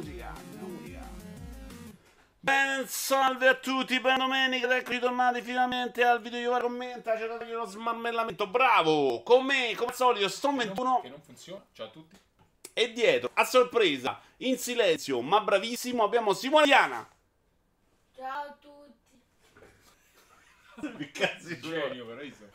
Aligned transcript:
musica, 0.00 0.32
musica. 0.58 1.06
Ben 2.40 2.88
salve 2.88 3.48
a 3.48 3.54
tutti, 3.54 4.00
buona 4.00 4.16
domenica, 4.16 4.74
eccoci 4.74 4.98
tornati 4.98 5.42
finalmente 5.42 6.02
al 6.02 6.22
video 6.22 6.40
Io 6.40 6.58
commenta, 6.58 7.14
c'è 7.16 7.26
dato 7.26 7.44
lo 7.44 7.66
smarmellamento, 7.66 8.46
bravo! 8.46 9.22
Con 9.22 9.44
me, 9.44 9.74
come 9.76 9.90
al 9.90 9.94
solito, 9.94 10.28
sto 10.28 10.54
21 10.54 11.00
Che 11.02 11.08
non 11.10 11.20
funziona. 11.20 11.62
Ciao 11.72 11.86
a 11.86 11.90
tutti. 11.90 12.16
e 12.72 12.92
dietro, 12.92 13.30
a 13.34 13.44
sorpresa, 13.44 14.18
in 14.38 14.56
silenzio, 14.56 15.20
ma 15.20 15.40
bravissimo, 15.40 16.02
abbiamo 16.02 16.32
Simone 16.32 16.64
Diana. 16.64 17.06
Ciao 18.16 18.46
a 18.46 18.56
tutti. 18.58 18.78
Che 20.96 21.10
cazzo 21.10 21.48
di 21.48 21.60
Genio, 21.60 22.06
però 22.06 22.22
io 22.22 22.34
so- 22.34 22.48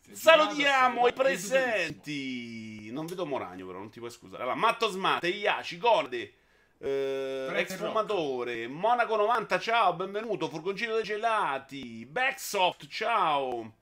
sei 0.00 0.16
Salutiamo 0.16 1.06
i 1.06 1.12
presenti. 1.12 2.90
Non 2.90 3.04
vedo 3.04 3.26
Moragno, 3.26 3.66
però 3.66 3.78
non 3.78 3.90
ti 3.90 3.98
puoi 3.98 4.10
scusare. 4.10 4.42
Allora, 4.42 4.56
Matto 4.56 4.88
Smart, 4.88 5.22
Iaci, 5.22 5.76
Gorde, 5.76 6.32
eh, 6.80 7.50
ex 7.54 7.76
fumatore, 7.76 8.68
Monaco 8.68 9.16
90, 9.16 9.58
ciao, 9.58 9.94
benvenuto. 9.94 10.48
Furgoncino 10.48 10.94
dei 10.94 11.02
gelati, 11.02 12.06
Backsoft, 12.06 12.86
ciao. 12.86 13.74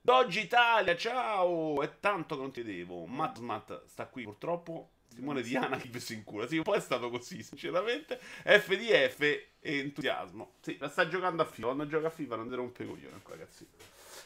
Doggi 0.00 0.40
Italia, 0.40 0.94
ciao. 0.96 1.80
È 1.80 1.98
tanto 2.00 2.34
che 2.34 2.40
non 2.42 2.52
ti 2.52 2.62
devo. 2.62 3.06
Matt 3.06 3.38
Smart 3.38 3.84
sta 3.86 4.06
qui 4.06 4.24
purtroppo. 4.24 4.90
Simone 5.08 5.40
Diana 5.40 5.78
chi 5.78 5.98
si 5.98 6.12
incura. 6.12 6.46
Sì, 6.46 6.58
un 6.58 6.62
po' 6.64 6.74
è 6.74 6.80
stato 6.80 7.08
così, 7.08 7.42
sinceramente. 7.42 8.18
FDF 8.18 9.20
e 9.20 9.78
entusiasmo. 9.78 10.56
Sì, 10.60 10.76
la 10.78 10.88
sta 10.88 11.08
giocando 11.08 11.40
a 11.40 11.46
FIFA. 11.46 11.68
Quando 11.68 11.86
gioca 11.86 12.08
a 12.08 12.10
FIFA 12.10 12.36
non 12.36 12.48
ti 12.50 12.54
rompe 12.54 12.82
i 12.82 12.86
coglioni, 12.86 13.20
ragazzi. 13.26 13.66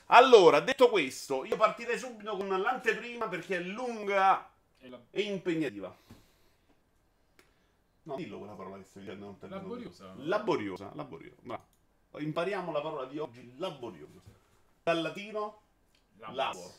Allora, 0.06 0.58
detto 0.58 0.88
questo, 0.88 1.44
io 1.44 1.56
partirei 1.56 1.98
subito 1.98 2.36
con 2.36 2.48
l'anteprima 2.48 3.28
perché 3.28 3.58
è 3.58 3.60
lunga 3.60 4.50
e 5.10 5.20
impegnativa. 5.20 5.94
No, 8.08 8.16
dillo 8.16 8.38
quella 8.38 8.54
parola 8.54 8.78
che 8.78 8.84
stai 8.84 9.02
dicendo. 9.02 9.26
Non 9.26 9.38
te 9.38 9.48
la 9.48 9.58
dico. 9.58 9.68
Laboriosa. 9.68 10.14
Laboriosa, 10.16 10.90
laboriosa. 10.94 11.40
bravo. 11.42 11.66
Impariamo 12.16 12.72
la 12.72 12.80
parola 12.80 13.04
di 13.04 13.18
oggi, 13.18 13.52
laboriosa. 13.58 14.20
Dal 14.82 15.02
latino, 15.02 15.60
la- 16.16 16.30
labor. 16.32 16.72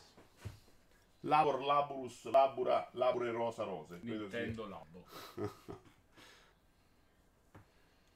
Labor, 1.24 1.62
laburus, 1.62 2.24
labura, 2.30 2.88
labure, 2.94 3.30
rosa, 3.30 3.62
rose. 3.62 3.98
Nintendo 4.02 4.66
Labo. 4.66 5.04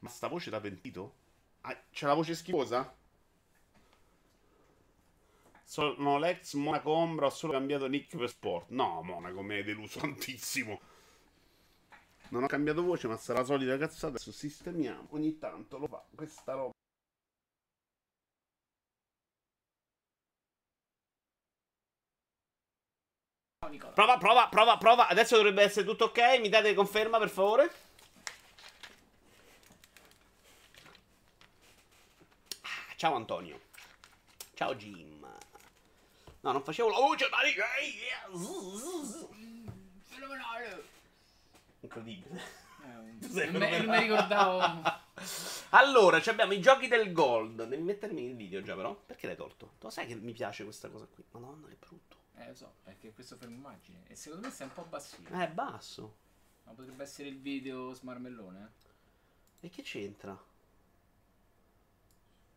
Ma 0.00 0.08
sta 0.08 0.26
voce 0.26 0.50
da 0.50 0.60
pentito? 0.60 1.14
Ah, 1.60 1.78
c'è 1.90 2.06
la 2.06 2.14
voce 2.14 2.34
schifosa? 2.34 2.94
Sono 5.62 6.18
l'ex 6.18 6.54
Monaco 6.54 6.90
Ombra, 6.90 7.26
ho 7.26 7.30
solo 7.30 7.52
cambiato 7.52 7.86
nick 7.86 8.16
per 8.16 8.28
sport. 8.28 8.70
No, 8.70 9.02
Monaco, 9.02 9.40
mi 9.42 9.54
hai 9.54 9.62
deluso 9.64 9.98
tantissimo. 10.00 10.80
Non 12.30 12.42
ho 12.42 12.46
cambiato 12.46 12.82
voce, 12.82 13.06
ma 13.08 13.16
sarà 13.16 13.40
la 13.40 13.44
solita 13.44 13.76
cazzata. 13.76 14.08
Adesso 14.08 14.32
sistemiamo. 14.32 15.08
Ogni 15.10 15.38
tanto 15.38 15.78
lo 15.78 15.86
fa 15.86 16.04
questa 16.14 16.52
roba. 16.54 16.72
Prova, 23.94 24.18
prova, 24.18 24.48
prova, 24.48 24.76
prova. 24.76 25.08
Adesso 25.08 25.36
dovrebbe 25.36 25.62
essere 25.62 25.86
tutto 25.86 26.06
ok. 26.06 26.38
Mi 26.40 26.48
date 26.48 26.74
conferma, 26.74 27.18
per 27.18 27.30
favore? 27.30 27.72
Ah, 32.62 32.94
Ciao 32.96 33.14
Antonio. 33.14 33.60
Ciao 34.54 34.74
Jim. 34.74 35.26
No, 36.40 36.52
non 36.52 36.62
facevo 36.62 36.90
la 36.90 36.98
voce 36.98 37.28
da 37.28 37.38
Fenomenale. 40.08 40.93
Incredibile. 41.84 42.40
Eh, 42.82 43.46
non, 43.50 43.60
me- 43.60 43.78
non 43.78 43.94
mi 43.94 44.00
ricordavo. 44.00 44.82
Allora, 45.70 46.20
ci 46.20 46.30
abbiamo 46.30 46.52
i 46.54 46.60
giochi 46.60 46.88
del 46.88 47.12
gold. 47.12 47.64
Devi 47.64 47.82
mettermi 47.82 48.24
il 48.24 48.34
video 48.36 48.62
già, 48.62 48.74
però. 48.74 48.94
Perché 48.94 49.26
l'hai 49.26 49.36
tolto? 49.36 49.74
Tu 49.78 49.84
lo 49.84 49.90
sai 49.90 50.06
che 50.06 50.14
mi 50.14 50.32
piace 50.32 50.64
questa 50.64 50.88
cosa 50.88 51.06
qui. 51.06 51.22
Madonna, 51.32 51.68
che 51.68 51.76
brutto. 51.78 52.16
Eh, 52.36 52.48
lo 52.48 52.54
so, 52.54 52.74
è 52.84 52.96
che 52.98 53.12
questo 53.12 53.36
fermo 53.36 53.54
immagine. 53.54 54.02
E 54.08 54.16
secondo 54.16 54.46
me 54.46 54.52
sei 54.52 54.66
un 54.66 54.72
po' 54.72 54.84
bassino. 54.84 55.28
Eh, 55.28 55.44
è 55.44 55.50
basso. 55.50 56.16
Ma 56.64 56.72
potrebbe 56.72 57.02
essere 57.02 57.28
il 57.28 57.38
video 57.38 57.92
smarmellone. 57.92 58.70
eh? 59.60 59.66
E 59.66 59.70
che 59.70 59.82
c'entra? 59.82 60.36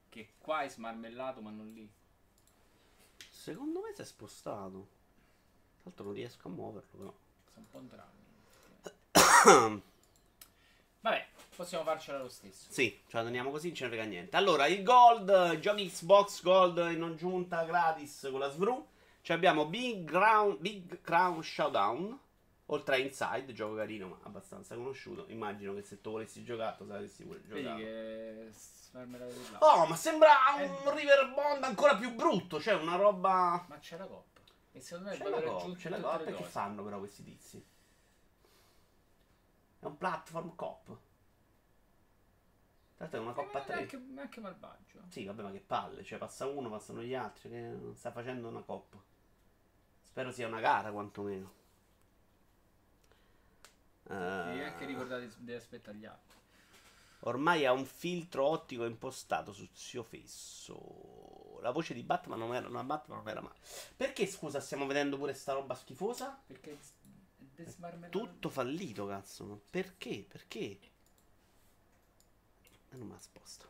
Che 0.10 0.30
qua 0.40 0.62
è 0.62 0.70
smarmellato, 0.70 1.42
ma 1.42 1.50
non 1.52 1.72
lì. 1.74 1.90
Secondo 3.30 3.82
me 3.82 3.94
si 3.94 4.02
è 4.02 4.06
spostato. 4.06 4.88
Tra 5.76 5.84
l'altro 5.84 6.06
non 6.06 6.14
riesco 6.14 6.48
a 6.48 6.52
muoverlo, 6.52 6.98
però. 6.98 7.14
Sono 7.54 7.66
un 7.66 7.68
po' 7.70 7.80
entrambi. 7.80 8.17
Vabbè, 11.02 11.25
possiamo 11.56 11.84
farcela 11.84 12.19
lo 12.19 12.30
stesso. 12.30 12.66
Sì, 12.69 13.00
cioè 13.08 13.22
andiamo 13.22 13.50
così, 13.52 13.68
non 13.68 13.75
ce 13.75 13.84
ne 13.84 13.90
frega 13.90 14.03
niente. 14.06 14.35
Allora, 14.35 14.68
il 14.68 14.84
Gold, 14.84 15.59
giochi 15.59 15.90
Xbox 15.90 16.41
Gold 16.41 16.78
in 16.91 17.02
aggiunta 17.02 17.63
gratis 17.63 18.28
con 18.30 18.40
la 18.40 18.50
SVRU. 18.50 18.88
Ci 19.22 19.31
abbiamo 19.34 19.66
Big, 19.66 20.03
Ground, 20.09 20.57
Big 20.59 21.02
Crown 21.02 21.44
Showdown. 21.44 22.19
Oltre 22.69 22.96
a 22.96 22.97
Inside, 22.97 23.53
gioco 23.53 23.75
carino 23.75 24.07
ma 24.09 24.18
abbastanza 24.24 24.75
conosciuto. 24.75 25.25
Immagino 25.30 25.74
che 25.74 25.84
se 25.84 26.02
tu 26.02 26.12
volessi 26.12 26.44
giocare, 26.44 26.75
tu 26.78 26.86
saresti 26.86 27.24
pure 27.24 27.41
giocato. 27.47 27.78
che. 27.78 28.52
Oh, 29.59 29.86
ma 29.86 29.96
sembra 29.96 30.31
un 30.57 30.62
Eh. 30.63 30.96
River 30.96 31.31
Bond 31.34 31.63
ancora 31.63 31.96
più 31.96 32.13
brutto. 32.13 32.59
Cioè, 32.59 32.74
una 32.74 32.96
roba. 32.97 33.66
Ma 33.69 33.80
c'è 33.80 33.97
la 33.97 34.06
coppa. 34.06 34.41
E 34.74 34.81
secondo 34.81 35.09
me 35.12 35.18
C'è 35.18 35.30
la 35.30 35.41
coppa, 35.41 35.75
c'è 35.78 35.90
la 35.90 36.00
coppa. 36.00 36.24
che 36.24 36.44
fanno 36.44 36.84
però 36.84 37.00
questi 37.00 37.24
tizi? 37.24 37.63
Un 39.88 39.98
platform 39.98 40.56
cop. 40.56 40.86
Tra 42.96 43.06
l'altro 43.06 43.20
è 43.20 43.24
una 43.24 43.34
coppa 43.34 43.59
a 43.59 43.62
Eh, 43.62 43.66
tre. 43.66 43.75
Neanche, 43.75 43.98
neanche 43.98 44.40
malvagio. 44.40 45.00
Sì, 45.09 45.25
vabbè, 45.25 45.42
ma 45.44 45.52
che 45.52 45.59
palle, 45.59 46.03
cioè 46.03 46.18
passa 46.18 46.46
uno, 46.48 46.70
passano 46.70 47.02
gli 47.03 47.14
altri, 47.14 47.50
che 47.50 47.59
non 47.59 47.96
sta 47.96 48.12
facendo 48.12 48.48
una 48.48 48.62
coppa. 48.62 48.98
Spero 50.03 50.31
sia 50.31 50.48
una 50.48 50.59
gara, 50.59 50.92
quantomeno. 50.92 51.53
Devi 54.03 54.59
Eh, 54.59 54.64
anche 54.64 54.86
ricordare 54.86 55.30
di 55.38 55.53
aspettare 55.53 55.98
gli 55.98 56.06
altri. 56.06 56.36
ormai 57.22 57.66
ha 57.66 57.72
un 57.74 57.86
filtro 57.86 58.46
ottico 58.46 58.86
impostato 58.86 59.52
sul 59.54 59.69
suo 59.74 60.04
fesso. 60.04 61.59
La 61.62 61.72
voce 61.72 61.94
di 61.94 62.04
Batman 62.04 62.40
non 62.40 62.54
era, 62.56 62.68
no, 62.68 62.84
Batman 62.84 63.18
non 63.19 63.28
era 63.30 63.42
male. 63.42 63.56
Perché, 63.96 64.25
scusa, 64.28 64.59
stiamo 64.59 64.86
vedendo 64.86 65.18
pure 65.18 65.34
sta 65.34 65.54
roba 65.54 65.75
schifosa? 65.75 66.40
Perché. 66.46 66.78
Tutto 68.09 68.50
fallito, 68.50 69.07
cazzo. 69.07 69.45
ma 69.45 69.59
Perché? 69.69 70.25
Perché? 70.28 70.79
E 72.90 72.95
non 72.97 73.07
me 73.07 73.13
la 73.13 73.19
sposta. 73.19 73.66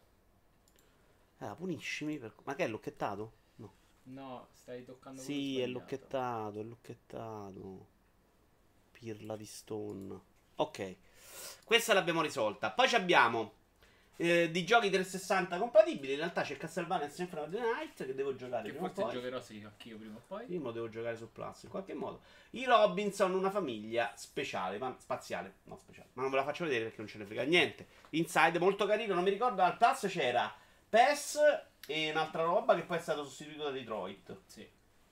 Eh, 1.39 1.53
puniscimi 1.55 2.17
per... 2.17 2.33
Ma 2.43 2.55
che 2.55 2.65
è 2.65 2.67
lucchettato? 2.67 3.33
No. 3.55 3.73
No, 4.03 4.47
stai 4.51 4.83
toccando 4.83 5.21
Sì, 5.21 5.59
è 5.59 5.67
sbagliato. 5.67 5.79
lucchettato, 5.79 6.59
è 6.59 6.63
lucchettato. 6.63 7.87
Pirla 8.91 9.35
di 9.35 9.45
stone. 9.45 10.19
Ok, 10.55 10.95
questa 11.63 11.93
l'abbiamo 11.93 12.21
risolta. 12.21 12.71
Poi 12.71 12.87
ci 12.87 12.95
abbiamo 12.95 13.53
eh, 14.17 14.49
di 14.51 14.65
giochi 14.65 14.89
360 14.89 15.57
compatibili. 15.57 16.13
In 16.13 16.19
realtà 16.19 16.41
c'è 16.41 16.57
Castlevania 16.57 17.05
e 17.05 17.09
Symphony 17.09 17.43
of 17.43 17.49
the 17.51 17.59
Night 17.59 18.05
che 18.05 18.15
devo 18.15 18.35
giocare 18.35 18.71
Che 18.71 18.77
forse 18.77 19.01
poi. 19.01 19.11
giocherò 19.13 19.39
sì, 19.39 19.61
anch'io 19.63 19.97
prima 19.97 20.17
o 20.17 20.21
poi. 20.27 20.45
Io 20.49 20.59
lo 20.61 20.71
devo 20.71 20.89
giocare 20.89 21.15
su 21.15 21.31
Plus 21.31 21.63
in 21.63 21.69
qualche 21.69 21.93
modo. 21.93 22.21
I 22.51 22.65
Robinson, 22.65 23.33
una 23.33 23.51
famiglia 23.51 24.11
speciale, 24.15 24.77
ma 24.77 24.95
spaziale, 24.99 25.57
no 25.63 25.77
speciale. 25.77 26.09
Ma 26.13 26.23
non 26.23 26.31
ve 26.31 26.37
la 26.37 26.43
faccio 26.43 26.63
vedere 26.63 26.85
perché 26.85 26.97
non 26.97 27.07
ce 27.07 27.17
ne 27.19 27.25
frega 27.25 27.43
niente. 27.43 27.87
Inside 28.11 28.59
molto 28.59 28.85
carino, 28.85 29.13
non 29.13 29.23
mi 29.23 29.29
ricordo, 29.29 29.61
al 29.61 29.77
Plus 29.77 30.07
c'era 30.09 30.53
PES 30.89 31.39
e 31.85 32.09
un'altra 32.09 32.43
roba 32.43 32.75
che 32.75 32.83
poi 32.83 32.97
è 32.97 33.01
stato 33.01 33.23
sostituito 33.23 33.63
da 33.63 33.71
Detroit. 33.71 34.37
Sì. 34.45 34.67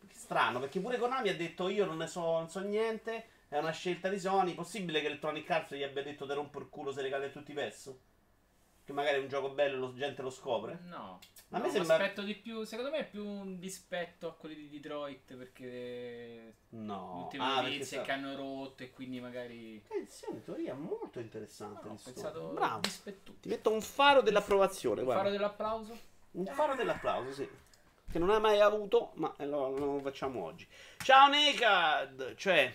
Strano, 0.09 0.59
perché 0.59 0.79
pure 0.79 0.97
Konami 0.97 1.29
ha 1.29 1.35
detto 1.35 1.69
io 1.69 1.85
non 1.85 1.97
ne 1.97 2.07
so, 2.07 2.21
non 2.21 2.49
so 2.49 2.59
niente, 2.61 3.27
è 3.49 3.57
una 3.59 3.71
scelta 3.71 4.09
di 4.09 4.17
Sony. 4.17 4.55
Possibile 4.55 5.01
che 5.01 5.07
Electronic 5.07 5.49
Arts 5.51 5.75
gli 5.75 5.83
abbia 5.83 6.01
detto 6.01 6.25
te 6.25 6.33
rompo 6.33 6.59
il 6.59 6.69
culo 6.69 6.91
se 6.91 7.01
regali 7.01 7.31
tutti 7.31 7.51
i 7.51 7.53
PES? 7.53 7.93
Che 8.85 8.93
magari 8.93 9.17
è 9.17 9.19
un 9.21 9.27
gioco 9.27 9.49
bello 9.49 9.75
e 9.75 9.79
la 9.79 9.93
gente 9.95 10.21
lo 10.21 10.29
scopre? 10.29 10.79
No. 10.83 11.19
A 11.49 11.57
No, 11.57 11.59
me 11.59 11.63
mi 11.65 11.71
sembra- 11.71 11.95
aspetto 11.95 12.21
di 12.21 12.35
più. 12.35 12.63
Secondo 12.65 12.91
me 12.91 12.97
è 12.99 13.07
più 13.09 13.25
un 13.25 13.57
dispetto 13.57 14.27
a 14.27 14.33
quelli 14.35 14.55
di 14.55 14.69
Detroit 14.69 15.33
perché 15.35 16.53
No. 16.69 17.13
l'ultime 17.21 17.43
Ah, 17.43 17.61
notizie 17.61 18.01
che 18.01 18.11
hanno 18.11 18.35
rotto 18.35 18.83
e 18.83 18.91
quindi 18.91 19.19
magari. 19.19 19.83
Eh, 19.87 20.05
sì, 20.07 20.25
è 20.25 20.29
una 20.29 20.39
teoria 20.41 20.75
molto 20.75 21.19
interessante. 21.19 21.87
No, 21.87 21.93
ho 21.93 21.99
pensato 22.03 22.47
Bravo. 22.49 22.81
dispettuto. 22.81 23.39
Ti 23.41 23.49
metto 23.49 23.71
un 23.71 23.81
faro 23.81 24.21
dell'approvazione, 24.21 25.01
guarda. 25.01 25.21
Faro 25.23 25.33
dell'applauso? 25.33 25.97
Un 26.31 26.45
faro 26.45 26.75
dell'applauso, 26.75 27.33
sì. 27.33 27.49
Che 28.11 28.19
non 28.19 28.29
hai 28.29 28.39
mai 28.39 28.59
avuto, 28.59 29.13
ma 29.15 29.33
lo, 29.39 29.75
lo 29.75 29.99
facciamo 29.99 30.43
oggi. 30.43 30.67
Ciao 30.97 31.27
Naked! 31.27 32.35
Cioè, 32.35 32.71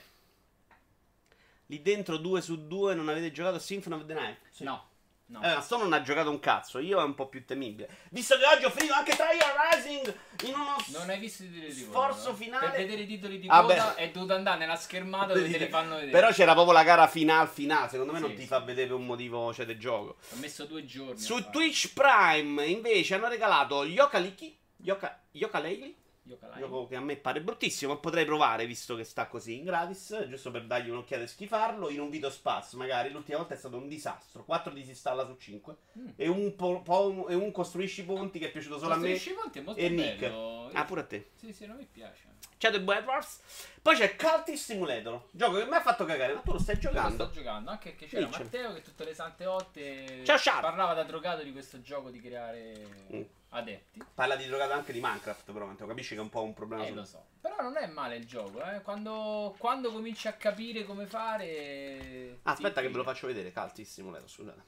lì 1.67 1.83
dentro 1.83 2.17
2 2.17 2.41
su 2.41 2.67
2 2.67 2.95
non 2.95 3.09
avete 3.09 3.31
giocato 3.31 3.57
a 3.57 3.61
Symphony 3.61 3.95
of 3.95 4.07
the 4.07 4.15
Night? 4.15 4.39
Sì. 4.51 4.65
No. 4.65 4.89
No. 5.31 5.41
Eh, 5.43 5.61
sto 5.61 5.77
non 5.77 5.93
ha 5.93 6.03
giocato 6.03 6.29
un 6.29 6.41
cazzo, 6.41 6.81
io 6.81 6.99
è 7.01 7.05
un 7.05 7.15
po' 7.15 7.29
più 7.29 7.45
temibile. 7.45 7.89
Visto 8.11 8.37
che 8.37 8.45
oggi 8.47 8.65
ho 8.65 8.71
finito 8.71 8.95
anche 8.95 9.13
Trial 9.15 9.53
Rising 9.73 10.15
in 10.49 10.55
uno 10.55 10.75
Non 10.99 11.09
hai 11.09 11.21
visto 11.21 11.45
i 11.45 11.51
titoli 11.53 11.73
di 11.73 11.85
coda. 11.87 11.91
sforzo 12.13 12.31
no? 12.31 12.37
finale. 12.37 12.67
Per 12.71 12.77
vedere 12.81 13.03
i 13.03 13.07
titoli 13.07 13.39
di 13.39 13.47
Ah, 13.49 13.61
coda 13.61 13.93
beh. 13.97 14.03
è 14.03 14.11
dovuto 14.11 14.35
andare 14.35 14.59
nella 14.59 14.75
schermata 14.75 15.27
dove 15.35 15.49
te 15.49 15.59
li 15.59 15.69
fanno 15.69 15.95
vedere. 15.95 16.11
Però 16.11 16.33
c'era 16.33 16.53
proprio 16.53 16.73
la 16.73 16.83
gara 16.83 17.07
final 17.07 17.47
final, 17.49 17.89
secondo 17.89 18.13
me 18.13 18.19
non 18.19 18.31
Sì, 18.31 18.35
ti 18.37 18.43
sì. 18.43 18.49
fa 18.49 18.59
vedere 18.59 18.89
per 18.89 18.97
un 18.97 19.07
motivo 19.07 19.55
cioè, 19.55 19.67
del 19.67 19.79
gioco. 19.79 20.17
Ho 20.33 20.37
messo 20.37 20.65
due 20.65 20.85
giorni. 20.85 21.19
Su. 21.21 21.49
Twitch 21.51 21.93
Prime 21.93 22.67
invece 22.67 23.15
hanno 23.15 23.29
regalato 23.29 23.85
Yoka 23.85 24.19
Liki, 24.19 24.59
Yoka, 24.79 25.23
Yoka 25.31 25.61
Laylee, 25.61 25.95
Yooka-Laylee. 26.31 26.61
gioco 26.69 26.87
che 26.89 26.97
a 26.97 27.01
me 27.01 27.17
pare 27.17 27.41
bruttissimo, 27.41 27.93
ma 27.95 27.99
potrei 27.99 28.25
provare 28.25 28.67
visto 28.67 28.95
che 28.97 29.05
sta 29.05 29.27
così 29.27 29.59
in 29.59 29.65
gratis, 29.65 30.27
giusto 30.29 30.51
per 30.51 30.65
dargli 30.67 30.89
un'occhiata 30.91 31.23
e 31.23 31.27
schifarlo, 31.27 31.89
in 31.91 32.01
un 32.01 32.11
video 32.11 32.31
spazio 32.31 32.79
magari, 32.79 33.11
l'ultima 33.11 33.39
volta 33.39 33.55
è 33.55 33.57
stato 33.57 33.77
un 33.77 33.89
disastro, 33.89 34.45
4 34.45 34.73
disinstalla 34.73 35.25
su 35.27 35.37
5, 35.37 35.77
Mm. 35.99 36.09
e, 36.17 36.29
un 36.29 36.55
po- 36.57 36.81
po- 36.83 37.29
e 37.29 37.35
un 37.35 37.51
costruisci 37.53 38.05
ponti 38.05 38.39
che 38.39 38.47
è 38.49 38.51
piaciuto 38.51 38.79
solo 38.79 38.95
a 38.95 38.97
me, 38.97 39.11
Costruisci 39.11 39.33
Ponti 39.41 39.59
è 39.59 39.63
molto 39.63 39.81
e 39.81 39.89
Nick. 39.89 40.19
bello. 40.19 40.71
ah 40.73 40.85
pure 40.85 41.01
a 41.01 41.05
te. 41.05 41.31
Sì, 41.37 41.53
sì, 41.53 41.67
non 41.67 41.77
mi 41.77 41.87
piace. 41.91 42.29
C'è 42.57 42.71
The 42.71 42.77
Wars. 42.79 43.41
Poi 43.81 43.97
c'è 43.97 44.17
Cultist 44.17 44.65
Simulator, 44.67 45.29
gioco 45.31 45.57
che 45.59 45.65
mi 45.65 45.75
ha 45.75 45.81
fatto 45.81 46.05
cagare, 46.05 46.35
ma 46.35 46.41
tu 46.41 46.53
lo 46.53 46.59
stai 46.59 46.75
Io 46.77 46.83
lo 46.83 46.89
giocando? 46.91 47.25
sto 47.25 47.33
giocando, 47.33 47.71
anche 47.71 47.95
che 47.97 48.07
c'era 48.07 48.27
Dice. 48.27 48.43
Matteo 48.43 48.75
che 48.75 48.83
tutte 48.83 49.05
le 49.05 49.15
sante 49.15 49.47
otte 49.47 50.21
Ciao, 50.25 50.37
ciao. 50.39 50.61
parlava 50.61 50.93
da 50.93 51.03
drogato 51.05 51.43
di 51.43 51.53
questo 51.53 51.81
gioco 51.81 52.11
di 52.11 52.21
creare 52.21 52.87
Mm. 53.15 53.23
Adepti. 53.51 54.03
Parla 54.15 54.37
di 54.37 54.47
drogato 54.47 54.73
anche 54.73 54.93
di 54.93 55.01
Minecraft, 55.01 55.53
però 55.53 55.73
capisci 55.75 56.15
che 56.15 56.21
è 56.21 56.23
un 56.23 56.29
po' 56.29 56.43
un 56.43 56.55
problema. 56.55 56.85
Eh, 56.85 56.89
su- 56.89 56.95
lo 56.95 57.05
so. 57.05 57.25
Però 57.41 57.57
non 57.61 57.77
è 57.77 57.87
male 57.87 58.17
il 58.17 58.27
gioco, 58.27 58.63
eh. 58.63 58.83
Quando, 58.83 59.55
quando 59.59 59.93
cominci 59.93 60.29
a 60.29 60.35
capire 60.35 60.85
come 60.85 61.07
fare... 61.07 62.41
Ah, 62.43 62.53
aspetta 62.53 62.81
che 62.81 62.89
ve 62.89 62.97
lo 62.97 63.03
faccio 63.03 63.27
vedere, 63.27 63.53
Cultist 63.53 63.93
Simulator, 63.93 64.29
scusate. 64.29 64.63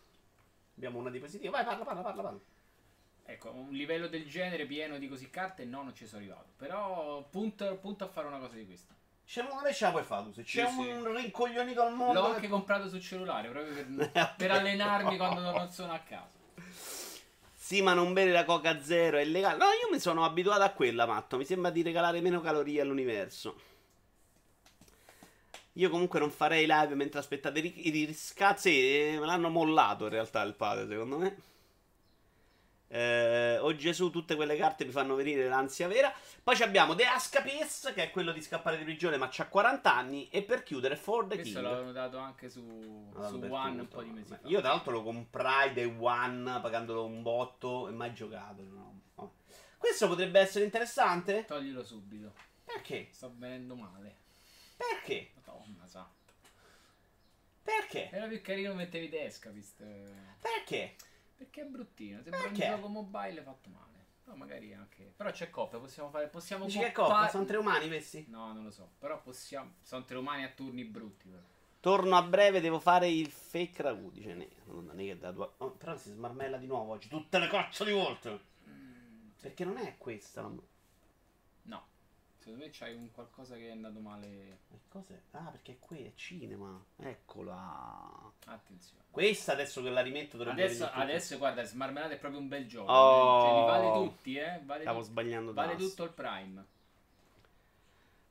Abbiamo 0.76 0.98
una 0.98 1.10
diapositiva, 1.10 1.50
vai 1.52 1.64
parla, 1.64 1.84
parla, 1.84 2.02
parla, 2.02 2.22
parla. 2.22 2.40
Ecco, 3.24 3.50
un 3.52 3.70
livello 3.70 4.08
del 4.08 4.26
genere 4.26 4.66
pieno 4.66 4.98
di 4.98 5.08
così 5.08 5.30
carte 5.30 5.64
no, 5.64 5.82
non 5.82 5.94
ci 5.94 6.06
sono 6.06 6.20
arrivato. 6.22 6.52
Però 6.56 7.22
punto, 7.30 7.76
punto 7.76 8.04
a 8.04 8.08
fare 8.08 8.26
una 8.26 8.38
cosa 8.38 8.54
di 8.54 8.66
questa. 8.66 8.94
C'è 9.24 9.42
una 9.42 9.72
ce 9.72 9.84
la 9.84 9.90
puoi 9.92 10.02
fare 10.02 10.24
tu, 10.24 10.32
se 10.32 10.42
c'è 10.42 10.66
Sì, 10.66 10.80
un 10.80 11.14
rincoglionito 11.14 11.82
al 11.82 11.94
mondo... 11.94 12.20
L'ho 12.20 12.28
che- 12.30 12.34
anche 12.34 12.48
comprato 12.48 12.88
sul 12.88 13.00
cellulare, 13.00 13.48
proprio 13.48 13.72
per, 13.72 14.34
per 14.36 14.50
allenarmi 14.50 15.16
quando 15.16 15.40
non 15.40 15.70
sono 15.70 15.92
a 15.92 15.98
casa. 16.00 16.40
Sì, 17.72 17.80
ma 17.80 17.94
non 17.94 18.12
bere 18.12 18.32
la 18.32 18.44
Coca 18.44 18.82
Zero 18.82 19.16
è 19.16 19.22
illegale. 19.22 19.56
No, 19.56 19.64
io 19.64 19.88
mi 19.90 19.98
sono 19.98 20.26
abituato 20.26 20.62
a 20.62 20.72
quella, 20.72 21.06
matto. 21.06 21.38
Mi 21.38 21.46
sembra 21.46 21.70
di 21.70 21.80
regalare 21.80 22.20
meno 22.20 22.42
calorie 22.42 22.82
all'universo. 22.82 23.58
Io 25.76 25.88
comunque 25.88 26.18
non 26.18 26.30
farei 26.30 26.66
live 26.68 26.94
mentre 26.94 27.20
aspettate 27.20 27.60
i 27.60 28.04
riscazzi. 28.04 28.68
eh, 28.68 29.16
me 29.18 29.24
l'hanno 29.24 29.48
mollato 29.48 30.04
in 30.04 30.10
realtà 30.10 30.42
il 30.42 30.52
padre, 30.52 30.86
secondo 30.86 31.16
me. 31.16 31.36
Eh, 32.94 33.56
oh 33.58 33.74
Gesù, 33.74 34.10
tutte 34.10 34.34
quelle 34.34 34.54
carte 34.54 34.84
mi 34.84 34.90
fanno 34.90 35.14
venire 35.14 35.48
l'ansia 35.48 35.88
vera. 35.88 36.12
Poi 36.42 36.54
ci 36.54 36.62
abbiamo 36.62 36.94
The 36.94 37.04
Escapist, 37.16 37.94
che 37.94 38.02
è 38.02 38.10
quello 38.10 38.32
di 38.32 38.42
scappare 38.42 38.76
di 38.76 38.84
prigione, 38.84 39.16
ma 39.16 39.28
c'ha 39.30 39.46
40 39.48 39.94
anni. 39.94 40.28
E 40.28 40.42
per 40.42 40.62
chiudere, 40.62 40.96
For 40.96 41.26
the 41.26 41.36
Questo 41.36 41.54
King. 41.58 41.64
l'avevano 41.64 41.92
dato 41.92 42.18
anche 42.18 42.50
su, 42.50 43.10
Ah, 43.16 43.28
su 43.28 43.36
One 43.38 43.70
un 43.70 43.78
tutto. 43.78 43.96
po' 43.96 44.02
di 44.02 44.10
mesi 44.10 44.30
Beh, 44.32 44.38
fa. 44.42 44.48
Io 44.48 44.60
tra 44.60 44.68
l'altro 44.68 44.92
lo 44.92 45.02
comprai 45.02 45.72
day 45.72 45.94
one 45.98 46.60
pagandolo 46.60 47.06
un 47.06 47.22
botto 47.22 47.88
e 47.88 47.92
mai 47.92 48.12
giocato. 48.12 48.62
no. 48.62 49.00
Vabbè. 49.14 49.30
Questo 49.78 50.06
potrebbe 50.06 50.40
essere 50.40 50.64
interessante? 50.66 51.44
Toglilo 51.46 51.82
subito. 51.82 52.34
Perché? 52.64 53.08
Sto 53.10 53.32
venendo 53.36 53.74
male. 53.74 54.16
Perché? 54.76 55.30
Madonna, 55.34 55.86
sa. 55.86 56.06
Perché? 57.62 58.10
Era 58.10 58.26
più 58.26 58.40
carino 58.42 58.74
mettevi 58.74 59.08
The 59.08 59.24
Escapist. 59.24 59.82
Perché? 60.40 60.96
Perché 61.42 61.62
è 61.62 61.64
bruttino. 61.64 62.22
Sembra 62.22 62.40
Perché? 62.40 62.64
un 62.64 62.70
gioco 62.76 62.88
mobile 62.88 63.42
fatto 63.42 63.68
male. 63.70 63.90
Però 64.22 64.36
magari 64.36 64.72
anche. 64.72 65.12
Però 65.16 65.30
c'è 65.32 65.50
coppia, 65.50 65.78
possiamo 65.78 66.08
fare. 66.10 66.28
Possiamo 66.28 66.66
Dici 66.66 66.78
che 66.78 66.92
coppa-? 66.92 67.28
Sono 67.28 67.44
tre 67.44 67.56
umani 67.56 67.88
questi? 67.88 68.24
No, 68.28 68.52
non 68.52 68.62
lo 68.62 68.70
so. 68.70 68.92
Però 68.98 69.20
possiamo. 69.20 69.72
Sono 69.82 70.04
tre 70.04 70.18
umani 70.18 70.44
a 70.44 70.50
turni 70.50 70.84
brutti. 70.84 71.28
Però. 71.28 71.42
Torno 71.80 72.16
a 72.16 72.22
breve, 72.22 72.60
devo 72.60 72.78
fare 72.78 73.08
il 73.10 73.28
fake 73.28 73.82
ragù, 73.82 74.12
dice 74.12 74.34
ne. 74.34 74.48
Madonna, 74.66 74.92
ne 74.92 75.04
che 75.06 75.18
da 75.18 75.32
due... 75.32 75.50
oh, 75.56 75.70
però 75.72 75.96
si 75.96 76.10
smarmella 76.10 76.56
di 76.58 76.66
nuovo 76.66 76.92
oggi. 76.92 77.08
Tutte 77.08 77.38
le 77.40 77.48
cazzo 77.48 77.82
di 77.82 77.90
volte. 77.90 78.50
Perché 79.40 79.64
non 79.64 79.76
è 79.78 79.96
questa. 79.98 80.42
la- 80.42 80.48
No. 80.48 80.70
Secondo 82.42 82.64
me 82.64 82.70
c'hai 82.72 82.96
un 82.96 83.08
qualcosa 83.12 83.54
che 83.54 83.68
è 83.68 83.70
andato 83.70 84.00
male. 84.00 84.62
Che 84.68 84.80
cos'è? 84.88 85.16
Ah, 85.30 85.48
perché 85.50 85.78
qui, 85.78 86.04
è 86.04 86.12
cinema. 86.16 86.84
Eccola. 86.96 88.32
Attenzione. 88.46 89.04
Questa 89.12 89.52
adesso 89.52 89.80
che 89.80 89.90
la 89.90 90.00
rimetto 90.00 90.36
dovrebbe 90.36 90.64
Adesso, 90.64 90.90
adesso 90.90 91.38
guarda, 91.38 91.62
Smarmelata 91.62 92.14
è 92.14 92.18
proprio 92.18 92.40
un 92.40 92.48
bel 92.48 92.66
gioco. 92.66 92.90
Oh. 92.90 93.42
Cioè, 93.42 93.60
li 93.60 93.64
vale 93.64 93.92
tutti, 93.92 94.36
eh. 94.38 94.60
Vale, 94.64 94.80
Stavo 94.82 94.98
tut- 94.98 95.08
sbagliando 95.10 95.52
vale 95.52 95.72
tasto. 95.74 95.88
tutto 95.88 96.02
il 96.02 96.10
Prime. 96.10 96.66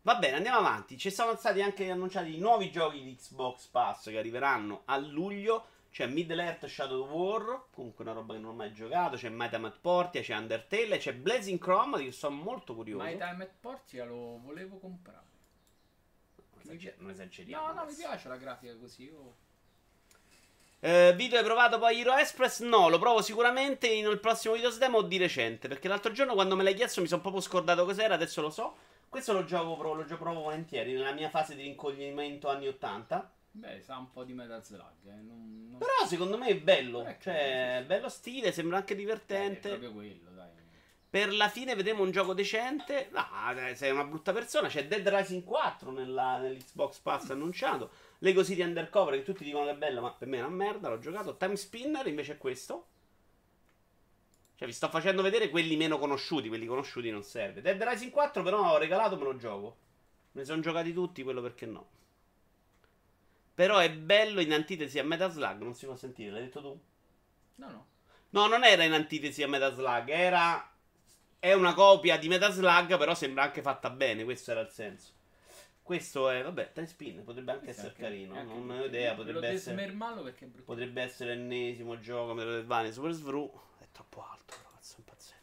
Va 0.02 0.16
bene, 0.16 0.36
andiamo 0.36 0.58
avanti. 0.58 0.98
Ci 0.98 1.10
sono 1.10 1.34
stati 1.38 1.62
anche 1.62 1.90
annunciati 1.90 2.36
i 2.36 2.40
nuovi 2.40 2.70
giochi 2.70 3.02
di 3.02 3.16
Xbox 3.16 3.68
Pass 3.68 4.10
che 4.10 4.18
arriveranno 4.18 4.82
a 4.86 4.98
luglio. 4.98 5.68
C'è 5.92 6.08
Middle 6.08 6.42
Earth 6.42 6.68
Shadow 6.68 7.06
War, 7.06 7.66
comunque 7.70 8.06
una 8.06 8.14
roba 8.14 8.34
che 8.34 8.40
non 8.40 8.52
ho 8.52 8.56
mai 8.56 8.72
giocato. 8.72 9.18
C'è 9.18 9.28
My 9.28 9.50
Time 9.50 9.68
at 9.68 9.80
Portia, 9.82 10.22
c'è 10.22 10.38
Undertale, 10.38 10.98
c'è 10.98 11.14
Blazing 11.14 11.60
Chrome, 11.60 11.98
di 11.98 12.04
cui 12.04 12.12
sono 12.14 12.36
molto 12.36 12.74
curioso. 12.74 13.04
My 13.04 13.18
Time 13.18 13.44
at 13.44 13.52
Portia 13.60 14.06
lo 14.06 14.40
volevo 14.42 14.78
comprare. 14.78 15.26
Non 16.36 16.62
esager- 16.64 16.98
non 17.00 17.10
esageriamo. 17.12 17.66
No, 17.66 17.74
no, 17.74 17.82
mi 17.82 17.82
adesso. 17.82 18.00
piace 18.08 18.28
la 18.30 18.38
grafica 18.38 18.74
così. 18.78 19.12
oh. 19.14 19.36
Eh, 20.80 21.14
video 21.16 21.38
hai 21.38 21.44
provato 21.44 21.78
poi 21.78 22.00
Hero 22.00 22.16
Express? 22.16 22.62
No, 22.62 22.88
lo 22.88 22.98
provo 22.98 23.22
sicuramente 23.22 23.88
in 23.88 24.06
il 24.06 24.20
prossimo 24.20 24.54
video 24.54 24.72
demo 24.72 25.00
o 25.00 25.02
di 25.02 25.18
recente. 25.18 25.68
Perché 25.68 25.90
l'altro 25.90 26.14
giorno 26.14 26.34
quando 26.34 26.56
me 26.56 26.64
l'hai 26.64 26.74
chiesto 26.74 27.02
mi 27.02 27.08
sono 27.08 27.22
proprio 27.22 27.42
scordato 27.42 27.84
cos'era, 27.84 28.14
adesso 28.14 28.42
lo 28.42 28.50
so. 28.50 28.76
Questo 29.10 29.34
lo 29.34 29.44
gioco, 29.44 29.94
lo 29.94 30.06
gioco 30.06 30.24
provo 30.24 30.40
volentieri 30.40 30.94
nella 30.94 31.12
mia 31.12 31.30
fase 31.30 31.54
di 31.54 31.64
rincoglionimento 31.64 32.48
anni 32.48 32.68
80. 32.68 33.32
Beh, 33.54 33.82
sa 33.82 33.98
un 33.98 34.10
po' 34.12 34.24
di 34.24 34.34
Metal 34.34 34.64
Slug. 34.64 35.06
Eh. 35.06 35.12
Non, 35.22 35.68
non... 35.70 35.78
Però 35.80 36.08
secondo 36.08 36.38
me 36.38 36.48
è 36.48 36.58
bello. 36.58 37.06
Eh, 37.06 37.18
Cioè, 37.20 37.78
sì, 37.82 37.86
bello 37.86 38.10
stile, 38.10 38.52
sembra 38.52 38.78
anche 38.78 38.94
Eh, 38.94 38.98
divertente. 38.98 39.68
è 39.68 39.78
proprio 39.78 39.92
quello, 39.94 40.30
dai. 40.32 40.50
Per 41.10 41.34
la 41.34 41.50
fine 41.50 41.76
vedremo 41.76 42.04
un 42.04 42.12
gioco 42.12 42.34
decente. 42.34 43.10
No, 43.12 43.26
dai, 43.54 43.76
sei 43.76 43.92
una 43.92 44.06
brutta 44.06 44.32
persona. 44.32 44.70
C'è 44.70 44.88
Dead 44.88 45.06
Rising 45.06 45.44
4 45.44 45.92
nella, 45.92 46.38
nell'Xbox 46.38 47.00
Pass 47.00 47.30
annunciato. 47.32 47.92
Lego 48.20 48.46
City 48.46 48.62
Undercover, 48.62 49.16
che 49.16 49.24
tutti 49.24 49.44
dicono 49.44 49.66
che 49.66 49.72
è 49.72 49.76
bello, 49.76 50.00
ma 50.00 50.12
per 50.14 50.30
me 50.30 50.38
è 50.38 50.40
una 50.40 50.50
merda. 50.50 50.88
L'ho 50.88 51.00
giocato. 51.00 51.36
Time 51.36 51.58
Spinner 51.58 52.08
invece 52.08 52.34
è 52.34 52.38
questo. 52.38 52.86
Cioè, 54.56 54.68
vi 54.70 54.74
sto 54.74 54.88
facendo 54.88 55.22
vedere 55.22 55.50
quelli 55.50 55.76
meno 55.76 56.00
conosciuti. 56.00 56.48
Quelli 56.48 56.66
conosciuti 56.66 57.10
non 57.10 57.24
serve. 57.24 57.60
Dead 57.62 57.82
Rising 57.84 58.12
4, 58.12 58.42
però, 58.42 58.72
ho 58.72 58.78
regalato, 58.78 59.18
me 59.18 59.24
lo 59.24 59.36
gioco. 59.36 59.76
Me 60.32 60.42
ne 60.42 60.46
sono 60.46 60.62
giocati 60.62 60.94
tutti, 60.94 61.24
quello 61.24 61.42
perché 61.42 61.66
no. 61.66 61.88
Però 63.54 63.78
è 63.78 63.92
bello 63.92 64.42
in 64.42 64.54
antitesi 64.54 64.98
a 65.00 65.04
Metal 65.04 65.32
Slug. 65.32 65.62
Non 65.62 65.76
si 65.76 65.86
può 65.86 65.96
sentire, 65.96 66.32
l'hai 66.32 66.42
detto 66.44 66.62
tu? 66.62 66.80
No, 67.56 67.70
no. 67.70 67.86
No, 68.30 68.48
non 68.48 68.64
era 68.64 68.84
in 68.84 68.94
antitesi 68.94 69.44
a 69.44 69.48
Metal 69.48 69.74
Slug, 69.74 70.10
era. 70.10 70.66
È 71.38 71.54
una 71.54 71.74
copia 71.74 72.18
di 72.18 72.28
Metal 72.28 72.52
Slug, 72.52 72.98
però 72.98 73.14
sembra 73.16 73.44
anche 73.44 73.62
fatta 73.62 73.90
bene. 73.90 74.24
Questo 74.24 74.52
era 74.52 74.62
il 74.62 74.70
senso. 74.70 75.12
Questo 75.84 76.30
è, 76.30 76.42
vabbè, 76.44 76.72
Time 76.74 76.88
Spin 76.88 77.24
potrebbe 77.24 77.52
anche 77.52 77.66
Questo 77.66 77.88
essere 77.88 78.06
anche- 78.06 78.16
carino. 78.18 78.40
anche 78.40 78.54
Non 78.54 78.70
ho 78.80 78.86
idea, 78.86 79.14
potrebbe 79.16 79.48
essere. 79.48 79.76
desmermallo 79.76 80.22
perché 80.24 80.46
è 80.46 80.48
brutto. 80.48 80.64
Potrebbe 80.66 81.02
essere 81.02 81.36
l'ennesimo 81.36 82.00
gioco 82.00 82.34
Metroidvania 82.34 82.92
Super 82.92 83.12
Svru. 83.12 83.52
È 83.80 83.86
troppo 83.92 84.24
alto, 84.24 84.54
però, 84.58 84.70
cazzo, 84.76 84.96
impazzendo. 85.00 85.40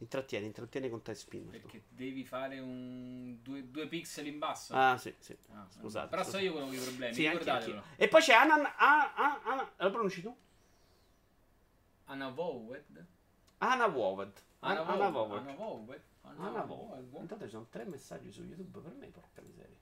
Intrattieni, 0.00 0.46
intrattieni 0.46 0.88
con 0.88 1.02
Spin. 1.12 1.50
Perché 1.50 1.82
devi 1.88 2.24
fare 2.24 2.60
un 2.60 3.38
due, 3.42 3.68
due 3.68 3.88
pixel 3.88 4.26
in 4.28 4.38
basso. 4.38 4.72
Ah, 4.74 4.96
sì, 4.96 5.12
sì. 5.18 5.36
Ah, 5.52 5.66
scusate, 5.68 6.08
Però 6.08 6.22
so 6.22 6.38
io 6.38 6.52
quello 6.52 6.66
con 6.66 6.74
i 6.74 6.78
problemi. 6.78 7.14
Sì, 7.14 7.26
anche, 7.26 7.50
anche. 7.50 7.82
E 7.96 8.06
poi 8.06 8.20
c'è 8.20 8.34
Anan. 8.34 8.64
Ah, 8.64 9.12
ah, 9.14 9.40
ah, 9.42 9.72
lo 9.76 9.90
pronunci 9.90 10.22
tu? 10.22 10.36
Anna 12.04 12.28
Vowed. 12.28 13.06
Anna 13.58 13.86
Woved. 13.86 14.32
Anna 14.60 14.86
Anna 14.86 15.08
Vowed. 15.08 15.30
Woved. 15.30 16.00
Anna 16.36 16.62
Vowed. 16.62 16.92
Ah, 16.92 17.00
no, 17.10 17.20
Intanto 17.20 17.44
ci 17.44 17.50
sono 17.50 17.66
tre 17.68 17.84
messaggi 17.84 18.30
su 18.30 18.42
YouTube 18.42 18.80
per 18.80 18.92
me, 18.92 19.06
porca 19.08 19.42
miseria. 19.42 19.76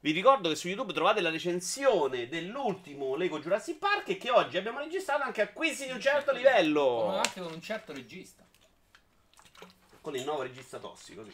Vi 0.00 0.10
ricordo 0.10 0.48
che 0.48 0.56
su 0.56 0.68
YouTube 0.68 0.92
trovate 0.92 1.20
la 1.20 1.30
recensione 1.30 2.28
dell'ultimo 2.28 3.14
Lego 3.14 3.38
Jurassic 3.40 3.78
Park 3.78 4.08
e 4.08 4.16
che 4.16 4.30
oggi 4.30 4.56
abbiamo 4.56 4.80
registrato 4.80 5.22
anche 5.22 5.42
acquisti 5.42 5.86
di 5.86 5.92
un 5.92 6.00
certo 6.00 6.32
livello. 6.32 7.16
anche 7.16 7.40
con 7.40 7.52
un 7.52 7.60
certo 7.60 7.92
regista. 7.92 8.44
Con 10.02 10.14
il 10.16 10.24
nuovo 10.24 10.42
regista 10.42 10.78
tossico, 10.78 11.24
sì. 11.24 11.32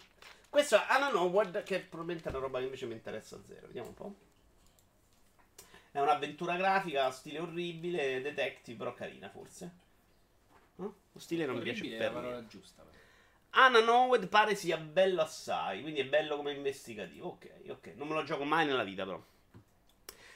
Questo 0.49 0.77
è 0.77 0.85
Anna 0.89 1.11
Howard, 1.13 1.63
che 1.65 1.81
probabilmente 1.81 2.29
è 2.29 2.33
una 2.33 2.41
roba 2.41 2.59
che 2.59 2.65
invece 2.67 2.87
mi 2.87 2.93
interessa 2.93 3.37
a 3.37 3.41
zero. 3.45 3.67
Vediamo 3.67 3.89
un 3.89 3.95
po'. 3.95 4.15
È 5.91 5.99
un'avventura 6.01 6.55
grafica, 6.57 7.11
stile 7.11 7.39
orribile, 7.41 8.21
detective, 8.21 8.77
però 8.79 8.95
carina 8.95 9.29
forse. 9.31 9.71
No? 10.77 10.95
Lo 11.13 11.19
stile 11.19 11.45
non 11.47 11.57
mi 11.57 11.63
piace 11.63 11.81
Orribile 11.81 11.99
è 11.99 12.05
la 12.05 12.11
per 12.11 12.21
niente. 12.21 12.31
parola 12.37 12.47
giusta. 12.49 12.83
però. 12.83 12.97
Anna 13.51 13.81
Nowed 13.81 14.29
pare 14.29 14.55
sia 14.55 14.77
bello 14.77 15.23
assai, 15.23 15.81
quindi 15.81 16.01
è 16.01 16.07
bello 16.07 16.37
come 16.37 16.53
investigativo. 16.53 17.29
Ok, 17.29 17.49
ok. 17.69 17.93
Non 17.97 18.07
me 18.07 18.15
lo 18.15 18.23
gioco 18.23 18.45
mai 18.45 18.67
nella 18.67 18.85
vita, 18.85 19.05
però. 19.05 19.21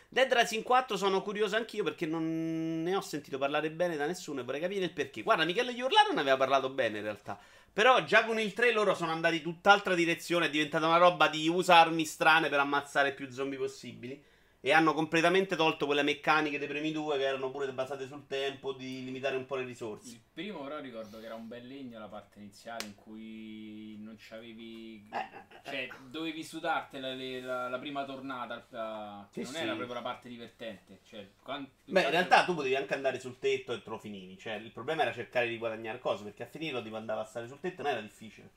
Dead 0.09 0.31
Rising 0.31 0.63
4 0.63 0.97
sono 0.99 1.23
curioso 1.23 1.57
anch'io 1.57 1.85
perché 1.85 2.05
non 2.05 2.83
ne 2.83 2.95
ho 2.95 3.01
sentito 3.01 3.39
parlare 3.39 3.71
bene 3.71 3.97
da 3.97 4.05
nessuno 4.05 4.41
e 4.41 4.43
vorrei 4.43 4.61
capire 4.61 4.85
il 4.85 4.93
perché. 4.93 5.23
Guarda, 5.23 5.45
Michele 5.45 5.73
Iurlano 5.73 6.13
ne 6.13 6.21
aveva 6.21 6.37
parlato 6.37 6.69
bene 6.69 6.99
in 6.99 7.05
realtà. 7.05 7.39
Però 7.73 8.05
già 8.05 8.25
con 8.25 8.39
il 8.39 8.53
3 8.53 8.73
loro 8.73 8.95
sono 8.95 9.13
andati 9.13 9.41
tutt'altra 9.41 9.95
direzione, 9.95 10.47
è 10.47 10.51
diventata 10.51 10.87
una 10.87 10.99
roba 10.99 11.29
di 11.29 11.49
usa 11.49 11.77
armi 11.79 12.05
strane 12.05 12.49
per 12.51 12.59
ammazzare 12.59 13.13
più 13.15 13.31
zombie 13.31 13.59
possibili. 13.59 14.23
E 14.65 14.71
hanno 14.73 14.95
completamente 14.95 15.57
tolto 15.57 15.87
quelle 15.87 16.05
meccaniche 16.05 16.57
dei 16.57 16.69
primi 16.69 16.93
due 16.93 17.17
che 17.19 17.25
erano 17.25 17.51
pure 17.51 17.73
basate 17.73 18.07
sul 18.07 18.29
tempo 18.29 18.73
di 18.73 19.03
limitare 19.05 19.35
un 19.35 19.45
po' 19.45 19.57
le 19.57 19.65
risorse. 19.65 20.11
Il 20.13 20.21
primo 20.33 20.63
però 20.63 20.79
ricordo 20.79 21.19
che 21.19 21.27
era 21.27 21.35
un 21.35 21.49
bel 21.49 21.67
legno 21.67 21.99
la 21.99 22.07
parte 22.07 22.39
iniziale 22.39 22.85
in 22.85 22.95
cui 22.95 23.97
non 23.99 24.15
c'avevi... 24.17 25.09
Eh, 25.13 25.69
Cioè, 25.69 25.89
dovevi 26.11 26.45
sudartela 26.45 27.13
le- 27.13 27.41
la, 27.41 27.69
la 27.69 27.79
prima 27.81 28.05
tornata, 28.05 28.65
la- 28.69 29.29
che 29.33 29.45
Sì, 29.45 29.51
non 29.51 29.61
sì. 29.61 29.67
era 29.67 29.75
proprio 29.75 29.95
la 29.97 30.03
parte 30.03 30.29
divertente. 30.29 31.01
Cioè, 31.09 31.29
quan- 31.43 31.69
Beh, 31.87 32.03
in 32.05 32.11
realtà 32.11 32.45
tu 32.45 32.55
potevi 32.55 32.77
anche 32.77 32.95
andare 32.95 33.19
sul 33.19 33.41
tetto 33.41 33.73
e 33.73 33.83
te 33.83 33.91
lo 33.91 33.99
finivi. 33.99 34.39
Cioè, 34.39 34.55
il 34.55 34.71
problema 34.71 35.03
era 35.03 35.13
cercare 35.13 35.49
di 35.49 35.59
guadagnare 35.59 35.99
cose. 35.99 36.23
Perché 36.23 36.45
a 36.45 36.47
finirlo 36.47 36.81
tipo 36.85 36.95
andava 36.95 37.23
a 37.23 37.25
stare 37.25 37.49
sul 37.49 37.59
tetto 37.59 37.83
non 37.83 37.91
era 37.91 38.01
difficile. 38.01 38.49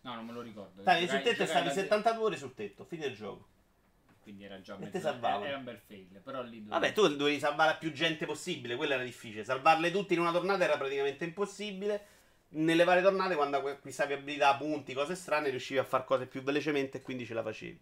No, 0.00 0.14
non 0.16 0.26
me 0.26 0.32
lo 0.32 0.40
ricordo. 0.40 0.80
Stavi 0.80 1.06
sul 1.06 1.22
tetto 1.22 1.44
e 1.44 1.46
stavi 1.46 1.66
la- 1.68 1.72
72 1.72 2.24
ore 2.24 2.36
sul 2.36 2.52
tetto. 2.52 2.84
Fine 2.84 3.06
il 3.06 3.14
gioco. 3.14 3.46
Quindi 4.30 4.44
era 4.44 4.60
già 4.60 4.76
mezzo- 4.76 5.00
salvavano. 5.00 5.44
Era 5.44 5.56
un 5.56 5.64
bel 5.64 5.78
fail, 5.78 6.20
però 6.22 6.40
lì... 6.42 6.62
dove- 6.62 6.70
Vabbè, 6.78 6.92
tu 6.92 7.08
dovevi 7.16 7.40
salvare 7.40 7.76
più 7.80 7.90
gente 7.92 8.26
possibile. 8.26 8.76
Quello 8.76 8.92
era 8.94 9.02
difficile. 9.02 9.42
Salvarle 9.42 9.90
tutte 9.90 10.14
in 10.14 10.20
una 10.20 10.30
tornata 10.30 10.62
era 10.62 10.76
praticamente 10.76 11.24
impossibile. 11.24 12.06
Nelle 12.50 12.84
varie 12.84 13.02
tornate, 13.02 13.34
quando 13.34 13.56
acquistavi 13.56 14.12
abilità, 14.12 14.54
punti, 14.56 14.92
cose 14.94 15.16
strane, 15.16 15.50
riuscivi 15.50 15.80
a 15.80 15.84
fare 15.84 16.04
cose 16.04 16.26
più 16.26 16.42
velocemente 16.42 16.98
e 16.98 17.02
quindi 17.02 17.26
ce 17.26 17.34
la 17.34 17.42
facevi. 17.42 17.80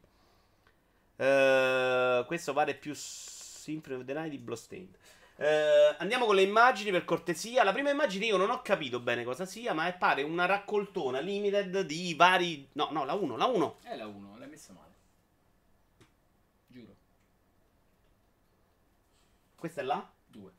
Eh, 1.16 2.24
questo 2.26 2.52
pare 2.52 2.74
più 2.74 2.92
Symphony 2.94 3.96
of 3.96 4.04
the 4.04 4.12
Night 4.14 4.30
di 4.30 4.38
Bloodstained. 4.38 4.96
Eh, 5.36 5.94
andiamo 5.98 6.24
con 6.26 6.34
le 6.34 6.42
immagini 6.42 6.90
per 6.90 7.04
cortesia. 7.04 7.62
La 7.62 7.72
prima 7.72 7.90
immagine 7.90 8.26
io 8.26 8.36
non 8.36 8.50
ho 8.50 8.62
capito 8.62 9.00
bene 9.00 9.22
cosa 9.24 9.44
sia, 9.44 9.72
ma 9.74 9.86
è 9.86 9.94
pare 9.96 10.22
una 10.22 10.46
raccoltona 10.46 11.20
limited 11.20 11.80
di 11.82 12.14
vari. 12.14 12.68
No, 12.72 12.88
no, 12.90 13.04
la 13.04 13.12
1, 13.14 13.36
la 13.36 13.46
1. 13.46 13.76
È 13.82 13.96
la 13.96 14.06
1, 14.06 14.36
l'hai 14.38 14.48
messa 14.48 14.72
male. 14.72 14.87
Questa 19.58 19.80
è 19.80 19.84
la? 19.84 20.08
2. 20.26 20.52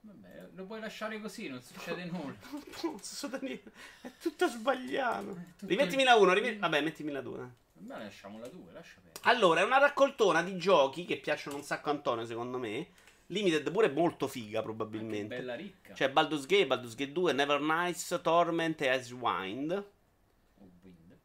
Vabbè, 0.00 0.48
lo 0.54 0.64
puoi 0.64 0.80
lasciare 0.80 1.20
così, 1.20 1.48
non 1.48 1.60
succede 1.62 2.04
nulla. 2.10 2.34
Non 2.82 2.98
so 3.02 3.28
da 3.28 3.38
niente. 3.38 3.72
È 4.00 4.10
tutto 4.20 4.46
sbagliato. 4.48 5.34
tutto- 5.56 5.66
Rimettimi 5.66 6.04
la 6.04 6.14
1, 6.16 6.32
rimet- 6.32 6.58
vabbè, 6.58 6.80
mettimi 6.80 7.10
la 7.10 7.20
2. 7.20 7.50
Vabbè, 7.76 8.04
lasciamo 8.04 8.38
la 8.38 8.48
2, 8.48 8.72
lascia 8.72 9.00
perdere. 9.02 9.20
Allora, 9.30 9.60
è 9.60 9.64
una 9.64 9.78
raccoltona 9.78 10.42
di 10.42 10.56
giochi 10.56 11.04
che 11.04 11.16
piacciono 11.18 11.56
un 11.56 11.62
sacco 11.62 11.88
a 11.90 11.92
Antonio, 11.92 12.24
secondo 12.26 12.58
me. 12.58 12.88
Limited 13.28 13.70
pure 13.72 13.88
molto 13.90 14.28
figa, 14.28 14.62
probabilmente. 14.62 15.36
bella 15.36 15.54
ricca. 15.54 15.94
C'è 15.94 16.10
Baldur's 16.10 16.44
Gate, 16.46 16.66
Baldur's 16.66 16.94
Gate 16.94 17.12
2, 17.12 17.32
Never 17.32 17.58
Nice, 17.60 18.20
Torment 18.20 18.80
e 18.82 18.94
Icewind. 18.94 19.92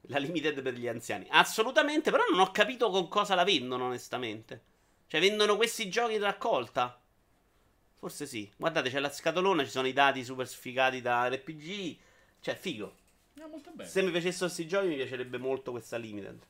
La 0.10 0.18
limited 0.18 0.62
per 0.62 0.74
gli 0.74 0.88
anziani. 0.88 1.28
Assolutamente, 1.30 2.10
però 2.10 2.24
non 2.30 2.40
ho 2.40 2.52
capito 2.52 2.90
con 2.90 3.08
cosa 3.08 3.36
la 3.36 3.44
vendono, 3.44 3.86
onestamente. 3.86 4.64
Cioè, 5.06 5.20
vendono 5.20 5.56
questi 5.56 5.88
giochi 5.88 6.16
in 6.16 6.22
raccolta? 6.22 7.00
Forse 7.96 8.26
sì. 8.26 8.52
Guardate, 8.58 8.90
c'è 8.90 9.00
la 9.00 9.12
scatolona, 9.12 9.64
ci 9.64 9.70
sono 9.70 9.88
i 9.88 9.94
dati 9.94 10.24
super 10.24 10.48
sfigati 10.48 11.02
da 11.02 11.28
RPG. 11.28 11.98
Cioè, 12.40 12.56
figo. 12.56 12.96
No. 13.36 13.50
Se 13.84 14.02
mi 14.02 14.10
piacessero 14.10 14.46
questi 14.46 14.68
giochi, 14.68 14.88
mi 14.88 14.96
piacerebbe 14.96 15.38
molto 15.38 15.72
questa 15.72 15.98
limited. 15.98 16.42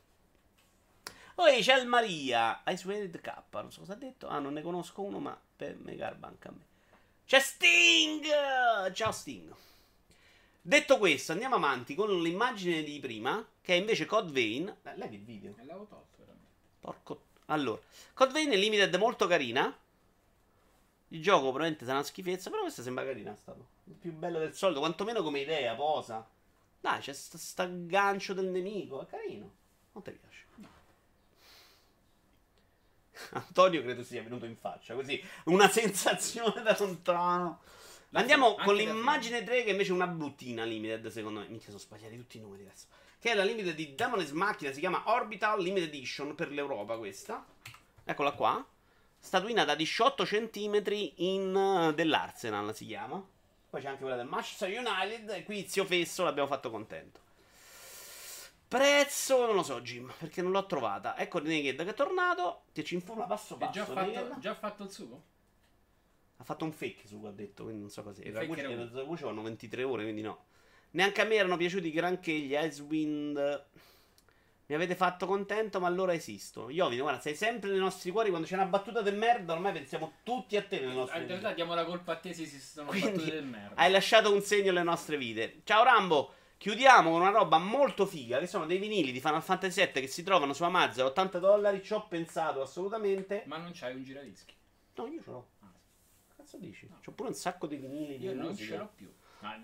Poi 1.35 1.61
c'è 1.61 1.77
il 1.79 1.87
Maria. 1.87 2.63
I 2.65 2.77
swear 2.77 3.09
the 3.09 3.19
K. 3.19 3.43
Non 3.51 3.71
so 3.71 3.81
cosa 3.81 3.93
ha 3.93 3.97
detto. 3.97 4.27
Ah, 4.27 4.39
non 4.39 4.53
ne 4.53 4.61
conosco 4.61 5.01
uno, 5.01 5.19
ma 5.19 5.39
per 5.55 5.77
me 5.77 5.95
garba 5.95 6.27
anche 6.27 6.47
a 6.47 6.51
me. 6.51 6.65
C'è 7.25 7.39
Sting! 7.39 8.91
Ciao 8.93 9.11
Sting. 9.11 9.53
Detto 10.61 10.97
questo, 10.97 11.31
andiamo 11.31 11.55
avanti 11.55 11.95
con 11.95 12.21
l'immagine 12.21 12.83
di 12.83 12.99
prima, 12.99 13.45
che 13.61 13.73
è 13.73 13.77
invece 13.77 14.05
Code 14.05 14.31
Vein. 14.31 14.67
Eh, 14.83 14.97
levi 14.97 15.15
il 15.15 15.23
video. 15.23 15.53
L'avevo 15.57 15.85
tolto, 15.85 16.17
veramente. 16.17 16.51
Porco. 16.79 17.21
Allora, 17.45 17.81
Code 18.13 18.33
Vein 18.33 18.51
è 18.51 18.55
limited 18.55 18.93
molto 18.95 19.25
carina. 19.27 19.75
Il 21.11 21.21
gioco 21.21 21.41
probabilmente 21.43 21.85
sarà 21.85 21.97
una 21.97 22.05
schifezza, 22.05 22.49
però 22.49 22.61
questa 22.63 22.83
sembra 22.83 23.03
carina. 23.03 23.33
È 23.33 23.35
stato 23.35 23.67
il 23.85 23.95
più 23.95 24.13
bello 24.13 24.39
del 24.39 24.53
solito, 24.53 24.79
quantomeno 24.79 25.23
come 25.23 25.39
idea, 25.39 25.73
posa. 25.75 26.27
Dai, 26.79 26.99
c'è 26.99 27.13
sta, 27.13 27.37
sta 27.37 27.65
gancio 27.65 28.33
del 28.33 28.47
nemico, 28.47 29.01
è 29.01 29.05
carino. 29.07 29.51
Non 29.93 30.03
ti 30.03 30.11
piace? 30.11 30.47
Antonio 33.31 33.81
credo 33.81 34.03
sia 34.03 34.23
venuto 34.23 34.45
in 34.45 34.55
faccia, 34.55 34.93
così 34.93 35.21
una 35.45 35.67
sensazione 35.67 36.61
da 36.61 36.75
lontano. 36.79 37.61
Andiamo 38.13 38.55
con 38.55 38.75
l'immagine 38.75 39.43
3 39.43 39.63
che 39.63 39.69
invece 39.69 39.91
è 39.91 39.93
una 39.93 40.07
bruttina 40.07 40.63
limited, 40.63 41.07
secondo 41.09 41.41
me. 41.41 41.47
Minchia, 41.47 41.67
sono 41.67 41.77
sbagliati 41.79 42.17
tutti 42.17 42.37
i 42.37 42.41
numeri 42.41 42.63
adesso. 42.63 42.87
Che 43.19 43.31
è 43.31 43.35
la 43.35 43.43
limited 43.43 43.75
di 43.75 43.93
Demon's 43.93 44.31
Machina, 44.31 44.71
si 44.71 44.79
chiama 44.79 45.03
Orbital 45.05 45.61
Limited 45.61 45.89
Edition 45.89 46.33
per 46.35 46.51
l'Europa 46.51 46.97
questa. 46.97 47.45
Eccola 48.03 48.31
qua. 48.31 48.65
Statuina 49.19 49.65
da 49.65 49.75
18 49.75 50.23
cm 50.23 50.81
in 51.17 51.55
eh, 51.55 51.93
dell'Arsenal 51.93 52.73
si 52.73 52.85
chiama. 52.85 53.23
Poi 53.69 53.81
c'è 53.81 53.87
anche 53.87 54.01
quella 54.01 54.15
del 54.15 54.25
Manchester 54.25 54.69
United 54.69 55.29
e 55.29 55.43
qui 55.43 55.67
Zio 55.67 55.85
Fesso 55.85 56.23
l'abbiamo 56.23 56.47
fatto 56.47 56.71
contento. 56.71 57.19
Prezzo 58.67 59.45
non 59.45 59.55
lo 59.55 59.63
so, 59.63 59.81
Jim, 59.81 60.11
perché 60.17 60.41
non 60.41 60.51
l'ho 60.51 60.65
trovata. 60.65 61.17
Ecco 61.17 61.39
Renegade 61.39 61.83
che 61.83 61.89
è 61.91 61.93
tornato. 61.93 62.63
Ti 62.71 62.83
ci 62.83 62.95
informa 62.95 63.25
passo 63.25 63.57
passo. 63.57 63.71
già 63.71 63.85
Renegade. 63.85 64.27
fatto, 64.29 64.39
già 64.39 64.55
fatto 64.55 64.83
il 64.83 64.91
sugo? 64.91 65.23
Ha 66.41 66.43
fatto 66.45 66.63
un 66.63 66.71
fake 66.71 67.05
su 67.05 67.21
ha 67.25 67.31
detto, 67.31 67.63
quindi 67.63 67.81
non 67.81 67.89
so 67.89 68.01
cos'è. 68.01 68.21
Il 68.21 68.29
I 68.29 68.33
Ragucci 68.33 69.23
hanno 69.25 69.41
23 69.41 69.83
ore, 69.83 70.03
quindi 70.03 70.21
no. 70.21 70.45
Neanche 70.91 71.21
a 71.21 71.25
me 71.25 71.35
erano 71.35 71.57
piaciuti 71.57 71.91
granché 71.91 72.31
gli 72.31 72.55
Icewind. 72.55 73.65
Mi 74.67 74.75
avete 74.75 74.95
fatto 74.95 75.25
contento, 75.25 75.79
ma 75.79 75.87
allora 75.87 76.13
esisto. 76.13 76.69
Iovine, 76.69 77.01
guarda, 77.01 77.19
sei 77.19 77.35
sempre 77.35 77.71
nei 77.71 77.79
nostri 77.79 78.11
cuori. 78.11 78.29
Quando 78.29 78.47
c'è 78.47 78.53
una 78.53 78.65
battuta 78.65 79.01
del 79.01 79.17
merda, 79.17 79.53
ormai 79.53 79.73
pensiamo 79.73 80.13
tutti 80.23 80.55
a 80.55 80.63
te 80.63 80.79
nelle 80.79 80.93
nostre 80.93 81.21
In 81.21 81.27
realtà 81.27 81.53
diamo 81.53 81.73
la 81.73 81.83
colpa 81.83 82.13
a 82.13 82.15
te 82.17 82.33
se 82.33 82.45
si 82.45 82.59
sono 82.59 82.89
Quindi 82.89 83.09
battute 83.09 83.31
del 83.31 83.45
merda. 83.45 83.75
Hai 83.75 83.91
lasciato 83.91 84.31
un 84.31 84.41
segno 84.41 84.69
alle 84.69 84.83
nostre 84.83 85.17
vite. 85.17 85.61
Ciao 85.63 85.83
Rambo. 85.83 86.33
Chiudiamo 86.55 87.09
con 87.11 87.21
una 87.21 87.31
roba 87.31 87.57
molto 87.57 88.05
figa, 88.05 88.37
che 88.39 88.47
sono 88.47 88.65
dei 88.65 88.77
vinili 88.77 89.11
di 89.11 89.19
Final 89.19 89.41
Fantasy 89.41 89.81
VII 89.81 90.01
che 90.01 90.07
si 90.07 90.23
trovano 90.23 90.53
su 90.53 90.63
Amazon 90.63 91.05
a 91.05 91.07
80 91.09 91.39
dollari. 91.39 91.83
Ci 91.83 91.93
ho 91.93 92.07
pensato 92.07 92.61
assolutamente. 92.61 93.43
Ma 93.47 93.57
non 93.57 93.71
c'hai 93.73 93.95
un 93.95 94.03
giradischi. 94.03 94.53
No, 94.95 95.07
io 95.07 95.21
ce 95.23 95.29
l'ho. 95.31 95.47
Cazzo 96.49 96.57
dici? 96.57 96.89
C'ho 97.05 97.11
pure 97.11 97.29
un 97.29 97.35
sacco 97.35 97.67
di 97.67 97.75
vinili 97.75 98.17
di 98.17 98.25
io 98.25 98.33
non 98.33 98.47
musica. 98.47 98.71
ce 98.71 98.77
l'ho 98.77 98.91
più. 98.95 99.13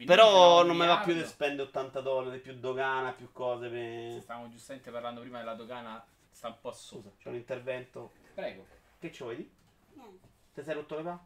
Però 0.06 0.63
non 0.63 0.77
mi 0.77 0.86
va 0.86 1.00
più 1.00 1.15
di 1.15 1.25
spendere 1.25 1.68
80 1.70 2.00
dollari, 2.01 2.39
più 2.39 2.54
dogana, 2.60 3.12
più 3.12 3.32
cose 3.32 3.70
per... 3.70 4.22
Stavamo 4.22 4.50
giustamente 4.50 4.92
parlando 4.92 5.22
prima 5.22 5.39
della 5.39 5.56
dogana, 5.56 6.06
sta 6.30 6.50
un 6.50 6.58
po'. 6.62 6.72
Scusa, 6.72 7.12
c'è 7.18 7.30
un 7.30 7.36
intervento. 7.36 8.12
Prego. 8.36 8.68
Che 9.00 9.12
ci 9.12 9.24
vuoi? 9.24 9.51
Niente. 9.94 10.27
Ti 10.54 10.63
sei 10.63 10.75
rotto 10.75 10.96
le 10.96 11.01
pa? 11.01 11.25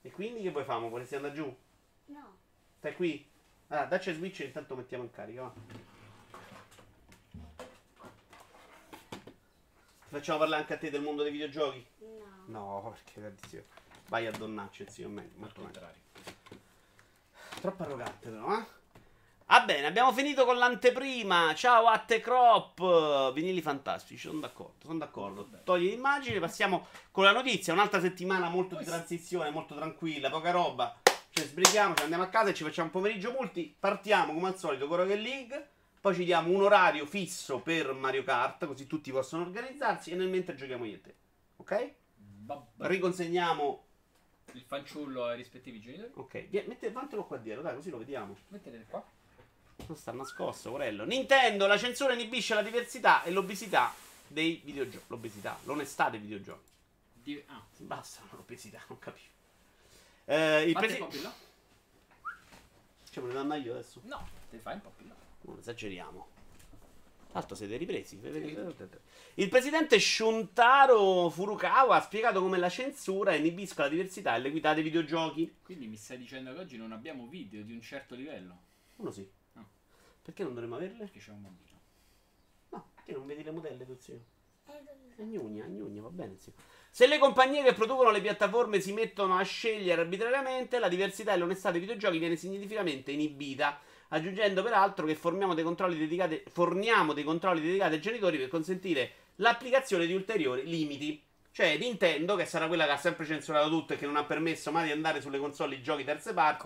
E 0.00 0.10
quindi 0.10 0.40
che 0.40 0.50
poi 0.50 0.64
famo? 0.64 0.88
Vorresti 0.88 1.14
andare 1.14 1.34
giù? 1.34 1.56
No. 2.06 2.36
Stai 2.78 2.94
qui? 2.96 3.30
Ah, 3.68 3.84
dacci 3.84 4.08
il 4.08 4.16
switch 4.16 4.40
e 4.40 4.44
intanto 4.44 4.74
mettiamo 4.76 5.04
in 5.04 5.10
carica, 5.10 5.42
va. 5.42 5.52
Ti 10.08 10.14
facciamo 10.14 10.38
parlare 10.38 10.62
anche 10.62 10.74
a 10.74 10.78
te 10.78 10.88
del 10.88 11.02
mondo 11.02 11.22
dei 11.22 11.32
videogiochi? 11.32 11.86
No. 11.98 12.44
No, 12.46 12.90
perché 12.90 13.20
tantissimo. 13.20 13.62
Vai 14.08 14.26
a 14.26 14.30
donnacci, 14.30 14.86
zio, 14.88 15.08
meglio. 15.08 15.50
contrario. 15.54 16.00
Troppo 17.60 17.82
arrogante 17.82 18.28
però, 18.28 18.56
eh? 18.56 18.64
Va 19.48 19.60
bene, 19.60 19.86
abbiamo 19.86 20.12
finito 20.12 20.44
con 20.44 20.58
l'anteprima. 20.58 21.54
Ciao 21.54 21.86
a 21.86 21.98
te 21.98 22.20
Crop. 22.20 23.32
Vinili 23.32 23.62
fantastici, 23.62 24.18
sono 24.18 24.40
d'accordo, 24.40 24.86
sono 24.86 24.98
d'accordo. 24.98 25.48
Togli 25.62 25.88
l'immagine, 25.88 26.40
passiamo 26.40 26.86
con 27.12 27.24
la 27.24 27.32
notizia. 27.32 27.72
Un'altra 27.72 28.00
settimana 28.00 28.48
molto 28.48 28.76
di 28.76 28.84
transizione, 28.84 29.50
molto 29.50 29.76
tranquilla, 29.76 30.30
poca 30.30 30.50
roba. 30.50 31.00
Ci 31.30 31.42
sbrighiamo, 31.44 31.94
ci 31.94 32.02
andiamo 32.02 32.24
a 32.24 32.28
casa 32.28 32.50
e 32.50 32.54
ci 32.54 32.64
facciamo 32.64 32.86
un 32.86 32.92
pomeriggio 32.92 33.30
multi. 33.30 33.74
Partiamo 33.78 34.32
come 34.32 34.48
al 34.48 34.58
solito 34.58 34.88
con 34.88 34.96
Rocket 34.98 35.20
League. 35.20 35.68
Poi 36.00 36.14
ci 36.14 36.24
diamo 36.24 36.50
un 36.50 36.62
orario 36.62 37.06
fisso 37.06 37.60
per 37.60 37.92
Mario 37.92 38.24
Kart, 38.24 38.66
così 38.66 38.86
tutti 38.86 39.10
possono 39.12 39.42
organizzarsi. 39.42 40.10
E 40.10 40.16
nel 40.16 40.28
mentre 40.28 40.56
giochiamo 40.56 40.84
io 40.84 40.94
e 40.94 41.00
te. 41.00 41.14
Ok? 41.56 41.92
Riconsegniamo. 42.78 43.85
Il 44.52 44.62
fanciullo 44.62 45.24
ai 45.26 45.36
rispettivi 45.36 45.80
genitori. 45.80 46.10
Ok, 46.14 46.48
Vie- 46.48 46.64
mette, 46.66 46.90
vattelo 46.90 47.24
qua 47.24 47.36
dietro, 47.36 47.62
dai, 47.62 47.74
così 47.74 47.90
lo 47.90 47.98
vediamo. 47.98 48.36
Mettete 48.48 48.86
qua. 48.88 49.04
Non 49.86 49.96
sta 49.96 50.12
nascosto, 50.12 50.70
Corello. 50.70 51.04
Nintendo, 51.04 51.66
la 51.66 51.76
censura 51.76 52.14
inibisce 52.14 52.54
la 52.54 52.62
diversità 52.62 53.22
e 53.22 53.30
l'obesità 53.30 53.92
dei 54.26 54.60
videogiochi. 54.64 55.04
L'obesità, 55.08 55.58
l'onestà 55.64 56.08
dei 56.08 56.20
videogiochi. 56.20 56.70
Di- 57.12 57.44
ah. 57.48 57.62
Basta 57.78 58.22
l'obesità, 58.30 58.80
non 58.88 58.98
capisco. 58.98 59.34
Eh, 60.24 60.62
il 60.62 60.72
Fate 60.72 60.92
un 60.92 60.98
po' 60.98 61.06
più 61.08 61.22
là. 61.22 61.34
Cioè, 63.10 63.22
me 63.24 63.28
lo 63.32 63.34
danno 63.34 63.54
io 63.56 63.72
adesso? 63.72 64.00
No, 64.04 64.26
te 64.50 64.58
fai 64.58 64.74
un 64.74 64.80
po' 64.80 64.92
più 64.96 65.06
là. 65.06 65.14
Non 65.42 65.58
esageriamo. 65.58 66.28
L'altro 67.36 67.54
siete 67.54 67.76
ripresi. 67.76 68.18
Il 69.34 69.48
presidente 69.50 70.00
Shuntaro 70.00 71.28
Furukawa 71.28 71.96
ha 71.96 72.00
spiegato 72.00 72.40
come 72.40 72.56
la 72.56 72.70
censura 72.70 73.34
inibisca 73.34 73.82
la 73.82 73.88
diversità 73.90 74.34
e 74.34 74.38
l'equità 74.38 74.72
dei 74.72 74.82
videogiochi. 74.82 75.56
Quindi 75.62 75.86
mi 75.86 75.96
stai 75.96 76.16
dicendo 76.16 76.54
che 76.54 76.60
oggi 76.60 76.78
non 76.78 76.92
abbiamo 76.92 77.26
video 77.26 77.62
di 77.62 77.74
un 77.74 77.82
certo 77.82 78.14
livello? 78.14 78.58
Uno 78.96 79.10
sì. 79.10 79.28
No. 79.52 79.68
Perché 80.22 80.44
non 80.44 80.54
dovremmo 80.54 80.76
averle? 80.76 80.96
Perché 80.96 81.18
c'è 81.18 81.30
un 81.32 81.42
bambino. 81.42 81.78
No, 82.70 82.88
perché 82.94 83.12
non 83.12 83.26
vedi 83.26 83.42
le 83.42 83.50
modelle 83.50 83.84
tu 83.84 83.96
zio? 84.00 84.18
Eh, 84.68 85.22
Agnugna, 85.22 85.64
agnugna, 85.64 86.00
va 86.00 86.08
bene 86.08 86.36
zio. 86.38 86.52
Se 86.90 87.06
le 87.06 87.18
compagnie 87.18 87.62
che 87.62 87.74
producono 87.74 88.10
le 88.10 88.22
piattaforme 88.22 88.80
si 88.80 88.94
mettono 88.94 89.36
a 89.36 89.42
scegliere 89.42 90.00
arbitrariamente, 90.00 90.78
la 90.78 90.88
diversità 90.88 91.34
e 91.34 91.36
l'onestà 91.36 91.70
dei 91.70 91.80
videogiochi 91.80 92.16
viene 92.16 92.36
significativamente 92.36 93.12
inibita. 93.12 93.78
Aggiungendo 94.08 94.62
peraltro 94.62 95.06
che 95.06 95.14
forniamo 95.14 95.54
dei 95.54 95.64
controlli 95.64 95.98
dedicati, 95.98 96.42
forniamo 96.50 97.12
dei 97.12 97.24
controlli 97.24 97.60
dedicati 97.60 97.94
ai 97.94 98.00
genitori 98.00 98.38
per 98.38 98.48
consentire 98.48 99.12
l'applicazione 99.36 100.06
di 100.06 100.14
ulteriori 100.14 100.64
limiti. 100.66 101.22
Cioè 101.50 101.78
Nintendo, 101.78 102.36
che 102.36 102.44
sarà 102.44 102.66
quella 102.66 102.84
che 102.84 102.90
ha 102.90 102.96
sempre 102.98 103.24
censurato 103.24 103.70
tutto 103.70 103.94
e 103.94 103.96
che 103.96 104.04
non 104.04 104.16
ha 104.16 104.24
permesso 104.24 104.70
mai 104.70 104.84
di 104.84 104.92
andare 104.92 105.22
sulle 105.22 105.38
console 105.38 105.76
i 105.76 105.82
giochi 105.82 106.04
terze 106.04 106.34
parti, 106.34 106.64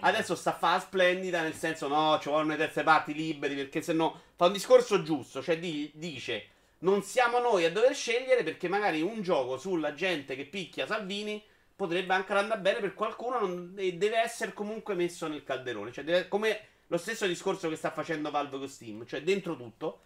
adesso 0.00 0.34
sta 0.34 0.54
a 0.54 0.58
fare 0.58 0.80
splendida, 0.80 1.42
nel 1.42 1.52
senso 1.52 1.86
no, 1.86 2.18
ci 2.18 2.30
vogliono 2.30 2.52
le 2.52 2.56
terze 2.56 2.82
parti 2.82 3.12
liberi, 3.12 3.54
perché 3.54 3.82
se 3.82 3.92
no 3.92 4.18
fa 4.36 4.46
un 4.46 4.52
discorso 4.52 5.02
giusto, 5.02 5.42
cioè 5.42 5.58
di- 5.58 5.90
dice 5.94 6.46
non 6.78 7.02
siamo 7.02 7.38
noi 7.40 7.64
a 7.66 7.70
dover 7.70 7.94
scegliere 7.94 8.42
perché 8.42 8.68
magari 8.68 9.02
un 9.02 9.20
gioco 9.20 9.56
sulla 9.58 9.92
gente 9.92 10.34
che 10.34 10.46
picchia 10.46 10.86
Salvini 10.86 11.40
potrebbe 11.76 12.14
anche 12.14 12.32
andare 12.32 12.60
bene 12.60 12.80
per 12.80 12.94
qualcuno 12.94 13.38
non- 13.38 13.74
e 13.76 13.92
deve 13.92 14.16
essere 14.16 14.54
comunque 14.54 14.94
messo 14.94 15.28
nel 15.28 15.44
calderone, 15.44 15.92
cioè 15.92 16.04
deve- 16.04 16.28
come 16.28 16.68
lo 16.92 16.98
stesso 16.98 17.26
discorso 17.26 17.70
che 17.70 17.76
sta 17.76 17.90
facendo 17.90 18.30
Valve 18.30 18.58
con 18.58 18.68
Steam, 18.68 19.06
cioè 19.06 19.22
dentro 19.22 19.56
tutto. 19.56 20.02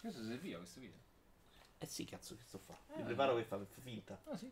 Questo 0.00 0.24
serviva 0.24 0.58
questo 0.58 0.80
video. 0.80 0.96
Eh 1.78 1.86
sì, 1.86 2.04
cazzo, 2.04 2.34
che 2.34 2.42
sto 2.44 2.58
fa? 2.58 2.76
Mi 2.96 3.02
Eh. 3.02 3.04
preparo 3.04 3.36
che 3.36 3.44
fa 3.44 3.60
finta. 3.80 4.20
Ah 4.24 4.36
sì. 4.36 4.50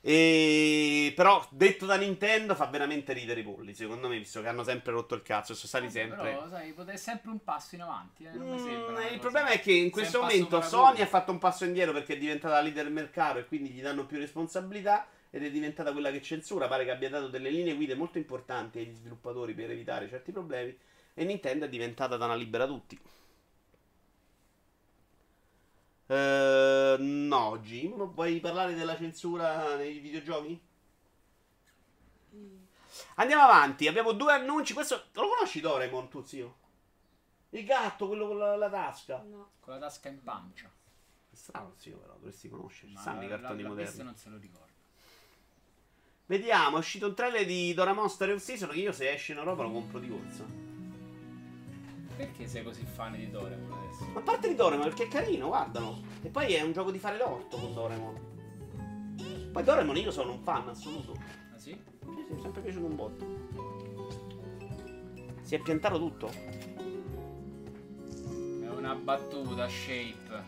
E... 0.00 1.12
Però 1.14 1.46
detto 1.50 1.84
da 1.84 1.96
Nintendo 1.96 2.54
fa 2.54 2.64
veramente 2.68 3.12
ridere 3.12 3.40
i 3.40 3.42
polli, 3.42 3.74
secondo 3.74 4.08
me, 4.08 4.16
visto 4.16 4.40
che 4.40 4.48
hanno 4.48 4.64
sempre 4.64 4.92
rotto 4.92 5.14
il 5.14 5.20
cazzo 5.20 5.52
e 5.52 5.54
sono 5.54 5.68
stati 5.68 5.90
sempre... 5.90 6.30
Però, 6.30 6.48
sai, 6.48 6.72
potete 6.72 6.96
sempre 6.96 7.30
un 7.30 7.44
passo 7.44 7.74
in 7.74 7.82
avanti. 7.82 8.24
Eh? 8.24 8.30
Mi 8.32 8.54
Mm, 8.54 8.56
sembra 8.64 9.06
il 9.06 9.18
problema 9.18 9.48
è 9.48 9.60
che 9.60 9.72
in 9.72 9.90
questo 9.90 10.22
momento. 10.22 10.62
Sony 10.62 11.02
ha 11.02 11.06
fatto 11.06 11.30
un 11.30 11.38
passo 11.38 11.66
indietro 11.66 11.92
perché 11.92 12.14
è 12.14 12.18
diventata 12.18 12.58
leader 12.62 12.84
del 12.84 12.92
mercato 12.94 13.38
e 13.38 13.44
quindi 13.44 13.68
gli 13.68 13.82
danno 13.82 14.06
più 14.06 14.16
responsabilità 14.16 15.06
ed 15.30 15.44
è 15.44 15.50
diventata 15.50 15.92
quella 15.92 16.10
che 16.10 16.20
censura. 16.22 16.66
Pare 16.68 16.84
che 16.84 16.90
abbia 16.90 17.08
dato 17.10 17.28
delle 17.28 17.50
linee 17.50 17.74
guida 17.74 17.94
molto 17.96 18.18
importanti 18.18 18.78
agli 18.80 18.94
sviluppatori 18.94 19.54
per 19.54 19.70
evitare 19.70 20.08
certi 20.08 20.32
problemi 20.32 20.76
e 21.14 21.24
Nintendo 21.24 21.64
è 21.64 21.68
diventata 21.68 22.16
dana 22.16 22.34
libera 22.34 22.64
a 22.64 22.66
tutti. 22.66 23.00
Eh, 26.06 26.96
no, 26.98 27.58
Jim, 27.60 28.04
vuoi 28.12 28.40
parlare 28.40 28.74
della 28.74 28.96
censura 28.96 29.76
nei 29.76 29.98
videogiochi? 29.98 30.60
Andiamo 33.16 33.42
avanti, 33.42 33.86
abbiamo 33.86 34.12
due 34.12 34.32
annunci. 34.32 34.72
Questo 34.72 35.04
lo 35.12 35.28
conosci 35.28 35.60
Doraemon, 35.60 36.08
tu 36.08 36.24
zio? 36.24 36.56
Il 37.50 37.64
gatto, 37.64 38.06
quello 38.08 38.26
con 38.26 38.38
la, 38.38 38.56
la 38.56 38.68
tasca. 38.68 39.22
No. 39.22 39.50
Con 39.60 39.74
la 39.74 39.80
tasca 39.80 40.08
in 40.08 40.22
pancia. 40.22 40.70
È 41.30 41.34
strano, 41.34 41.74
zio, 41.76 41.96
però 41.98 42.14
dovresti. 42.14 42.48
Ma 42.48 43.00
Sanno 43.00 43.22
i 43.22 43.28
la- 43.28 43.38
cartoni 43.38 43.62
la- 43.62 43.68
moderni. 43.68 43.84
Questo 43.92 44.02
non 44.02 44.16
se 44.16 44.28
lo 44.30 44.38
ricordo. 44.38 44.69
Vediamo, 46.30 46.76
è 46.76 46.78
uscito 46.78 47.08
un 47.08 47.14
trailer 47.14 47.44
di 47.44 47.74
Doraemon 47.74 48.08
Story 48.08 48.30
of 48.30 48.40
Season 48.40 48.68
che 48.68 48.78
io 48.78 48.92
se 48.92 49.12
esce 49.12 49.32
in 49.32 49.38
Europa 49.38 49.64
lo 49.64 49.72
compro 49.72 49.98
di 49.98 50.08
corsa. 50.08 50.44
Perché 52.16 52.46
sei 52.46 52.62
così 52.62 52.84
fan 52.84 53.14
di 53.16 53.28
Doraemon 53.28 53.72
adesso? 53.72 54.04
Ma 54.12 54.20
a 54.20 54.22
parte 54.22 54.46
di 54.46 54.54
Doraemon 54.54 54.86
perché 54.86 55.06
è 55.06 55.08
carino, 55.08 55.48
guardalo. 55.48 55.98
E 56.22 56.28
poi 56.28 56.54
è 56.54 56.62
un 56.62 56.70
gioco 56.70 56.92
di 56.92 57.00
fare 57.00 57.18
l'orto 57.18 57.56
con 57.56 57.74
Doraemon. 57.74 59.48
Poi 59.50 59.62
Doraemon 59.64 59.96
io 59.96 60.12
sono 60.12 60.34
un 60.34 60.40
fan 60.44 60.68
assoluto. 60.68 61.14
Ah 61.52 61.58
sì? 61.58 61.72
Sì, 61.72 61.78
sì, 62.00 62.26
mi 62.32 62.38
è 62.38 62.40
sempre 62.40 62.60
piaciuto 62.60 62.86
un 62.86 62.94
botto. 62.94 63.26
Si 65.42 65.56
è 65.56 65.58
piantato 65.58 65.98
tutto? 65.98 66.28
È 68.62 68.68
una 68.68 68.94
battuta, 68.94 69.68
Shape. 69.68 70.44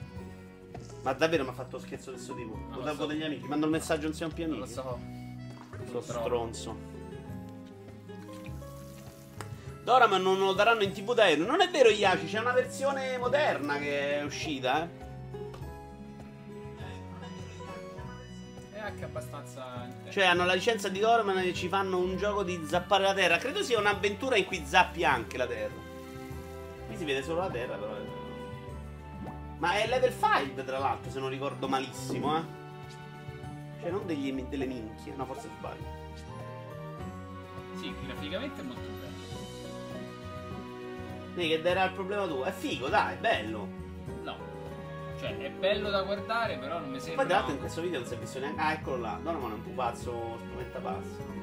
Ma 1.03 1.13
davvero 1.13 1.43
mi 1.43 1.51
ha 1.51 1.55
fatto 1.55 1.81
scherzo 1.81 2.11
di 2.13 2.17
questo 2.19 2.37
tipo? 2.37 2.57
lo 2.71 2.85
Lo 2.85 2.95
so. 2.95 3.07
degli 3.07 3.25
amici. 3.25 3.49
Mando 3.49 3.67
il 3.67 3.73
messaggio 3.73 4.05
non 4.05 4.15
siamo 4.15 4.33
più 4.33 4.47
Non 4.47 4.61
lo 4.61 4.67
so. 4.67 5.21
Purtroppo. 5.99 6.27
stronzo. 6.27 6.91
Doraemon 9.85 10.23
non 10.23 10.39
lo 10.39 10.53
daranno 10.53 10.83
in 10.83 10.93
tv 10.93 11.13
da 11.15 11.29
euro. 11.29 11.45
Non 11.45 11.61
è 11.61 11.69
vero, 11.69 11.89
Iaci, 11.89 12.27
c'è 12.27 12.39
una 12.39 12.53
versione 12.53 13.19
moderna 13.19 13.79
che 13.79 14.19
è 14.19 14.23
uscita, 14.23 14.85
eh. 14.85 15.01
È 18.75 18.79
anche 18.79 19.05
abbastanza. 19.05 19.89
Cioè, 20.09 20.25
hanno 20.25 20.45
la 20.45 20.55
licenza 20.55 20.89
di 20.89 21.01
Doraemon 21.01 21.39
e 21.39 21.53
ci 21.53 21.69
fanno 21.69 21.99
un 21.99 22.17
gioco 22.17 22.43
di 22.45 22.65
zappare 22.67 23.03
la 23.03 23.15
terra. 23.15 23.39
Credo 23.39 23.63
sia 23.63 23.79
un'avventura 23.79 24.37
in 24.37 24.45
cui 24.45 24.63
zappi 24.65 25.05
anche 25.05 25.37
la 25.37 25.47
terra. 25.47 25.75
Qui 26.87 26.97
si 26.97 27.05
vede 27.05 27.23
solo 27.23 27.41
la 27.41 27.51
terra, 27.51 27.77
però. 27.77 27.97
Ma 29.59 29.75
è 29.75 29.87
level 29.89 30.13
5, 30.13 30.65
tra 30.65 30.79
l'altro, 30.79 31.11
se 31.11 31.19
non 31.21 31.29
ricordo 31.29 31.69
malissimo, 31.69 32.37
eh. 32.37 32.62
Cioè, 33.83 33.91
non 33.91 34.07
degli, 34.07 34.33
delle 34.45 34.67
minchie. 34.67 35.13
No, 35.17 35.25
forse 35.27 35.49
sbaglio. 35.59 36.01
Sì, 37.75 37.93
graficamente 38.07 38.61
è 38.61 38.65
molto 38.65 38.89
bello. 39.01 39.11
Vedi 41.35 41.49
che 41.49 41.69
era 41.69 41.85
il 41.85 41.93
problema 41.93 42.27
tuo. 42.27 42.45
È 42.45 42.53
figo, 42.53 42.89
dai, 42.89 43.15
è 43.15 43.19
bello. 43.19 43.69
No. 44.23 44.37
Cioè, 45.19 45.37
è 45.37 45.51
bello 45.51 45.91
da 45.91 46.03
guardare, 46.03 46.59
però 46.59 46.79
non 46.79 46.91
mi 46.91 46.99
Poi 46.99 47.01
sembra. 47.01 47.25
tra 47.25 47.35
l'altro 47.35 47.55
in 47.55 47.59
questo 47.59 47.81
video 47.81 47.99
non 47.99 48.09
si 48.09 48.15
è 48.15 48.19
visto 48.19 48.39
neanche. 48.39 48.61
Ah, 48.61 48.73
eccolo 48.73 48.97
là. 48.99 49.19
Doraemon 49.21 49.51
è 49.51 49.55
un 49.55 49.63
pupazzo 49.63 50.39
spaventapasso. 50.39 51.41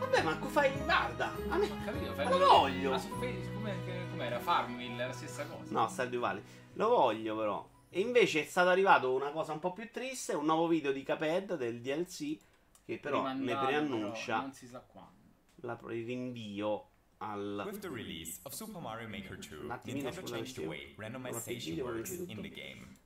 Vabbè, 0.00 0.22
ma 0.22 0.36
fai. 0.48 0.70
Guarda. 0.84 1.32
A 1.48 1.56
me. 1.56 1.64
Ho 1.64 1.84
capito, 1.84 2.12
fai 2.12 2.24
Ma 2.24 2.30
lo 2.30 2.38
voglio. 2.46 2.90
Ma 2.90 2.98
su 2.98 3.08
Facebook 3.18 3.62
com'era? 4.10 4.38
Farmville, 4.38 5.06
la 5.06 5.12
stessa 5.12 5.46
cosa. 5.46 5.64
No, 5.68 5.88
Stardew 5.88 6.20
Valley. 6.20 6.42
Lo 6.74 6.88
voglio 6.88 7.36
però. 7.36 7.68
E 7.92 8.00
invece 8.00 8.42
è 8.42 8.46
stato 8.46 8.68
arrivato 8.68 9.12
una 9.12 9.30
cosa 9.32 9.52
un 9.52 9.58
po' 9.58 9.72
più 9.72 9.90
triste, 9.90 10.34
un 10.34 10.44
nuovo 10.46 10.68
video 10.68 10.92
di 10.92 11.02
Caped 11.02 11.56
del 11.56 11.80
DLC 11.80 12.38
che 12.84 12.98
però 12.98 13.32
ne 13.32 13.56
preannuncia 13.56 14.24
però 14.34 14.40
Non 14.42 14.52
si 14.52 14.66
sa 14.68 14.78
quando. 14.80 15.18
la- 15.56 15.78
il 15.92 16.06
rinvio 16.06 16.88
al 17.18 17.62
With 17.66 17.80
the 17.80 17.88
release 17.88 18.38
of 18.44 18.52
Super 18.52 18.80
Mario 18.80 19.08
Maker 19.08 19.36
2, 19.36 19.56
Un 19.58 19.70
attimino, 19.72 20.08
Nintendo 20.08 20.30
changed 20.32 20.54
the 20.56 20.66
way 20.66 20.94
randomization 20.96 21.78
works 21.80 22.10
in 22.12 22.40
the 22.40 22.48
game. 22.48 22.96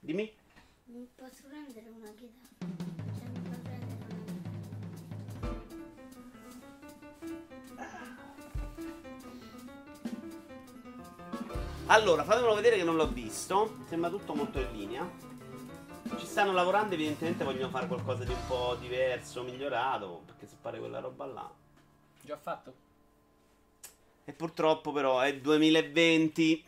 Dimmi. 0.00 0.32
Non 0.84 1.08
posso 1.16 1.42
prendere 1.48 1.88
una 1.88 2.12
chitarra. 2.14 2.99
Allora, 11.90 12.22
fatemelo 12.22 12.54
vedere 12.54 12.76
che 12.76 12.84
non 12.84 12.94
l'ho 12.94 13.08
visto. 13.08 13.78
Sembra 13.88 14.10
tutto 14.10 14.32
molto 14.32 14.60
in 14.60 14.70
linea. 14.70 15.10
Ci 16.16 16.24
stanno 16.24 16.52
lavorando, 16.52 16.94
evidentemente 16.94 17.42
vogliono 17.42 17.68
fare 17.68 17.88
qualcosa 17.88 18.22
di 18.22 18.30
un 18.30 18.46
po' 18.46 18.76
diverso, 18.78 19.42
migliorato, 19.42 20.22
perché 20.24 20.46
se 20.46 20.54
pare 20.60 20.78
quella 20.78 21.00
roba 21.00 21.26
là. 21.26 21.52
Già 22.22 22.36
fatto? 22.36 22.74
E 24.24 24.32
purtroppo 24.32 24.92
però 24.92 25.18
è 25.18 25.36
2020. 25.36 26.64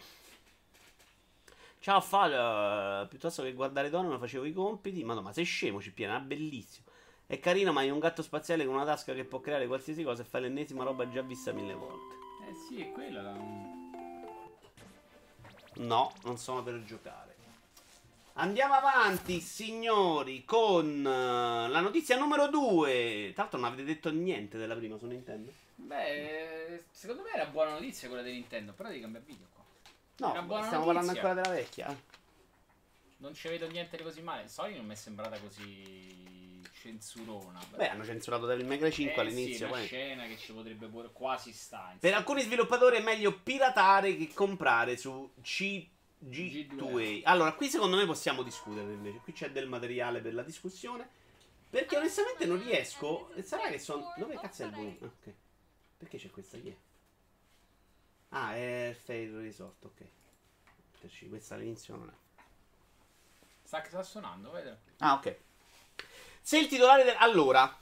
Ciao 1.78 2.00
Fal, 2.00 3.06
piuttosto 3.06 3.44
che 3.44 3.52
guardare 3.52 3.90
Donovan 3.90 4.18
facevo 4.18 4.44
i 4.44 4.52
compiti. 4.52 5.04
Ma 5.04 5.14
no, 5.14 5.22
ma 5.22 5.32
sei 5.32 5.44
scemo, 5.44 5.80
ci 5.80 5.92
piena, 5.92 6.18
bellissimo. 6.18 6.87
È 7.28 7.38
carino, 7.38 7.72
ma 7.72 7.82
è 7.82 7.90
un 7.90 8.00
gatto 8.00 8.22
spaziale 8.22 8.64
con 8.64 8.74
una 8.74 8.85
tasca 8.85 9.14
che 9.14 9.24
può 9.24 9.40
creare 9.40 9.68
qualsiasi 9.68 10.02
cosa 10.02 10.22
e 10.22 10.24
fa 10.24 10.40
l'ennesima 10.40 10.82
roba 10.82 11.08
già 11.08 11.22
vista 11.22 11.52
mille 11.52 11.74
volte. 11.74 12.16
Eh 12.48 12.54
sì, 12.54 12.80
è 12.80 12.90
quella. 12.90 13.71
No, 15.74 16.12
non 16.24 16.38
sono 16.38 16.62
per 16.62 16.82
giocare. 16.85 17.30
Andiamo 18.35 18.74
avanti, 18.74 19.40
signori, 19.40 20.44
con 20.44 21.04
eh, 21.06 21.68
la 21.68 21.80
notizia 21.80 22.16
numero 22.16 22.48
2. 22.48 23.32
Tra 23.35 23.42
l'altro 23.42 23.61
non 23.61 23.68
avete 23.68 23.85
detto 23.85 24.11
niente 24.11 24.56
della 24.56 24.74
prima 24.74 24.96
su 24.96 25.06
Nintendo. 25.06 25.52
Beh, 25.74 26.85
secondo 26.90 27.22
me 27.22 27.32
era 27.35 27.46
buona 27.46 27.72
notizia 27.72 28.08
quella 28.08 28.22
di 28.22 28.32
Nintendo, 28.32 28.72
però 28.72 28.88
devi 28.88 29.02
cambiare 29.02 29.26
video 29.26 29.46
qua. 29.52 29.62
No, 30.16 30.28
stiamo 30.28 30.48
parlando 30.48 30.90
notizia. 30.92 31.12
ancora 31.12 31.35
della 31.35 31.54
vecchia. 31.54 32.00
Non 33.18 33.35
ci 33.35 33.48
vedo 33.48 33.68
niente 33.68 33.96
di 33.98 34.02
così 34.02 34.22
male. 34.22 34.48
Sony 34.48 34.76
non 34.76 34.87
mi 34.87 34.92
è 34.92 34.96
sembrata 34.96 35.38
così 35.38 36.41
censurona. 36.83 37.61
Beh, 37.77 37.88
hanno 37.88 38.05
censurato 38.05 38.47
Devil 38.47 38.66
May 38.66 38.79
Cry 38.79 38.90
5 38.90 39.14
Eh 39.14 39.21
all'inizio. 39.21 39.55
Sì, 39.55 39.62
una 39.62 39.73
poi- 39.73 39.87
scena 39.87 40.27
che 40.27 40.37
ci 40.37 40.53
potrebbe 40.53 40.87
pure 40.88 41.11
quasi 41.12 41.53
stare. 41.53 41.97
Per 42.01 42.12
alcuni 42.14 42.42
sviluppatori 42.42 42.97
è 42.97 43.03
meglio 43.03 43.38
piratare 43.40 44.16
che 44.16 44.33
comprare 44.35 44.97
su 44.97 45.33
CG2A. 45.40 45.90
G2A. 46.29 47.21
Allora, 47.25 47.53
qui 47.55 47.68
secondo 47.68 47.97
me 47.97 48.05
possiamo 48.07 48.42
discutere 48.42 48.92
invece. 48.92 49.18
Qui 49.18 49.33
c'è 49.33 49.51
del 49.53 49.68
materiale 49.68 50.21
per 50.21 50.35
la 50.35 50.42
discussione. 50.42 51.09
Perché 51.71 51.97
onestamente 51.97 52.45
non 52.47 52.62
riesco. 52.62 53.31
Sarà 53.42 53.68
che 53.68 53.79
sono. 53.79 54.12
Dove 54.16 54.37
cazzo 54.38 54.62
è 54.64 54.66
il 54.66 54.73
volume? 54.73 54.99
Ah, 55.01 55.07
Ok. 55.07 55.33
Perché 55.99 56.18
c'è 56.18 56.31
questa 56.31 56.59
chi 56.59 56.68
è? 56.68 56.77
Ah, 58.31 58.55
è 58.57 58.97
Fail 59.05 59.40
Resort, 59.40 59.85
ok. 59.85 60.03
Questa 61.29 61.55
all'inizio 61.55 61.97
non 61.97 62.09
è. 62.09 62.12
Sta, 63.62 63.83
sta 63.87 64.03
suonando, 64.03 64.51
vedi? 64.51 64.71
Ah, 64.99 65.14
ok. 65.14 65.37
Se 66.44 66.59
il 66.59 66.66
titolare 66.66 67.05
del... 67.05 67.14
Allora, 67.18 67.72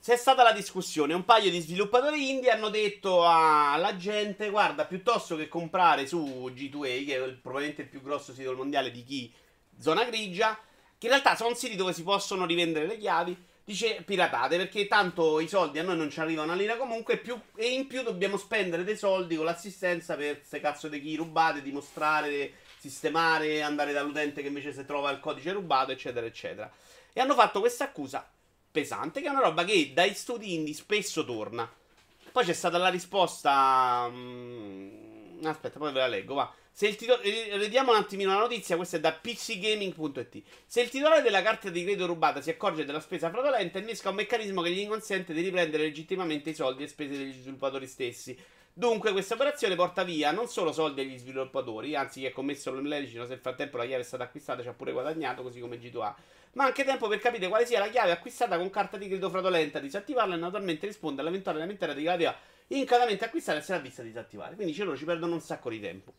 c'è 0.00 0.16
stata 0.16 0.44
la 0.44 0.52
discussione. 0.52 1.14
Un 1.14 1.24
paio 1.24 1.50
di 1.50 1.58
sviluppatori 1.60 2.30
indie 2.30 2.50
hanno 2.50 2.68
detto 2.68 3.26
alla 3.26 3.96
gente: 3.96 4.50
Guarda, 4.50 4.84
piuttosto 4.84 5.34
che 5.34 5.48
comprare 5.48 6.06
su 6.06 6.20
G2A, 6.54 7.04
che 7.06 7.16
è 7.16 7.24
il- 7.24 7.38
probabilmente 7.42 7.82
il 7.82 7.88
più 7.88 8.00
grosso 8.02 8.32
sito 8.32 8.54
mondiale 8.54 8.92
di 8.92 9.02
chi 9.02 9.32
zona 9.78 10.04
grigia, 10.04 10.56
che 10.96 11.06
in 11.06 11.12
realtà 11.12 11.34
sono 11.34 11.54
siti 11.54 11.74
dove 11.74 11.92
si 11.92 12.04
possono 12.04 12.46
rivendere 12.46 12.86
le 12.86 12.98
chiavi. 12.98 13.36
Dice 13.64 14.02
piratate 14.04 14.58
perché 14.58 14.86
tanto 14.86 15.40
i 15.40 15.48
soldi 15.48 15.78
a 15.78 15.82
noi 15.82 15.96
non 15.96 16.10
ci 16.10 16.20
arriva 16.20 16.42
una 16.42 16.54
lira 16.54 16.76
comunque 16.76 17.16
più- 17.16 17.40
e 17.56 17.70
in 17.72 17.86
più 17.86 18.02
dobbiamo 18.02 18.36
spendere 18.36 18.84
dei 18.84 18.96
soldi 18.96 19.36
con 19.36 19.46
l'assistenza 19.46 20.16
per 20.16 20.36
queste 20.36 20.60
cazzo 20.60 20.86
di 20.86 21.00
chi 21.00 21.16
rubate, 21.16 21.62
dimostrare, 21.62 22.52
sistemare, 22.78 23.62
andare 23.62 23.92
dall'utente 23.92 24.42
che 24.42 24.48
invece 24.48 24.72
si 24.72 24.84
trova 24.84 25.10
il 25.10 25.18
codice 25.18 25.50
rubato, 25.52 25.92
eccetera, 25.92 26.26
eccetera. 26.26 26.70
E 27.16 27.20
hanno 27.20 27.34
fatto 27.34 27.60
questa 27.60 27.84
accusa 27.84 28.28
pesante, 28.72 29.20
che 29.20 29.28
è 29.28 29.30
una 29.30 29.40
roba 29.40 29.64
che 29.64 29.92
dai 29.94 30.12
studi 30.14 30.52
indie 30.52 30.74
spesso 30.74 31.24
torna. 31.24 31.72
Poi 32.32 32.44
c'è 32.44 32.52
stata 32.52 32.76
la 32.76 32.88
risposta. 32.88 34.08
mm, 34.10 35.44
aspetta, 35.44 35.78
poi 35.78 35.92
ve 35.92 36.00
la 36.00 36.08
leggo. 36.08 36.34
Va. 36.34 36.52
Se 36.72 36.88
il 36.88 36.96
titolo- 36.96 37.22
eh, 37.22 37.56
Vediamo 37.56 37.92
un 37.92 37.98
attimino 37.98 38.32
la 38.32 38.40
notizia. 38.40 38.74
Questa 38.74 38.96
è 38.96 39.00
da 39.00 39.12
pcgaming.it. 39.12 40.42
Se 40.66 40.80
il 40.80 40.88
titolare 40.88 41.22
della 41.22 41.40
carta 41.40 41.70
di 41.70 41.84
credito 41.84 42.06
rubata 42.06 42.40
si 42.40 42.50
accorge 42.50 42.84
della 42.84 42.98
spesa 42.98 43.30
fraudolenta, 43.30 43.78
innesca 43.78 44.08
un 44.08 44.16
meccanismo 44.16 44.60
che 44.62 44.72
gli 44.72 44.84
consente 44.88 45.32
di 45.32 45.42
riprendere 45.42 45.84
legittimamente 45.84 46.50
i 46.50 46.54
soldi 46.54 46.82
e 46.82 46.88
spese 46.88 47.16
degli 47.16 47.32
sviluppatori 47.32 47.86
stessi. 47.86 48.36
Dunque, 48.72 49.12
questa 49.12 49.34
operazione 49.34 49.76
porta 49.76 50.02
via 50.02 50.32
non 50.32 50.48
solo 50.48 50.72
soldi 50.72 51.02
agli 51.02 51.16
sviluppatori, 51.16 51.94
anzi, 51.94 52.18
chi 52.18 52.26
ha 52.26 52.32
commesso 52.32 52.74
l'illecito, 52.74 53.22
se 53.22 53.28
nel 53.28 53.38
frattempo 53.38 53.76
la 53.76 53.86
chiave 53.86 54.02
è 54.02 54.04
stata 54.04 54.24
acquistata, 54.24 54.62
ci 54.62 54.68
ha 54.68 54.72
pure 54.72 54.90
guadagnato, 54.90 55.44
così 55.44 55.60
come 55.60 55.78
G2A 55.78 56.12
ma 56.54 56.64
anche 56.64 56.84
tempo 56.84 57.08
per 57.08 57.18
capire 57.18 57.48
quale 57.48 57.66
sia 57.66 57.78
la 57.78 57.88
chiave 57.88 58.10
acquistata 58.10 58.56
con 58.56 58.70
carta 58.70 58.96
di 58.96 59.06
credito 59.06 59.30
fraudolenta, 59.30 59.78
disattivarla 59.78 60.34
e 60.34 60.38
naturalmente 60.38 60.86
rispondere 60.86 61.22
all'eventuale 61.22 61.58
lamentela 61.58 61.94
di 61.94 62.02
chiave 62.02 62.34
incautamente 62.68 63.24
acquistata 63.24 63.58
e 63.58 63.62
se 63.62 63.72
l'ha 63.72 63.78
vista 63.78 64.02
disattivare. 64.02 64.54
Quindi 64.54 64.76
loro 64.78 64.96
ci 64.96 65.04
perdono 65.04 65.34
un 65.34 65.40
sacco 65.40 65.70
di 65.70 65.80
tempo. 65.80 66.12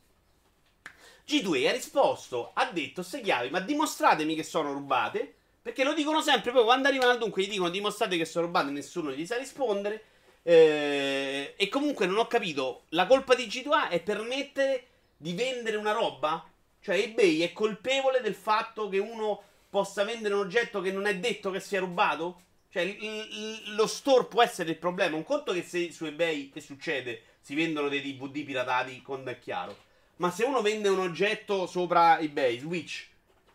G2 1.28 1.68
ha 1.68 1.72
risposto, 1.72 2.52
ha 2.54 2.70
detto 2.72 3.02
queste 3.02 3.22
chiavi, 3.22 3.50
ma 3.50 3.60
dimostratemi 3.60 4.36
che 4.36 4.44
sono 4.44 4.74
rubate, 4.74 5.34
perché 5.62 5.84
lo 5.84 5.94
dicono 5.94 6.22
sempre, 6.22 6.52
poi 6.52 6.64
quando 6.64 6.88
arrivano 6.88 7.12
al 7.12 7.18
dunque 7.18 7.42
gli 7.42 7.50
dicono 7.50 7.70
dimostrate 7.70 8.18
che 8.18 8.26
sono 8.26 8.46
rubate, 8.46 8.70
nessuno 8.70 9.12
gli 9.12 9.26
sa 9.26 9.38
rispondere. 9.38 10.04
Eh, 10.44 11.56
e 11.58 11.70
comunque 11.70 12.06
non 12.06 12.20
ho 12.20 12.28
capito, 12.28 12.84
la 12.90 13.08
colpa 13.08 13.34
di 13.34 13.48
G2A 13.48 13.90
è 13.90 14.00
permettere 14.02 14.86
di 15.18 15.34
vendere 15.34 15.78
una 15.78 15.92
roba? 15.92 16.48
Cioè 16.80 16.98
eBay 16.98 17.40
è 17.40 17.52
colpevole 17.52 18.22
del 18.22 18.36
fatto 18.36 18.88
che 18.90 19.00
uno 19.00 19.42
possa 19.76 20.06
vendere 20.06 20.36
un 20.36 20.40
oggetto 20.40 20.80
che 20.80 20.90
non 20.90 21.06
è 21.06 21.18
detto 21.18 21.52
che 21.52 21.60
sia 21.60 21.82
rubato? 21.82 22.44
Cioè, 22.70 22.84
il- 22.84 23.04
il- 23.04 23.76
lo 23.76 23.88
store 23.88 24.24
può 24.24 24.42
essere 24.42 24.70
il 24.70 24.78
problema. 24.78 25.18
Un 25.18 25.26
conto 25.26 25.52
che 25.52 25.64
se 25.64 25.92
su 25.92 26.06
eBay, 26.06 26.50
che 26.50 26.62
succede? 26.62 27.24
Si 27.42 27.56
vendono 27.56 27.90
dei 27.90 28.00
DVD 28.02 28.46
piratati, 28.46 29.02
con 29.02 29.28
è 29.28 29.38
chiaro. 29.38 29.78
Ma 30.18 30.32
se 30.32 30.46
uno 30.46 30.62
vende 30.62 30.88
un 30.88 31.00
oggetto 31.00 31.68
sopra 31.68 32.18
eBay, 32.20 32.58
Switch, 32.60 33.06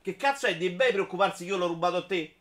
che 0.03 0.17
cazzo 0.17 0.47
è 0.47 0.59
di 0.59 0.67
eBay 0.67 0.93
preoccuparsi 0.93 1.45
che 1.45 1.53
io 1.53 1.57
l'ho 1.57 1.69
rubato 1.69 1.97
a 1.97 2.05
te? 2.05 2.35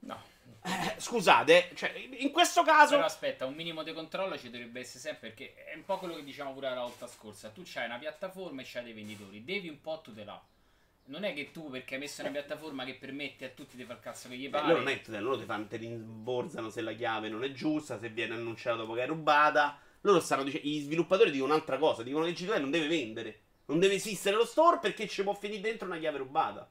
No. 0.00 0.20
Eh, 0.64 0.94
scusate, 0.98 1.70
cioè, 1.76 1.92
in 2.18 2.32
questo 2.32 2.64
caso... 2.64 2.96
Però 2.96 3.06
aspetta, 3.06 3.46
un 3.46 3.54
minimo 3.54 3.84
di 3.84 3.92
controllo 3.92 4.36
ci 4.36 4.50
dovrebbe 4.50 4.80
essere 4.80 4.98
sempre 4.98 5.28
perché 5.28 5.54
è 5.54 5.76
un 5.76 5.84
po' 5.84 5.98
quello 5.98 6.16
che 6.16 6.24
diciamo 6.24 6.52
pure 6.54 6.70
la 6.70 6.80
volta 6.80 7.06
scorsa. 7.06 7.50
Tu 7.50 7.62
c'hai 7.64 7.86
una 7.86 7.98
piattaforma 7.98 8.62
e 8.62 8.64
c'hai 8.66 8.82
dei 8.82 8.94
venditori, 8.94 9.44
devi 9.44 9.68
un 9.68 9.80
po' 9.80 10.00
tutelare. 10.02 10.58
Non 11.06 11.24
è 11.24 11.34
che 11.34 11.50
tu 11.50 11.70
perché 11.70 11.94
hai 11.94 12.00
messo 12.00 12.20
una 12.20 12.30
piattaforma 12.30 12.84
che 12.84 12.94
permette 12.94 13.44
a 13.44 13.48
tutti 13.48 13.76
di 13.76 13.84
far 13.84 13.98
cazzo 13.98 14.28
che 14.28 14.36
gli 14.36 14.48
pare. 14.48 14.68
loro, 14.68 14.78
non 14.78 14.88
è, 14.88 15.00
che- 15.00 15.18
loro 15.18 15.38
ti, 15.38 15.44
fanno, 15.44 15.66
ti 15.66 15.76
rimborsano 15.76 16.70
se 16.70 16.80
la 16.82 16.92
chiave 16.92 17.28
non 17.28 17.42
è 17.42 17.50
giusta, 17.52 17.98
se 17.98 18.10
viene 18.10 18.34
annunciato 18.34 18.78
dopo 18.78 18.94
che 18.94 19.02
è 19.02 19.06
rubata. 19.06 19.78
Loro 20.02 20.20
stanno 20.20 20.44
dicendo, 20.44 20.66
gli 20.68 20.80
sviluppatori 20.80 21.30
dicono 21.30 21.52
un'altra 21.52 21.78
cosa, 21.78 22.02
dicono 22.02 22.24
che 22.24 22.32
G2 22.32 22.60
non 22.60 22.70
deve 22.70 22.86
vendere. 22.86 23.40
Non 23.66 23.78
deve 23.78 23.94
esistere 23.94 24.36
lo 24.36 24.44
store 24.44 24.78
perché 24.78 25.06
ci 25.08 25.22
può 25.22 25.34
finire 25.34 25.60
dentro 25.60 25.86
una 25.86 25.98
chiave 25.98 26.18
rubata. 26.18 26.68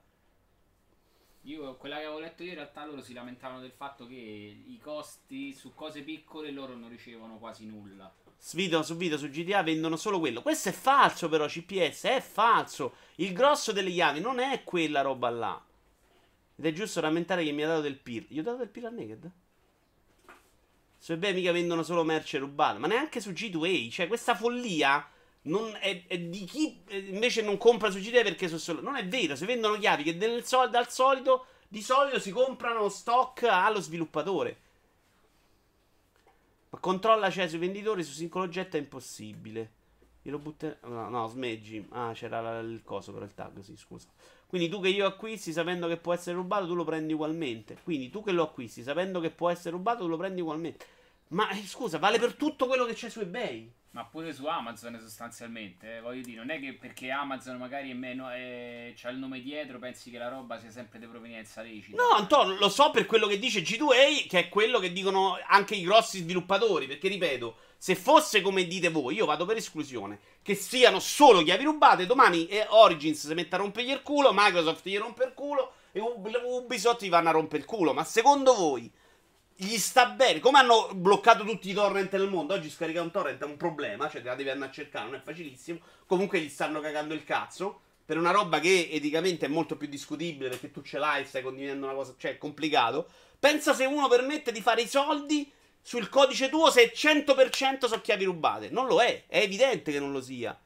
Io, 1.43 1.77
quella 1.77 1.97
che 1.97 2.03
avevo 2.03 2.19
letto 2.19 2.43
io, 2.43 2.49
in 2.49 2.55
realtà 2.55 2.85
loro 2.85 3.01
si 3.01 3.13
lamentavano 3.13 3.61
del 3.61 3.71
fatto 3.71 4.05
che 4.05 4.13
i 4.13 4.77
costi 4.81 5.53
su 5.53 5.73
cose 5.73 6.01
piccole 6.01 6.51
loro 6.51 6.75
non 6.75 6.89
ricevono 6.89 7.37
quasi 7.37 7.65
nulla. 7.65 8.13
Video 8.53 8.83
su 8.83 8.95
video 8.95 9.17
su 9.17 9.29
GTA 9.29 9.63
vendono 9.63 9.95
solo 9.95 10.19
quello. 10.19 10.41
Questo 10.41 10.69
è 10.69 10.71
falso, 10.71 11.29
però. 11.29 11.45
CPS 11.45 12.03
è 12.03 12.21
falso. 12.21 12.93
Il 13.19 13.33
grosso 13.33 13.73
delle 13.73 13.91
chiavi 13.91 14.21
non 14.21 14.39
è 14.39 14.63
quella 14.63 15.01
roba 15.01 15.29
là. 15.29 15.61
Ed 16.55 16.65
è 16.65 16.71
giusto 16.71 17.01
rammentare 17.01 17.43
che 17.43 17.51
mi 17.51 17.63
ha 17.63 17.67
dato 17.67 17.81
del 17.81 17.97
PIR. 17.97 18.25
Gli 18.29 18.39
ho 18.39 18.43
dato 18.43 18.57
del 18.57 18.69
PIR 18.69 18.85
a 18.85 18.89
Naked? 18.89 19.31
Su 20.97 21.11
eBay 21.13 21.33
mica 21.33 21.51
vendono 21.51 21.83
solo 21.83 22.03
merce 22.03 22.37
rubata. 22.37 22.79
Ma 22.79 22.87
neanche 22.87 23.19
su 23.19 23.31
G2A. 23.31 23.91
Cioè, 23.91 24.07
questa 24.07 24.35
follia 24.35 25.05
è, 25.79 26.03
è 26.07 26.17
di 26.17 26.45
chi 26.45 26.81
eh, 26.87 26.97
invece 26.97 27.41
non 27.41 27.57
compra 27.57 27.89
su 27.89 27.97
G2A 27.97 28.23
perché 28.23 28.47
sono 28.47 28.59
solo. 28.59 28.81
Non 28.81 28.95
è 28.95 29.05
vero. 29.05 29.35
Si 29.35 29.45
vendono 29.45 29.77
chiavi 29.77 30.03
che 30.03 30.17
del 30.17 30.45
dal 30.69 30.89
solito. 30.89 31.45
Di 31.67 31.81
solito 31.81 32.19
si 32.19 32.31
comprano 32.31 32.87
stock 32.87 33.43
allo 33.43 33.81
sviluppatore. 33.81 34.57
Ma 36.69 36.79
controlla 36.79 37.29
cioè 37.29 37.49
sui 37.49 37.57
venditori 37.57 38.01
su 38.01 38.13
singolo 38.13 38.45
oggetto 38.45 38.77
è 38.77 38.79
impossibile. 38.79 39.71
Io 40.23 40.31
lo 40.31 40.39
butterò. 40.39 40.75
No, 40.89 41.09
no, 41.09 41.27
smeggi. 41.27 41.85
Ah, 41.91 42.11
c'era 42.13 42.59
il 42.59 42.81
coso 42.83 43.13
per 43.13 43.23
il 43.23 43.33
tag, 43.33 43.59
sì, 43.61 43.75
scusa. 43.75 44.07
Quindi 44.47 44.69
tu 44.69 44.81
che 44.81 44.89
io 44.89 45.05
acquisti 45.05 45.51
sapendo 45.51 45.87
che 45.87 45.97
può 45.97 46.13
essere 46.13 46.35
rubato, 46.35 46.67
tu 46.67 46.75
lo 46.75 46.83
prendi 46.83 47.13
ugualmente. 47.13 47.77
Quindi 47.83 48.09
tu 48.09 48.23
che 48.23 48.31
lo 48.31 48.43
acquisti 48.43 48.83
sapendo 48.83 49.19
che 49.19 49.29
può 49.31 49.49
essere 49.49 49.71
rubato, 49.71 50.03
tu 50.03 50.07
lo 50.09 50.17
prendi 50.17 50.41
ugualmente. 50.41 50.85
Ma 51.29 51.49
eh, 51.51 51.63
scusa, 51.65 51.97
vale 51.99 52.19
per 52.19 52.33
tutto 52.35 52.67
quello 52.67 52.85
che 52.85 52.93
c'è 52.93 53.09
su 53.09 53.19
eBay. 53.21 53.71
Ma 53.91 54.05
pure 54.05 54.33
su 54.33 54.45
Amazon 54.45 54.99
sostanzialmente, 55.01 55.97
eh, 55.97 56.01
voglio 56.01 56.21
dire, 56.21 56.37
non 56.37 56.51
è 56.51 56.59
che 56.59 56.73
perché 56.73 57.09
Amazon 57.09 57.57
magari 57.57 57.89
è 57.89 57.95
meno, 57.95 58.31
eh, 58.31 58.93
c'ha 58.95 59.09
il 59.09 59.17
nome 59.17 59.41
dietro, 59.41 59.79
pensi 59.79 60.11
che 60.11 60.19
la 60.19 60.27
roba 60.27 60.59
sia 60.59 60.69
sempre 60.69 60.99
di 60.99 61.07
provenienza 61.07 61.63
lecita. 61.63 61.99
No, 61.99 62.09
Antonio, 62.15 62.55
lo 62.59 62.69
so 62.69 62.91
per 62.91 63.07
quello 63.07 63.25
che 63.25 63.39
dice 63.39 63.61
G2A, 63.61 64.27
che 64.27 64.39
è 64.39 64.49
quello 64.49 64.77
che 64.77 64.93
dicono 64.93 65.39
anche 65.47 65.73
i 65.73 65.81
grossi 65.81 66.19
sviluppatori. 66.19 66.85
Perché 66.85 67.07
ripeto, 67.07 67.57
se 67.77 67.95
fosse 67.95 68.41
come 68.41 68.67
dite 68.67 68.89
voi, 68.89 69.15
io 69.15 69.25
vado 69.25 69.45
per 69.45 69.57
esclusione, 69.57 70.19
che 70.43 70.53
siano 70.53 70.99
solo 70.99 71.41
chiavi 71.41 71.63
rubate, 71.63 72.05
domani 72.05 72.45
eh, 72.45 72.67
Origins 72.69 73.25
si 73.25 73.33
mette 73.33 73.55
a 73.55 73.57
rompergli 73.57 73.89
il 73.89 74.03
culo, 74.03 74.29
Microsoft 74.31 74.87
gli 74.87 74.97
rompe 74.97 75.23
il 75.23 75.33
culo 75.33 75.73
e 75.91 75.99
Ub- 75.99 76.41
Ubisoft 76.45 77.01
gli 77.01 77.09
vanno 77.09 77.29
a 77.29 77.31
rompere 77.31 77.63
il 77.63 77.67
culo. 77.67 77.93
Ma 77.93 78.03
secondo 78.03 78.53
voi 78.53 78.91
gli 79.61 79.77
sta 79.77 80.05
bene? 80.05 80.39
Come 80.39 80.59
hanno 80.59 80.89
bloccato 80.93 81.43
tutti 81.43 81.69
i 81.69 81.73
torrent 81.73 82.13
nel 82.13 82.29
mondo? 82.29 82.53
Oggi 82.53 82.69
scaricare 82.69 83.03
un 83.03 83.11
torrent 83.11 83.41
è 83.41 83.45
un 83.45 83.57
problema, 83.57 84.09
cioè 84.09 84.21
te 84.21 84.29
la 84.29 84.35
devi 84.35 84.49
andare 84.49 84.71
a 84.71 84.73
cercare, 84.73 85.05
non 85.05 85.15
è 85.15 85.21
facilissimo. 85.21 85.79
Comunque 86.05 86.39
gli 86.39 86.47
stanno 86.47 86.79
cagando 86.79 87.13
il 87.13 87.25
cazzo. 87.25 87.81
Per 88.05 88.17
una 88.17 88.31
roba 88.31 88.61
che 88.61 88.87
eticamente 88.89 89.47
è 89.47 89.49
molto 89.49 89.75
più 89.75 89.89
discutibile 89.89 90.49
perché 90.49 90.71
tu 90.71 90.81
ce 90.81 90.97
l'hai, 90.97 91.25
stai 91.25 91.41
condividendo 91.41 91.85
una 91.85 91.93
cosa, 91.93 92.15
cioè 92.17 92.31
è 92.31 92.37
complicato. 92.37 93.09
Pensa 93.37 93.73
se 93.73 93.83
uno 93.83 94.07
permette 94.07 94.53
di 94.53 94.61
fare 94.61 94.81
i 94.81 94.87
soldi 94.87 95.51
sul 95.81 96.07
codice 96.07 96.47
tuo 96.47 96.71
se 96.71 96.93
100% 96.95 97.85
sono 97.85 98.01
chiavi 98.01 98.23
rubate. 98.23 98.69
Non 98.69 98.87
lo 98.87 99.01
è, 99.01 99.25
è 99.27 99.39
evidente 99.39 99.91
che 99.91 99.99
non 99.99 100.13
lo 100.13 100.21
sia. 100.21 100.57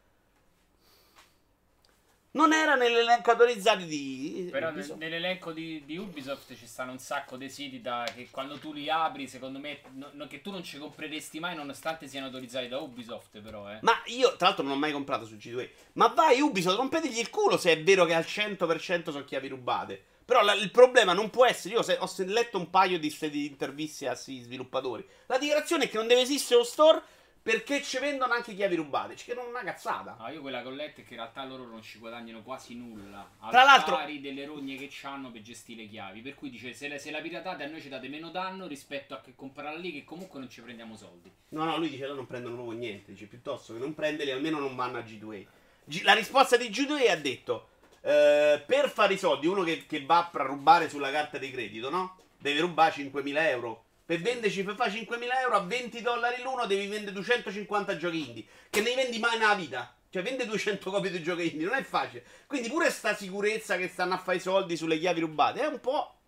Non 2.36 2.52
era 2.52 2.74
nell'elenco 2.74 3.30
autorizzato 3.30 3.84
di... 3.84 4.48
Però 4.52 4.72
nel- 4.72 4.96
nell'elenco 4.98 5.52
di, 5.52 5.84
di 5.86 5.98
Ubisoft 5.98 6.56
ci 6.56 6.66
stanno 6.66 6.92
un 6.92 6.98
sacco 6.98 7.38
di 7.38 7.48
siti 7.48 7.80
da, 7.80 8.06
che 8.16 8.28
quando 8.32 8.58
tu 8.58 8.74
li 8.74 8.90
apri, 8.90 9.28
secondo 9.28 9.60
me, 9.60 9.82
no- 9.92 10.10
no- 10.14 10.26
che 10.26 10.42
tu 10.42 10.50
non 10.50 10.64
ci 10.64 10.80
compreresti 10.80 11.40
mai 11.40 11.56
nonostante 11.56 12.08
siano 12.08 12.26
autorizzati 12.26 12.68
da 12.68 12.80
Ubisoft, 12.80 13.40
però, 13.40 13.70
eh. 13.72 13.78
Ma 13.82 14.02
io, 14.06 14.36
tra 14.36 14.48
l'altro, 14.48 14.64
non 14.64 14.74
ho 14.74 14.78
mai 14.80 14.92
comprato 14.92 15.28
su 15.28 15.36
G2. 15.36 15.70
Ma 15.94 16.08
vai, 16.08 16.42
Ubisoft, 16.42 16.78
rompetegli 16.78 17.20
il 17.20 17.30
culo 17.30 17.56
se 17.56 17.72
è 17.72 17.84
vero 17.84 18.04
che 18.06 18.16
al 18.16 18.26
100% 18.28 19.12
sono 19.12 19.24
chiavi 19.26 19.48
rubate. 19.50 20.04
Però 20.26 20.42
la- 20.42 20.56
il 20.56 20.72
problema 20.72 21.14
non 21.14 21.30
può 21.30 21.46
essere. 21.46 21.76
Io 21.76 21.84
se- 21.84 21.98
ho 22.00 22.10
letto 22.26 22.58
un 22.58 22.72
paio 22.72 22.98
di, 22.98 23.16
di 23.30 23.46
interviste 23.46 24.08
a 24.08 24.16
sì, 24.16 24.40
sviluppatori. 24.40 25.06
La 25.28 25.38
dichiarazione 25.38 25.84
è 25.84 25.90
che 25.90 25.98
non 25.98 26.08
deve 26.08 26.22
esistere 26.22 26.62
lo 26.62 26.66
store 26.66 27.02
perché 27.44 27.84
ci 27.84 28.00
vendono 28.00 28.32
anche 28.32 28.56
chiavi 28.56 28.76
rubate. 28.76 29.18
Cioè, 29.18 29.26
che 29.26 29.34
non 29.34 29.48
è 29.48 29.50
una 29.50 29.64
cazzata. 29.64 30.16
No, 30.18 30.30
io 30.30 30.40
quella 30.40 30.62
letto 30.70 31.02
è 31.02 31.04
che 31.04 31.14
in 31.14 31.20
realtà 31.20 31.44
loro 31.44 31.68
non 31.68 31.82
ci 31.82 32.00
guadagnano 32.00 32.42
quasi 32.42 32.74
nulla. 32.74 33.30
Tra 33.50 33.64
l'altro- 33.64 33.98
pari 33.98 34.22
delle 34.22 34.46
rogne 34.46 34.78
che 34.78 34.90
hanno 35.02 35.30
per 35.30 35.42
gestire 35.42 35.84
le 35.84 35.90
chiavi. 35.90 36.22
Per 36.22 36.36
cui 36.36 36.50
dice: 36.50 36.74
se 36.74 36.88
la, 36.88 36.98
se 36.98 37.12
la 37.12 37.20
piratate 37.20 37.66
a 37.66 37.68
noi 37.68 37.82
ci 37.82 37.90
date 37.90 38.08
meno 38.08 38.30
danno 38.30 38.66
rispetto 38.66 39.14
a 39.14 39.20
che 39.20 39.34
comprarla 39.36 39.78
lì, 39.78 39.92
che 39.92 40.06
comunque 40.06 40.40
non 40.40 40.50
ci 40.50 40.62
prendiamo 40.62 40.96
soldi. 40.96 41.30
No, 41.50 41.66
no, 41.66 41.78
lui 41.78 41.90
dice 41.90 42.04
loro 42.04 42.16
non 42.16 42.28
prendono 42.28 42.56
proprio 42.56 42.80
niente. 42.80 43.12
Dice 43.12 43.26
piuttosto 43.26 43.74
che 43.74 43.80
non 43.80 43.94
prenderli, 43.94 44.32
almeno 44.32 44.60
non 44.60 44.74
vanno 44.78 45.00
a 45.00 45.02
G2. 45.02 45.46
G- 45.84 46.04
la 46.04 46.14
risposta 46.14 46.56
di 46.56 46.70
G2 46.70 47.12
ha 47.12 47.18
detto: 47.18 47.68
eh, 48.00 48.64
per 48.66 48.90
fare 48.90 49.16
i 49.16 49.18
soldi, 49.18 49.48
uno 49.48 49.64
che, 49.64 49.86
che 49.86 50.06
va 50.06 50.30
a 50.32 50.44
rubare 50.44 50.88
sulla 50.88 51.12
carta 51.12 51.38
di 51.38 51.52
credito, 51.52 51.90
no? 51.90 52.18
Deve 52.38 52.62
rubare 52.62 52.94
5.000 52.94 53.38
euro 53.48 53.83
Per 54.06 54.20
venderci 54.20 54.64
per 54.64 54.76
fare 54.76 54.92
5.000 54.92 55.40
euro 55.44 55.56
a 55.56 55.62
20 55.62 56.02
dollari 56.02 56.42
l'uno 56.42 56.66
devi 56.66 56.88
vendere 56.88 57.14
250 57.14 57.96
giochi 57.98 58.28
indie. 58.28 58.46
Che 58.70 58.82
ne 58.82 58.96
vendi 58.96 59.18
mai 59.20 59.38
nella 59.38 59.56
vita. 59.56 59.96
Cioè, 60.10 60.22
vende 60.22 60.46
200 60.46 60.92
copie 60.92 61.10
di 61.10 61.24
giochi 61.24 61.52
indie, 61.52 61.66
non 61.66 61.76
è 61.76 61.84
facile. 61.84 62.24
Quindi 62.46 62.70
pure 62.70 62.92
sta 62.92 63.16
sicurezza 63.16 63.78
che 63.78 63.88
stanno 63.88 64.14
a 64.14 64.18
fare 64.18 64.38
i 64.38 64.42
soldi 64.42 64.78
sulle 64.78 65.00
chiavi 65.00 65.22
rubate 65.22 65.62
è 65.62 65.66
un 65.66 65.80
po' 65.80 66.20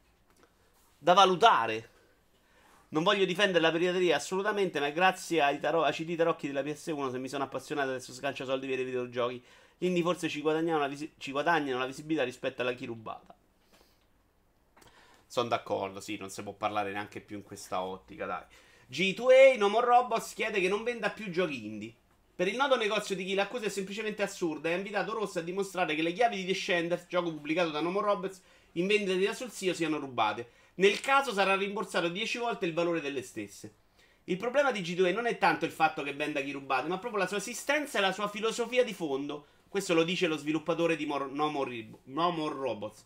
da 0.98 1.14
valutare. 1.14 1.90
Non 2.90 3.04
voglio 3.04 3.26
difendere 3.26 3.60
la 3.60 3.72
pirateria 3.72 4.16
assolutamente, 4.16 4.80
ma 4.80 4.90
grazie 4.90 5.42
ai, 5.42 5.60
taro- 5.60 5.84
ai 5.84 5.92
CD 5.92 6.16
tarocchi 6.16 6.48
della 6.48 6.62
PS1 6.62 7.12
se 7.12 7.18
mi 7.20 7.28
sono 7.28 7.44
appassionato 7.44 7.90
adesso 7.90 8.14
sgancia 8.14 8.46
soldi 8.46 8.68
per 8.68 8.80
i 8.80 8.86
videogiochi. 8.86 9.44
Quindi 9.78 10.02
forse 10.02 10.30
ci 10.30 10.42
guadagnano, 10.42 10.88
visi- 10.88 11.14
ci 11.18 11.32
guadagnano 11.32 11.78
la 11.78 11.86
visibilità 11.86 12.24
rispetto 12.24 12.62
alla 12.62 12.74
chi 12.74 12.86
rubata. 12.86 13.36
Sono 15.36 15.50
d'accordo, 15.50 16.00
sì, 16.00 16.16
non 16.16 16.30
si 16.30 16.42
può 16.44 16.54
parlare 16.54 16.94
neanche 16.94 17.20
più 17.20 17.36
in 17.36 17.44
questa 17.44 17.82
ottica, 17.82 18.26
dai. 18.26 18.46
G2A, 18.90 19.58
No 19.58 19.68
More 19.68 19.86
Robots 19.86 20.34
chiede 20.34 20.62
che 20.62 20.70
non 20.70 20.82
venda 20.82 21.10
più 21.10 21.30
giochi 21.30 21.66
indie. 21.66 21.94
Per 22.34 22.48
il 22.48 22.56
noto 22.56 22.78
negozio 22.78 23.18
di 23.18 23.26
chi 23.26 23.34
l'accusa 23.34 23.66
è 23.66 23.70
semplicemente 23.70 24.24
assurda 24.24 24.70
e 24.70 24.72
ha 24.72 24.78
invitato 24.78 25.12
Rossa 25.12 25.40
a 25.40 25.44
dimostrare 25.44 25.94
che 25.94 26.04
le 26.04 26.14
chiavi 26.14 26.38
di 26.38 26.46
Descenders, 26.46 27.08
gioco 27.10 27.34
pubblicato 27.34 27.70
da 27.70 27.82
No 27.82 27.92
More 27.92 28.06
Robots, 28.06 28.42
in 28.74 28.88
vendita 28.88 29.34
sul 29.34 29.52
sito 29.52 29.74
siano 29.74 30.00
rubate. 30.00 30.52
Nel 30.76 31.02
caso 31.02 31.34
sarà 31.34 31.58
rimborsato 31.58 32.08
10 32.08 32.38
volte 32.38 32.66
il 32.66 32.74
valore 32.74 33.02
delle 33.02 33.22
stesse. 33.22 33.74
Il 34.24 34.38
problema 34.38 34.72
di 34.72 34.80
G2A 34.80 35.12
non 35.12 35.26
è 35.26 35.38
tanto 35.38 35.66
il 35.66 35.72
fatto 35.72 36.02
che 36.02 36.14
venda 36.14 36.40
chi 36.40 36.52
rubate, 36.54 36.88
ma 36.88 36.98
proprio 36.98 37.20
la 37.20 37.28
sua 37.28 37.40
esistenza 37.40 37.98
e 37.98 38.02
la 38.02 38.14
sua 38.14 38.30
filosofia 38.30 38.86
di 38.86 38.94
fondo. 38.94 39.48
Questo 39.68 39.94
lo 39.94 40.06
dice 40.06 40.28
lo 40.28 40.38
sviluppatore 40.38 40.96
di 40.96 41.06
Mor- 41.06 41.30
no, 41.30 41.62
Rib- 41.66 41.98
no 42.06 42.48
Robots. 42.48 43.06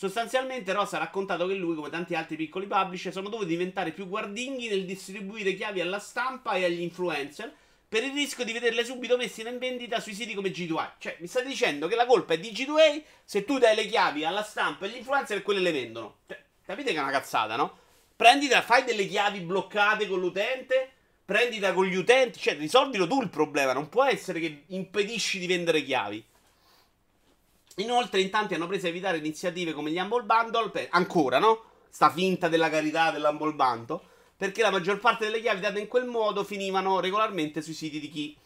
Sostanzialmente 0.00 0.72
Ross 0.72 0.92
ha 0.92 0.98
raccontato 0.98 1.44
che 1.48 1.54
lui, 1.54 1.74
come 1.74 1.90
tanti 1.90 2.14
altri 2.14 2.36
piccoli 2.36 2.68
publisher, 2.68 3.10
sono 3.10 3.28
dovuti 3.28 3.48
diventare 3.48 3.90
più 3.90 4.06
guardinghi 4.06 4.68
nel 4.68 4.84
distribuire 4.84 5.54
chiavi 5.54 5.80
alla 5.80 5.98
stampa 5.98 6.52
e 6.52 6.62
agli 6.62 6.82
influencer 6.82 7.52
per 7.88 8.04
il 8.04 8.12
rischio 8.12 8.44
di 8.44 8.52
vederle 8.52 8.84
subito 8.84 9.16
messe 9.16 9.42
in 9.42 9.58
vendita 9.58 9.98
sui 9.98 10.14
siti 10.14 10.34
come 10.34 10.50
G2A. 10.50 10.92
Cioè, 10.98 11.16
mi 11.18 11.26
state 11.26 11.48
dicendo 11.48 11.88
che 11.88 11.96
la 11.96 12.06
colpa 12.06 12.34
è 12.34 12.38
di 12.38 12.52
G2A 12.52 13.02
se 13.24 13.44
tu 13.44 13.58
dai 13.58 13.74
le 13.74 13.86
chiavi 13.86 14.24
alla 14.24 14.44
stampa 14.44 14.86
e 14.86 14.90
agli 14.90 14.98
influencer 14.98 15.38
e 15.38 15.42
quelle 15.42 15.58
le 15.58 15.72
vendono. 15.72 16.18
Cioè, 16.28 16.40
capite 16.64 16.92
che 16.92 16.98
è 16.98 17.02
una 17.02 17.10
cazzata, 17.10 17.56
no? 17.56 17.78
Prendita, 18.14 18.62
fai 18.62 18.84
delle 18.84 19.08
chiavi 19.08 19.40
bloccate 19.40 20.06
con 20.06 20.20
l'utente, 20.20 20.92
prendita 21.24 21.72
con 21.72 21.86
gli 21.86 21.96
utenti, 21.96 22.38
cioè 22.38 22.56
risolvilo 22.56 23.08
tu 23.08 23.20
il 23.20 23.30
problema, 23.30 23.72
non 23.72 23.88
può 23.88 24.04
essere 24.04 24.38
che 24.38 24.62
impedisci 24.68 25.40
di 25.40 25.48
vendere 25.48 25.82
chiavi. 25.82 26.24
Inoltre, 27.78 28.20
in 28.20 28.30
tanti 28.30 28.54
hanno 28.54 28.66
preso 28.66 28.86
a 28.86 28.90
evitare 28.90 29.18
iniziative 29.18 29.72
come 29.72 29.90
gli 29.90 29.98
Humble 29.98 30.24
Bundle, 30.24 30.70
per- 30.70 30.88
ancora, 30.90 31.38
no? 31.38 31.64
Sta 31.88 32.10
finta 32.10 32.48
della 32.48 32.70
carità 32.70 33.10
dell'Humble 33.10 33.54
Bundle, 33.54 34.00
perché 34.36 34.62
la 34.62 34.70
maggior 34.70 34.98
parte 34.98 35.24
delle 35.24 35.40
chiavi 35.40 35.60
date 35.60 35.80
in 35.80 35.88
quel 35.88 36.04
modo 36.04 36.44
finivano 36.44 37.00
regolarmente 37.00 37.62
sui 37.62 37.74
siti 37.74 38.00
di 38.00 38.08
chi. 38.08 38.36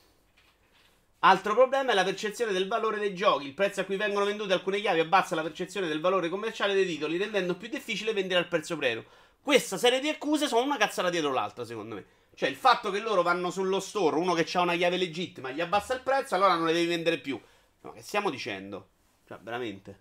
Altro 1.24 1.54
problema 1.54 1.92
è 1.92 1.94
la 1.94 2.04
percezione 2.04 2.52
del 2.52 2.66
valore 2.66 2.98
dei 2.98 3.14
giochi. 3.14 3.46
Il 3.46 3.54
prezzo 3.54 3.80
a 3.80 3.84
cui 3.84 3.96
vengono 3.96 4.24
vendute 4.24 4.52
alcune 4.52 4.80
chiavi 4.80 5.00
abbassa 5.00 5.34
la 5.34 5.42
percezione 5.42 5.86
del 5.86 6.00
valore 6.00 6.28
commerciale 6.28 6.74
dei 6.74 6.86
titoli, 6.86 7.16
rendendo 7.16 7.54
più 7.54 7.68
difficile 7.68 8.12
vendere 8.12 8.40
al 8.40 8.48
prezzo 8.48 8.76
pieno. 8.76 9.04
Questa 9.40 9.78
serie 9.78 10.00
di 10.00 10.08
accuse 10.08 10.46
sono 10.46 10.64
una 10.64 10.76
cazzata 10.76 11.10
dietro 11.10 11.32
l'altra, 11.32 11.64
secondo 11.64 11.94
me. 11.94 12.04
Cioè, 12.34 12.48
il 12.48 12.56
fatto 12.56 12.90
che 12.90 13.00
loro 13.00 13.22
vanno 13.22 13.50
sullo 13.50 13.80
store, 13.80 14.16
uno 14.16 14.34
che 14.34 14.46
ha 14.52 14.60
una 14.60 14.76
chiave 14.76 14.96
legittima, 14.96 15.50
gli 15.50 15.60
abbassa 15.60 15.94
il 15.94 16.00
prezzo, 16.00 16.34
allora 16.34 16.54
non 16.54 16.66
le 16.66 16.72
devi 16.72 16.86
vendere 16.86 17.18
più. 17.18 17.40
Ma 17.82 17.92
che 17.92 18.02
stiamo 18.02 18.30
dicendo? 18.30 18.88
Cioè, 19.26 19.38
veramente. 19.40 19.98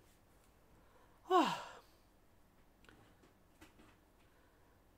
Ah. 1.29 1.57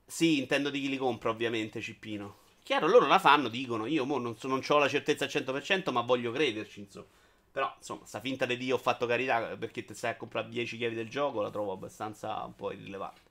Sì, 0.06 0.38
intendo 0.38 0.70
di 0.70 0.80
chi 0.82 0.90
li 0.90 0.98
compra, 0.98 1.30
ovviamente, 1.30 1.82
Cippino. 1.82 2.42
Chiaro, 2.64 2.88
loro 2.88 3.08
la 3.08 3.20
fanno, 3.20 3.48
dicono, 3.50 3.86
io 3.86 4.06
mo 4.06 4.18
non, 4.18 4.38
so, 4.38 4.48
non 4.48 4.62
ho 4.66 4.78
la 4.78 4.88
certezza 4.88 5.26
al 5.26 5.30
100%, 5.30 5.92
ma 5.92 6.02
voglio 6.02 6.32
crederci, 6.32 6.80
insomma. 6.82 7.06
Però, 7.52 7.74
insomma, 7.78 8.06
sta 8.06 8.20
finta 8.20 8.46
di 8.46 8.58
Dio 8.58 8.76
ho 8.76 8.78
fatto 8.80 9.06
carità 9.06 9.56
perché 9.58 9.86
te 9.86 9.94
stai 9.94 10.12
a 10.12 10.16
comprare 10.18 10.50
10 10.50 10.78
chiavi 10.78 10.96
del 10.96 11.10
gioco, 11.10 11.42
la 11.42 11.52
trovo 11.52 11.72
abbastanza 11.72 12.42
un 12.44 12.56
po' 12.56 12.72
irrilevante. 12.72 13.22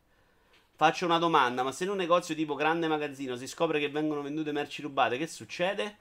Faccio 0.74 1.04
una 1.06 1.18
domanda, 1.18 1.62
ma 1.62 1.72
se 1.72 1.84
in 1.84 1.90
un 1.90 1.96
negozio 1.96 2.34
tipo 2.34 2.54
grande 2.54 2.88
magazzino 2.88 3.36
si 3.36 3.46
scopre 3.46 3.78
che 3.80 3.88
vengono 3.90 4.22
vendute 4.22 4.52
merci 4.52 4.82
rubate, 4.82 5.18
che 5.18 5.26
succede? 5.26 5.98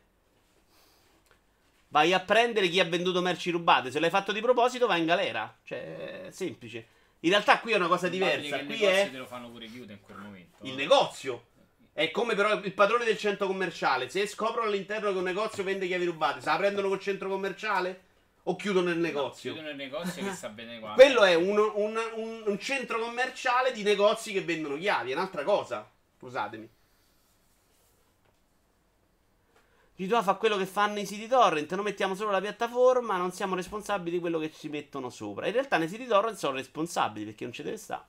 Vai 1.91 2.13
a 2.13 2.21
prendere 2.21 2.69
chi 2.69 2.79
ha 2.79 2.85
venduto 2.85 3.21
merci 3.21 3.49
rubate. 3.51 3.91
Se 3.91 3.99
l'hai 3.99 4.09
fatto 4.09 4.31
di 4.31 4.39
proposito, 4.39 4.87
vai 4.87 5.01
in 5.01 5.05
galera. 5.05 5.53
Cioè, 5.61 6.27
è 6.27 6.31
semplice. 6.31 6.87
In 7.19 7.31
realtà 7.31 7.59
qui 7.59 7.73
è 7.73 7.75
una 7.75 7.87
cosa 7.87 8.07
diversa. 8.07 8.59
Qui 8.59 8.67
negozio 8.67 8.89
è 8.89 9.11
te 9.11 9.17
lo 9.17 9.25
fanno 9.25 9.49
pure 9.49 9.67
chiudere 9.67 9.93
in 9.93 10.01
quel 10.01 10.17
momento. 10.17 10.63
il 10.63 10.71
eh. 10.71 10.75
negozio. 10.75 11.47
È 11.91 12.09
come 12.09 12.33
però 12.33 12.53
il 12.53 12.73
padrone 12.73 13.03
del 13.03 13.17
centro 13.17 13.45
commerciale. 13.45 14.07
Se 14.07 14.25
scoprono 14.25 14.67
all'interno 14.67 15.11
che 15.11 15.17
un 15.17 15.23
negozio 15.23 15.65
vende 15.65 15.85
chiavi 15.85 16.05
rubate, 16.05 16.39
se 16.39 16.49
la 16.49 16.55
prendono 16.55 16.87
col 16.87 17.01
centro 17.01 17.27
commerciale? 17.27 18.03
O 18.43 18.55
chiudono 18.55 18.89
il 18.89 18.97
negozio? 18.97 19.51
Chiudono 19.51 19.71
il 19.71 19.77
negozio 19.77 20.23
che 20.23 20.31
sa 20.31 20.47
bene 20.47 20.79
qua. 20.79 20.93
Quello 20.93 21.23
è 21.23 21.35
un, 21.35 21.57
un- 21.57 21.99
un- 22.15 22.43
un 22.45 22.59
centro 22.59 22.99
commerciale 22.99 23.73
di 23.73 23.83
negozi 23.83 24.31
che 24.31 24.41
vendono 24.41 24.77
chiavi, 24.77 25.11
è 25.11 25.13
un'altra 25.13 25.43
cosa. 25.43 25.87
Scusatemi. 26.17 26.69
G2A 30.01 30.23
fa 30.23 30.33
quello 30.33 30.57
che 30.57 30.65
fanno 30.65 30.97
i 30.97 31.05
siti 31.05 31.27
torrent, 31.27 31.71
non 31.75 31.83
mettiamo 31.83 32.15
solo 32.15 32.31
la 32.31 32.41
piattaforma, 32.41 33.17
non 33.17 33.31
siamo 33.31 33.53
responsabili 33.53 34.15
di 34.15 34.19
quello 34.19 34.39
che 34.39 34.51
ci 34.51 34.67
mettono 34.67 35.11
sopra. 35.11 35.45
In 35.45 35.53
realtà 35.53 35.77
nei 35.77 35.87
siti 35.87 36.07
torrent 36.07 36.37
sono 36.37 36.55
responsabili 36.55 37.25
perché 37.25 37.43
non 37.43 37.53
ci 37.53 37.61
deve 37.61 37.77
stare. 37.77 38.05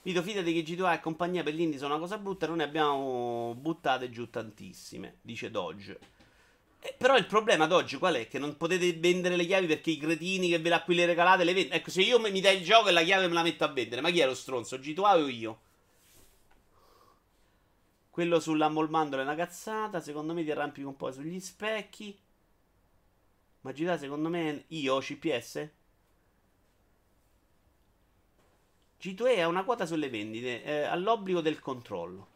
Vito, 0.00 0.22
fidati 0.22 0.54
che 0.54 0.62
G2A 0.62 0.94
e 0.94 1.00
compagnia 1.00 1.42
per 1.42 1.52
gli 1.52 1.60
indie 1.60 1.78
sono 1.78 1.92
una 1.92 2.00
cosa 2.00 2.16
brutta, 2.16 2.46
noi 2.46 2.56
ne 2.56 2.62
abbiamo 2.62 3.54
buttate 3.58 4.08
giù 4.08 4.30
tantissime, 4.30 5.18
dice 5.20 5.50
Dodge. 5.50 5.98
Eh, 6.80 6.94
però 6.96 7.18
il 7.18 7.26
problema 7.26 7.66
Dodge 7.66 7.98
qual 7.98 8.14
è? 8.14 8.28
Che 8.28 8.38
non 8.38 8.56
potete 8.56 8.90
vendere 8.94 9.36
le 9.36 9.44
chiavi 9.44 9.66
perché 9.66 9.90
i 9.90 9.98
cretini 9.98 10.48
che 10.48 10.58
ve 10.58 10.82
le 10.86 11.04
regalate 11.04 11.44
le 11.44 11.52
vendono. 11.52 11.74
Ecco, 11.74 11.90
se 11.90 12.00
io 12.00 12.18
mi 12.18 12.40
dai 12.40 12.56
il 12.56 12.64
gioco 12.64 12.88
e 12.88 12.92
la 12.92 13.02
chiave 13.02 13.26
me 13.26 13.34
la 13.34 13.42
metto 13.42 13.64
a 13.64 13.68
vendere, 13.68 14.00
ma 14.00 14.10
chi 14.10 14.20
è 14.20 14.26
lo 14.26 14.34
stronzo? 14.34 14.76
G2A 14.76 15.22
o 15.22 15.28
io? 15.28 15.60
Quello 18.16 18.40
sulla 18.40 18.70
Molmandolo 18.70 19.20
è 19.20 19.26
una 19.26 19.34
cazzata. 19.34 20.00
Secondo 20.00 20.32
me 20.32 20.42
ti 20.42 20.50
arrampico 20.50 20.88
un 20.88 20.96
po' 20.96 21.12
sugli 21.12 21.38
specchi. 21.38 22.18
Ma 23.60 23.72
G2A 23.72 23.98
secondo 23.98 24.30
me 24.30 24.64
io 24.68 24.94
ho 24.94 25.00
CPS? 25.00 25.68
G2E 29.02 29.42
ha 29.42 29.48
una 29.48 29.64
quota 29.64 29.84
sulle 29.84 30.08
vendite, 30.08 30.64
eh, 30.64 30.82
all'obbligo 30.84 31.42
del 31.42 31.60
controllo. 31.60 32.28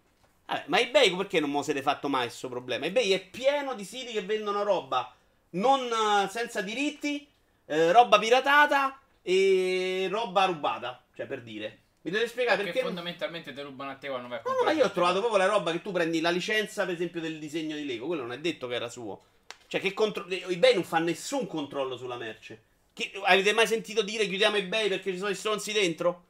Vabbè, 0.45 0.65
ma 0.67 0.79
eBay 0.79 1.17
perché 1.17 1.41
non 1.41 1.51
mo 1.51 1.63
siete 1.63 1.81
fatto 1.81 2.11
mai 2.11 2.27
questo 2.27 2.51
problema? 2.51 2.85
eBay 2.85 3.13
è 3.13 3.27
pieno 3.31 3.73
di 3.73 3.85
siti 3.85 4.13
che 4.13 4.21
vendono 4.21 4.63
roba 4.63 5.11
non 5.53 5.81
eh, 5.81 6.29
senza 6.29 6.61
diritti, 6.61 7.27
eh, 7.65 7.91
roba 7.91 8.19
piratata 8.19 9.01
e 9.23 10.09
roba 10.11 10.45
rubata. 10.45 11.03
Cioè, 11.15 11.25
per 11.25 11.43
dire. 11.43 11.79
Mi 12.03 12.11
dovete 12.11 12.31
spiegare 12.31 12.57
Perché 12.57 12.73
perché. 12.73 12.87
fondamentalmente 12.87 13.53
te 13.53 13.63
rubano 13.63 13.91
a 13.91 13.95
te 13.97 14.09
quando 14.09 14.29
vai 14.29 14.39
a 14.39 14.41
No, 14.43 14.49
comprare. 14.49 14.75
ma 14.75 14.81
io 14.81 14.87
ho 14.87 14.93
trovato 14.93 15.19
proprio 15.19 15.39
la 15.39 15.47
roba 15.47 15.71
che 15.71 15.83
tu 15.83 15.93
prendi 15.93 16.21
la 16.21 16.31
licenza, 16.31 16.85
per 16.87 16.95
esempio, 16.95 17.21
del 17.21 17.39
disegno 17.39 17.77
di 17.77 17.85
Lego. 17.85 18.07
Quello 18.07 18.23
non 18.23 18.33
è 18.33 18.39
detto 18.39 18.67
che 18.69 18.75
era 18.75 18.89
suo. 18.89 19.23
Cioè, 19.67 19.81
che 19.81 19.93
contro... 19.93 20.27
eBay 20.27 20.75
non 20.75 20.85
fa 20.85 20.99
nessun 20.99 21.47
controllo 21.47 21.97
sulla 21.99 22.17
merce. 22.17 22.63
Che- 22.95 23.13
Avete 23.25 23.53
mai 23.53 23.67
sentito 23.67 24.03
dire 24.03 24.27
chiudiamo 24.27 24.57
eBay 24.57 24.89
perché 24.89 25.13
ci 25.13 25.19
sono 25.19 25.31
i 25.31 25.35
stronzi 25.35 25.73
dentro? 25.73 26.25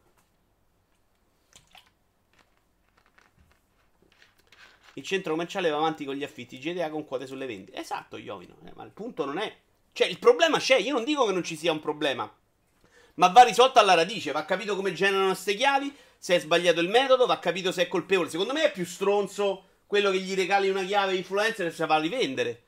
Il 4.94 5.04
centro 5.04 5.32
commerciale 5.32 5.70
va 5.70 5.76
avanti 5.76 6.04
con 6.04 6.14
gli 6.16 6.24
affitti 6.24 6.58
GTA 6.58 6.90
con 6.90 7.04
quote 7.04 7.26
sulle 7.26 7.46
vendite. 7.46 7.78
Esatto, 7.78 8.16
Iovino. 8.16 8.56
eh, 8.66 8.72
ma 8.74 8.84
il 8.84 8.90
punto 8.90 9.24
non 9.24 9.38
è. 9.38 9.56
Cioè, 9.92 10.08
il 10.08 10.18
problema 10.18 10.58
c'è. 10.58 10.76
Io 10.78 10.92
non 10.92 11.04
dico 11.04 11.24
che 11.26 11.32
non 11.32 11.44
ci 11.44 11.56
sia 11.56 11.70
un 11.72 11.80
problema. 11.80 12.30
Ma 13.20 13.28
va 13.28 13.42
risolto 13.42 13.78
alla 13.78 13.92
radice. 13.92 14.32
Va 14.32 14.46
capito 14.46 14.74
come 14.74 14.94
generano 14.94 15.26
queste 15.26 15.54
chiavi. 15.54 15.94
Se 16.16 16.36
è 16.36 16.40
sbagliato 16.40 16.80
il 16.80 16.88
metodo, 16.88 17.26
va 17.26 17.38
capito 17.38 17.70
se 17.70 17.82
è 17.82 17.88
colpevole. 17.88 18.30
Secondo 18.30 18.54
me 18.54 18.64
è 18.64 18.72
più 18.72 18.86
stronzo 18.86 19.64
quello 19.86 20.10
che 20.10 20.20
gli 20.20 20.34
regali 20.34 20.70
una 20.70 20.82
chiave 20.84 21.16
influencer 21.16 21.66
e 21.66 21.70
se 21.70 21.80
la 21.82 21.86
va 21.86 21.98
rivendere. 21.98 22.62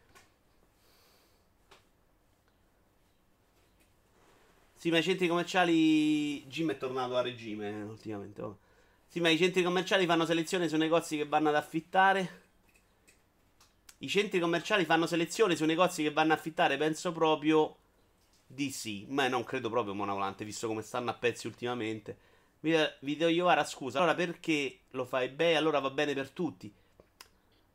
Sì, 4.77 4.91
ma 4.91 4.99
i 4.99 5.03
centri 5.03 5.27
commerciali. 5.27 6.45
Jim 6.49 6.71
è 6.71 6.77
tornato 6.77 7.17
a 7.17 7.23
regime 7.23 7.83
ultimamente. 7.85 8.43
oh. 8.43 8.59
Sì, 9.09 9.21
ma 9.21 9.31
i 9.31 9.39
centri 9.39 9.63
commerciali 9.63 10.05
fanno 10.05 10.27
selezione 10.27 10.69
sui 10.69 10.79
negozi 10.79 11.17
che 11.17 11.25
vanno 11.25 11.49
ad 11.49 11.55
affittare. 11.55 12.41
I 13.99 14.09
centri 14.09 14.39
commerciali 14.39 14.85
fanno 14.85 15.07
selezione 15.07 15.57
sui 15.57 15.67
negozi 15.67 16.03
che 16.03 16.11
vanno 16.11 16.33
a 16.33 16.37
affittare, 16.37 16.77
penso 16.77 17.11
proprio 17.13 17.77
di 18.53 18.71
sì. 18.71 19.07
Ma 19.09 19.29
non 19.29 19.45
credo 19.45 19.71
proprio 19.71 19.95
Monavolante, 19.95 20.45
visto 20.45 20.67
come 20.67 20.83
stanno 20.83 21.11
a 21.11 21.15
pezzi 21.15 21.47
ultimamente. 21.47 22.17
Video, 22.61 22.93
video 23.01 23.29
Iovara, 23.29 23.65
scusa, 23.65 23.99
allora 23.99 24.15
perché 24.15 24.81
lo 24.91 25.05
fai 25.05 25.29
bene? 25.29 25.57
Allora 25.57 25.81
va 25.81 25.91
bene 25.91 26.15
per 26.15 26.31
tutti. 26.31 26.73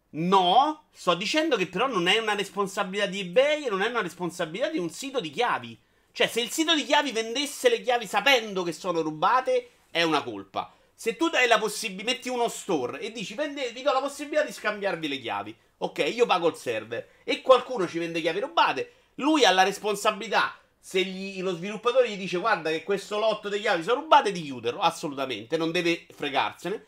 No, 0.10 0.86
sto 0.94 1.14
dicendo 1.16 1.58
che 1.58 1.68
però 1.68 1.88
non 1.88 2.08
è 2.08 2.18
una 2.18 2.34
responsabilità 2.34 3.06
di 3.08 3.20
eBay 3.20 3.66
e 3.66 3.70
non 3.70 3.82
è 3.82 3.90
una 3.90 4.02
responsabilità 4.02 4.70
di 4.70 4.78
un 4.78 4.90
sito 4.90 5.20
di 5.20 5.30
chiavi. 5.30 5.78
Cioè, 6.12 6.28
se 6.28 6.42
il 6.42 6.50
sito 6.50 6.74
di 6.74 6.86
chiavi 6.86 7.12
vendesse 7.12 7.70
le 7.70 7.82
chiavi 7.82 8.08
sapendo 8.08 8.64
che 8.64 8.72
sono 8.72 9.02
rubate, 9.02 9.72
è 9.92 10.04
una 10.04 10.24
colpa. 10.24 10.72
Se 10.96 11.16
tu 11.16 11.30
dai 11.30 11.48
la 11.48 11.60
possibilità, 11.60 12.12
metti 12.12 12.30
uno 12.30 12.48
store 12.48 13.00
e 13.00 13.12
dici 13.12 13.36
"Vende- 13.36 13.72
vi 13.72 13.84
do 13.84 13.92
la 13.92 14.00
possibilità 14.00 14.44
di 14.44 14.52
scambiarvi 14.52 15.08
le 15.08 15.20
chiavi. 15.20 15.56
Ok, 15.80 16.00
io 16.00 16.26
pago 16.26 16.48
il 16.48 16.56
server 16.56 17.08
e 17.24 17.42
qualcuno 17.42 17.88
ci 17.88 18.00
vende 18.00 18.22
chiavi 18.22 18.40
rubate, 18.40 18.94
lui 19.16 19.46
ha 19.46 19.52
la 19.52 19.64
responsabilità. 19.64 20.58
Se 20.88 21.04
gli- 21.04 21.42
lo 21.42 21.54
sviluppatore 21.54 22.10
gli 22.10 22.16
dice 22.16 22.38
guarda 22.38 22.70
che 22.70 22.82
questo 22.84 23.20
lotto 23.20 23.50
di 23.50 23.60
chiavi 23.60 23.84
sono 23.84 24.00
rubate, 24.04 24.32
di 24.32 24.42
chiuderlo, 24.42 24.80
assolutamente, 24.80 25.58
non 25.58 25.74
deve 25.74 26.08
fregarsene. 26.12 26.86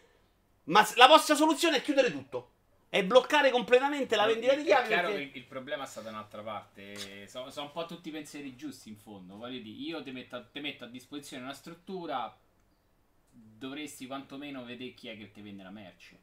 Ma 0.66 0.88
la 0.96 1.08
vostra 1.08 1.36
soluzione 1.36 1.76
è 1.76 1.82
chiudere 1.82 2.10
tutto. 2.10 2.52
È 2.88 3.04
bloccare 3.04 3.52
completamente 3.52 4.16
la 4.16 4.26
vendita 4.26 4.56
di 4.56 4.62
È 4.62 4.66
chiavi. 4.66 4.88
chiaro 4.88 5.10
perché- 5.10 5.32
che 5.32 5.38
il 5.40 5.44
problema 5.44 5.84
sta 5.86 6.00
da 6.00 6.12
un'altra 6.12 6.42
parte. 6.42 7.28
Sono, 7.28 7.50
sono 7.50 7.66
un 7.66 7.72
po' 7.74 7.86
tutti 7.88 8.08
i 8.08 8.12
pensieri 8.14 8.56
giusti 8.56 8.88
in 8.88 8.96
fondo. 8.96 9.36
Voglio 9.36 9.60
dire, 9.60 9.78
io 9.78 10.02
ti 10.02 10.12
metto, 10.12 10.48
ti 10.50 10.62
metto 10.62 10.86
a 10.86 10.88
disposizione 10.88 11.44
una 11.44 11.54
struttura. 11.54 12.34
Dovresti 13.32 14.08
quantomeno 14.08 14.64
vedere 14.64 14.94
chi 14.94 15.10
è 15.10 15.18
che 15.18 15.30
ti 15.34 15.42
vende 15.42 15.64
la 15.64 15.72
merce. 15.72 16.18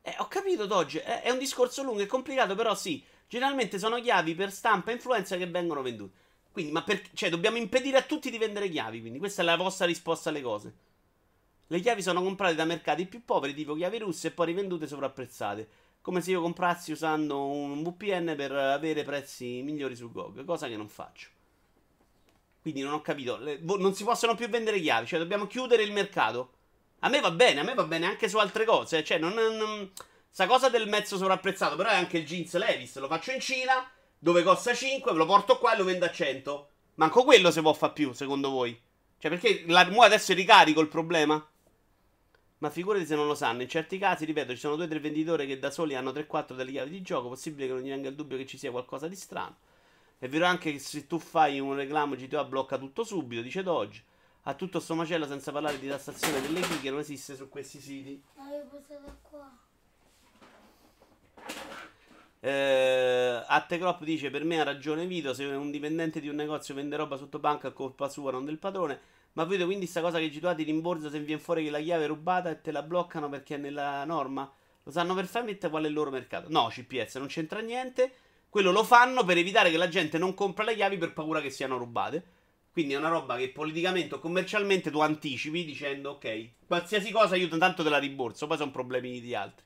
Eh, 0.00 0.14
ho 0.20 0.26
capito, 0.28 0.64
Dodge. 0.64 1.02
È, 1.02 1.20
è 1.20 1.28
un 1.30 1.38
discorso 1.38 1.82
lungo 1.82 2.00
e 2.00 2.06
complicato, 2.06 2.54
però 2.54 2.74
sì. 2.74 3.04
Generalmente 3.28 3.78
sono 3.78 4.00
chiavi 4.00 4.34
per 4.34 4.50
stampa 4.50 4.90
e 4.90 4.94
influenza 4.94 5.36
che 5.36 5.46
vengono 5.46 5.82
vendute. 5.82 6.26
Quindi, 6.50 6.72
ma 6.72 6.82
per, 6.82 7.02
cioè, 7.12 7.28
dobbiamo 7.28 7.58
impedire 7.58 7.98
a 7.98 8.02
tutti 8.02 8.30
di 8.30 8.38
vendere 8.38 8.68
chiavi. 8.68 9.00
Quindi, 9.00 9.18
questa 9.18 9.42
è 9.42 9.44
la 9.44 9.56
vostra 9.56 9.86
risposta 9.86 10.30
alle 10.30 10.40
cose. 10.40 10.74
Le 11.66 11.80
chiavi 11.80 12.00
sono 12.00 12.22
comprate 12.22 12.54
da 12.54 12.64
mercati 12.64 13.06
più 13.06 13.22
poveri, 13.24 13.52
tipo 13.52 13.74
chiavi 13.74 13.98
russe, 13.98 14.28
e 14.28 14.30
poi 14.30 14.46
rivendute 14.46 14.86
sovrapprezzate. 14.86 15.68
Come 16.00 16.22
se 16.22 16.30
io 16.30 16.40
comprassi 16.40 16.90
usando 16.90 17.44
un 17.44 17.82
VPN 17.82 18.34
per 18.34 18.52
avere 18.52 19.04
prezzi 19.04 19.60
migliori 19.62 19.94
su 19.94 20.10
GOG, 20.10 20.46
cosa 20.46 20.66
che 20.66 20.76
non 20.78 20.88
faccio. 20.88 21.28
Quindi 22.62 22.80
non 22.80 22.94
ho 22.94 23.02
capito. 23.02 23.36
Le- 23.36 23.60
non 23.60 23.94
si 23.94 24.04
possono 24.04 24.34
più 24.34 24.48
vendere 24.48 24.80
chiavi, 24.80 25.06
cioè 25.06 25.18
dobbiamo 25.18 25.46
chiudere 25.46 25.82
il 25.82 25.92
mercato. 25.92 26.52
A 27.00 27.10
me 27.10 27.20
va 27.20 27.30
bene, 27.30 27.60
a 27.60 27.62
me 27.62 27.74
va 27.74 27.84
bene 27.84 28.06
anche 28.06 28.28
su 28.28 28.38
altre 28.38 28.64
cose. 28.64 29.04
Cioè, 29.04 29.18
non. 29.18 29.34
non 29.34 29.92
sta 30.38 30.46
cosa 30.46 30.68
del 30.68 30.88
mezzo 30.88 31.16
sovrapprezzato, 31.16 31.74
però 31.74 31.88
è 31.88 31.96
anche 31.96 32.18
il 32.18 32.24
jeans 32.24 32.56
Levis. 32.56 32.96
Lo 32.98 33.08
faccio 33.08 33.32
in 33.32 33.40
Cina, 33.40 33.90
dove 34.16 34.44
costa 34.44 34.72
5, 34.72 35.10
ve 35.10 35.18
lo 35.18 35.26
porto 35.26 35.58
qua 35.58 35.74
e 35.74 35.76
lo 35.76 35.82
vendo 35.82 36.04
a 36.04 36.12
100. 36.12 36.68
Manco 36.94 37.24
quello 37.24 37.50
si 37.50 37.60
può 37.60 37.72
fare 37.72 37.92
più, 37.92 38.12
secondo 38.12 38.48
voi? 38.50 38.80
Cioè, 39.18 39.32
perché 39.32 39.64
la 39.66 39.90
mo 39.90 40.02
adesso 40.02 40.30
è 40.30 40.36
ricarico 40.36 40.80
il 40.80 40.86
problema? 40.86 41.44
Ma 42.58 42.70
figurati 42.70 43.04
se 43.04 43.16
non 43.16 43.26
lo 43.26 43.34
sanno. 43.34 43.62
In 43.62 43.68
certi 43.68 43.98
casi, 43.98 44.24
ripeto, 44.26 44.52
ci 44.52 44.60
sono 44.60 44.76
due 44.76 44.84
o 44.84 44.88
tre 44.88 45.00
venditori 45.00 45.44
che 45.44 45.58
da 45.58 45.72
soli 45.72 45.96
hanno 45.96 46.12
3-4 46.12 46.54
delle 46.54 46.70
chiavi 46.70 46.90
di 46.90 47.02
gioco. 47.02 47.30
Possibile 47.30 47.66
che 47.66 47.72
non 47.72 47.82
gli 47.82 47.88
venga 47.88 48.08
il 48.08 48.14
dubbio 48.14 48.36
che 48.36 48.46
ci 48.46 48.58
sia 48.58 48.70
qualcosa 48.70 49.08
di 49.08 49.16
strano. 49.16 49.56
È 50.20 50.28
vero 50.28 50.46
anche 50.46 50.70
che 50.70 50.78
se 50.78 51.08
tu 51.08 51.18
fai 51.18 51.58
un 51.58 51.74
reclamo 51.74 52.14
GTA 52.14 52.44
blocca 52.44 52.78
tutto 52.78 53.02
subito, 53.02 53.42
dice 53.42 53.64
Dodge. 53.64 54.04
A 54.42 54.54
tutto 54.54 54.78
sto 54.78 54.94
macello 54.94 55.26
senza 55.26 55.50
parlare 55.50 55.80
di 55.80 55.88
tassazione 55.88 56.40
delle 56.40 56.60
key 56.60 56.78
che 56.78 56.90
non 56.90 57.00
esiste 57.00 57.34
su 57.34 57.48
questi 57.48 57.80
siti. 57.80 58.22
L'avevo 58.36 58.68
portata 58.68 59.18
qua. 59.20 59.66
Eh, 62.40 63.42
Attecrop 63.46 64.04
dice: 64.04 64.30
Per 64.30 64.44
me 64.44 64.60
ha 64.60 64.64
ragione 64.64 65.06
Vito. 65.06 65.34
Se 65.34 65.44
un 65.44 65.70
dipendente 65.70 66.20
di 66.20 66.28
un 66.28 66.36
negozio 66.36 66.74
vende 66.74 66.96
roba 66.96 67.16
sotto 67.16 67.38
banca 67.38 67.68
è 67.68 67.72
colpa 67.72 68.08
sua, 68.08 68.30
non 68.30 68.44
del 68.44 68.58
padrone. 68.58 69.00
Ma 69.32 69.44
vedo 69.44 69.66
quindi 69.66 69.86
sta 69.86 70.00
cosa 70.00 70.18
che 70.18 70.30
G2 70.30 70.56
ti 70.56 70.62
rimborsa 70.64 71.10
se 71.10 71.20
viene 71.20 71.40
fuori 71.40 71.64
che 71.64 71.70
la 71.70 71.80
chiave 71.80 72.04
è 72.04 72.06
rubata 72.08 72.50
e 72.50 72.60
te 72.60 72.72
la 72.72 72.82
bloccano 72.82 73.28
perché 73.28 73.54
è 73.54 73.58
nella 73.58 74.04
norma. 74.04 74.50
Lo 74.82 74.90
sanno 74.90 75.14
perfettamente 75.14 75.68
qual 75.68 75.84
è 75.84 75.88
il 75.88 75.92
loro 75.92 76.10
mercato. 76.10 76.48
No, 76.50 76.68
CPS 76.68 77.16
non 77.16 77.26
c'entra 77.26 77.60
niente. 77.60 78.12
Quello 78.48 78.72
lo 78.72 78.82
fanno 78.82 79.24
per 79.24 79.36
evitare 79.36 79.70
che 79.70 79.76
la 79.76 79.88
gente 79.88 80.16
non 80.16 80.34
compra 80.34 80.64
le 80.64 80.74
chiavi 80.74 80.96
per 80.96 81.12
paura 81.12 81.40
che 81.40 81.50
siano 81.50 81.76
rubate. 81.76 82.36
Quindi 82.72 82.94
è 82.94 82.96
una 82.96 83.08
roba 83.08 83.36
che 83.36 83.50
politicamente 83.50 84.14
o 84.14 84.18
commercialmente 84.18 84.90
tu 84.90 85.00
anticipi 85.00 85.64
dicendo 85.64 86.10
ok, 86.12 86.50
qualsiasi 86.66 87.10
cosa 87.10 87.36
io 87.36 87.48
tanto 87.48 87.82
te 87.82 87.88
la 87.88 87.98
rimborso, 87.98 88.46
poi 88.46 88.56
sono 88.56 88.70
problemi 88.70 89.20
di 89.20 89.34
altri. 89.34 89.64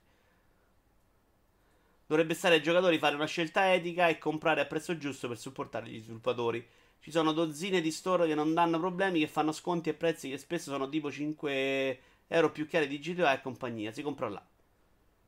Dovrebbe 2.12 2.35
stare 2.35 2.57
ai 2.57 2.62
giocatori 2.62 2.98
fare 2.98 3.14
una 3.14 3.25
scelta 3.25 3.72
etica 3.72 4.07
e 4.07 4.18
comprare 4.18 4.61
a 4.61 4.66
prezzo 4.66 4.98
giusto 4.98 5.29
per 5.29 5.38
supportare 5.38 5.88
gli 5.88 5.98
sviluppatori. 5.98 6.62
Ci 7.01 7.11
sono 7.11 7.33
dozzine 7.33 7.81
di 7.81 7.90
store 7.90 8.27
che 8.27 8.35
non 8.35 8.53
danno 8.53 8.79
problemi, 8.79 9.20
che 9.20 9.29
fanno 9.29 9.51
sconti 9.51 9.88
e 9.88 9.94
prezzi 9.94 10.29
che 10.29 10.37
spesso 10.37 10.70
sono 10.70 10.90
tipo 10.90 11.11
5 11.11 12.01
euro 12.27 12.51
più 12.51 12.66
chiari 12.66 12.87
di 12.87 12.98
GTA 12.98 13.33
e 13.33 13.40
compagnia. 13.40 13.92
Si 13.92 14.03
compra 14.03 14.29
là. 14.29 14.46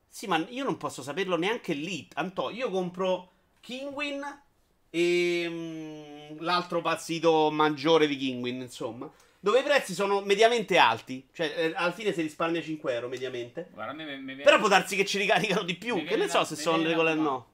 Sì, 0.07 0.27
ma 0.27 0.37
io 0.49 0.63
non 0.63 0.77
posso 0.77 1.01
saperlo 1.01 1.37
neanche 1.37 1.73
lì. 1.73 2.07
Antò, 2.13 2.51
io 2.51 2.69
compro 2.69 3.31
Kingwin 3.61 4.21
e 4.91 5.45
mm, 5.49 6.37
l'altro 6.41 6.81
pazzito 6.81 7.49
maggiore 7.49 8.05
di 8.05 8.15
Kingwin, 8.15 8.61
insomma. 8.61 9.11
Dove 9.45 9.59
i 9.59 9.63
prezzi 9.63 9.93
sono 9.93 10.21
mediamente 10.21 10.75
alti. 10.79 11.27
Cioè, 11.31 11.53
eh, 11.55 11.73
alla 11.75 11.91
fine 11.91 12.11
si 12.13 12.23
risparmia 12.23 12.63
5 12.63 12.91
euro 12.95 13.07
mediamente. 13.07 13.67
Guarda, 13.71 13.93
me 13.93 14.03
mi 14.17 14.25
viene- 14.25 14.41
Però 14.41 14.57
può 14.57 14.67
darsi 14.67 14.95
che 14.95 15.05
ci 15.05 15.19
ricaricano 15.19 15.61
di 15.61 15.75
più. 15.75 16.03
Che 16.03 16.15
ne 16.15 16.27
so 16.27 16.43
se 16.43 16.55
sono 16.55 16.77
regole 16.81 17.11
o 17.11 17.13
no. 17.13 17.47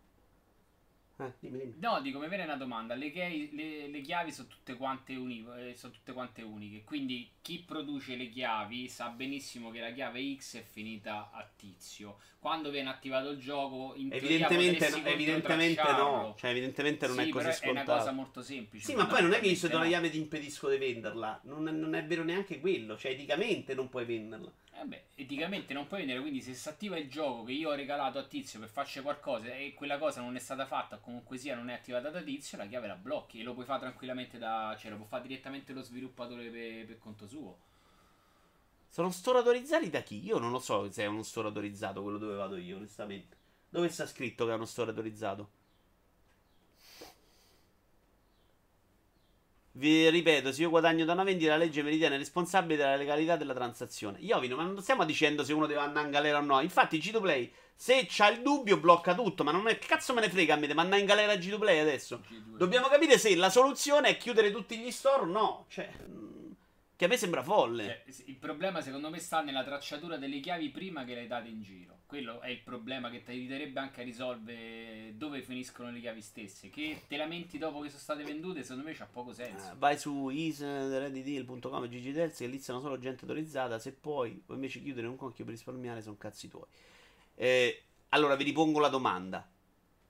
Eh, 1.22 1.34
dimmi, 1.40 1.58
dimmi. 1.60 1.74
No, 1.80 2.02
dico, 2.02 2.18
mi 2.20 2.28
viene 2.28 2.44
una 2.46 2.56
domanda. 2.56 2.96
Le, 2.96 3.12
chiavi, 3.12 3.50
le- 3.54 3.88
le 3.88 4.02
chiavi 4.02 4.32
sono 4.32 4.48
tutte, 4.48 4.76
quante 4.76 5.16
uni- 5.16 5.46
eh, 5.58 5.76
sono 5.76 5.94
tutte 5.94 6.14
quante 6.14 6.42
uniche. 6.42 6.84
Quindi 6.84 7.30
chi 7.42 7.60
produce 7.60 8.16
le 8.16 8.30
chiavi 8.30 8.88
sa 8.88 9.10
benissimo 9.10 9.70
che 9.72 9.80
la 9.80 9.92
chiave 9.92 10.36
X 10.36 10.58
è 10.58 10.64
finita 10.64 11.30
a 11.32 11.48
tizio. 11.56 12.18
Quando 12.40 12.72
viene 12.72 12.90
attivato 12.90 13.30
il 13.30 13.38
gioco, 13.40 13.94
in 13.96 14.10
Evidentemente, 14.12 14.90
no, 14.90 15.06
evidentemente 15.06 15.82
no. 15.92 16.36
Cioè, 16.40 16.50
evidentemente 16.50 17.06
non 17.06 17.16
Sì, 17.18 17.22
è 17.22 17.30
così 17.30 17.44
però 17.46 17.56
è 17.56 17.70
una 17.70 17.82
scontato. 17.82 17.98
cosa 18.00 18.12
molto 18.12 18.42
semplice. 18.42 18.86
Sì, 18.86 18.96
ma 18.96 19.06
poi 19.06 19.22
non 19.22 19.34
è 19.34 19.40
che 19.40 19.48
io 19.48 19.56
se 19.56 19.70
do 19.70 19.78
la 19.78 19.86
chiave 19.86 20.10
ti 20.10 20.18
impedisco 20.18 20.70
di 20.70 20.78
venderla. 20.78 21.40
Non 21.44 21.64
non 21.64 21.94
è 21.94 22.04
vero 22.04 22.24
neanche 22.24 22.60
quello. 22.60 22.98
Cioè, 22.98 23.12
eticamente 23.12 23.76
non 23.76 23.90
puoi 23.90 24.06
venderla. 24.06 24.52
Eh 24.74 24.86
beh, 24.86 25.04
eticamente 25.16 25.74
non 25.74 25.86
puoi 25.86 26.00
vendere, 26.00 26.22
quindi 26.22 26.42
se 26.42 26.54
si 26.54 26.70
attiva 26.70 26.98
il 26.98 27.10
gioco 27.10 27.44
che 27.44 27.52
io 27.52 27.70
ho 27.70 27.76
regalato 27.76 28.18
a 28.18 28.24
Tizio 28.24 28.60
per 28.60 28.70
farci 28.70 29.02
qualcosa 29.02 29.54
e 29.54 29.74
quella 29.74 29.98
cosa 29.98 30.22
non 30.22 30.36
è 30.36 30.40
stata 30.40 30.66
fatta 30.66 30.96
o 30.96 31.00
comunque 31.02 31.38
sia 31.38 31.56
non 31.56 31.70
è 31.70 31.74
attivata 31.74 32.10
da 32.10 32.22
Tizio, 32.22 32.58
la 32.58 32.66
chiave 32.66 32.88
la 32.88 32.96
blocchi 32.96 33.40
e 33.40 33.44
lo 33.44 33.54
puoi 33.54 33.66
fare 33.66 33.82
tranquillamente 33.82 34.38
da... 34.38 34.76
cioè 34.80 34.90
lo 34.90 34.98
può 34.98 35.06
fare 35.06 35.28
direttamente 35.28 35.74
lo 35.74 35.82
sviluppatore 35.82 36.50
per, 36.50 36.86
per 36.86 36.98
conto 36.98 37.28
suo. 37.28 37.60
Sono 38.88 39.12
store 39.12 39.38
autorizzati 39.40 39.90
da 39.90 40.02
chi? 40.02 40.24
Io 40.24 40.38
non 40.38 40.52
lo 40.52 40.60
so 40.60 40.90
se 40.90 41.04
è 41.04 41.06
uno 41.06 41.24
store 41.24 41.48
autorizzato 41.50 42.02
quello 42.02 42.18
dove 42.18 42.36
vado 42.36 42.58
io, 42.58 42.78
onestamente. 42.78 43.38
Dove 43.70 43.88
sta 43.90 44.06
scritto 44.06 44.46
che 44.46 44.52
è 44.52 44.56
uno 44.56 44.66
store 44.66 44.92
Vi 49.74 50.10
ripeto, 50.10 50.52
se 50.52 50.62
io 50.64 50.70
guadagno 50.70 51.06
da 51.06 51.14
una 51.14 51.24
vendita, 51.24 51.52
la 51.52 51.58
legge 51.58 51.82
mi 51.82 51.92
ritiene 51.92 52.18
responsabile 52.18 52.76
della 52.76 52.98
legalità 52.98 53.38
della 53.38 53.54
transazione. 53.54 54.20
Iovino, 54.20 54.58
ma 54.58 54.64
non 54.64 54.82
stiamo 54.82 55.06
dicendo 55.06 55.46
se 55.46 55.54
uno 55.54 55.66
deve 55.66 55.80
andare 55.80 56.06
in 56.06 56.12
galera 56.12 56.40
o 56.40 56.42
no. 56.42 56.60
Infatti, 56.60 56.98
G2Play, 56.98 57.50
se 57.74 58.06
c'ha 58.10 58.30
il 58.30 58.42
dubbio, 58.42 58.78
blocca 58.78 59.16
tutto. 59.16 59.46
Ma 59.46 59.52
non 59.52 59.68
è. 59.70 59.78
Che 59.78 59.88
cazzo 59.88 60.14
me 60.14 60.20
ne 60.22 60.30
frega 60.30 60.56
a 60.56 60.58
me? 60.58 60.68
Devo 60.68 60.82
andare 60.82 61.00
in 61.00 61.08
galera 61.08 61.32
a 61.32 61.36
G2Play 61.36 61.80
adesso? 61.80 62.22
G2. 62.28 62.58
Dobbiamo 62.58 62.88
capire 62.88 63.18
se 63.18 63.34
la 63.36 63.50
soluzione 63.50 64.10
è 64.10 64.18
chiudere 64.18 64.52
tutti 64.52 64.78
gli 64.78 64.92
store 64.92 65.22
o 65.22 65.26
no. 65.26 65.66
Cioè, 65.70 65.90
che 66.98 67.06
a 67.06 67.08
me 67.08 67.18
sembra 67.18 67.42
folle. 67.42 68.04
Cioè, 68.06 68.24
il 68.26 68.36
problema 68.36 68.82
secondo 68.82 69.10
me 69.10 69.20
sta 69.20 69.42
nella 69.42 69.64
tracciatura 69.64 70.18
delle 70.18 70.40
chiavi 70.42 70.70
prima 70.70 71.06
che 71.06 71.16
le 71.16 71.28
date 71.28 71.48
in 71.48 71.64
giro. 71.64 72.01
Quello 72.12 72.42
è 72.42 72.50
il 72.50 72.60
problema 72.60 73.10
che 73.10 73.24
ti 73.24 73.32
aiuterebbe 73.32 73.80
anche 73.80 74.02
a 74.02 74.04
risolvere 74.04 75.14
dove 75.16 75.42
finiscono 75.42 75.92
le 75.92 76.02
chiavi 76.02 76.22
stesse. 76.22 76.70
Che 76.70 77.04
te 77.08 77.16
lamenti 77.16 77.58
dopo 77.58 77.80
che 77.80 77.88
sono 77.88 78.02
state 78.02 78.24
vendute, 78.24 78.64
secondo 78.64 78.84
me 78.84 78.94
c'ha 78.94 79.08
poco 79.10 79.32
senso. 79.32 79.72
Eh, 79.72 79.76
vai 79.78 79.98
su 79.98 80.28
isreadydeal.com 80.28 81.88
e 81.90 82.12
Terzi 82.12 82.44
che 82.44 82.50
lì 82.50 82.60
sono 82.60 82.82
solo 82.82 83.00
gente 83.00 83.22
autorizzata. 83.22 83.80
Se 83.80 83.94
poi 83.94 84.44
vuoi 84.46 84.58
invece 84.58 84.82
chiudere 84.82 85.08
un 85.08 85.16
conchio 85.16 85.46
per 85.46 85.54
risparmiare, 85.54 86.02
sono 86.02 86.18
cazzi 86.18 86.50
tuoi. 86.50 86.66
Eh, 87.34 87.82
allora 88.10 88.36
vi 88.36 88.44
ripongo 88.44 88.80
la 88.80 88.90
domanda. 88.90 89.50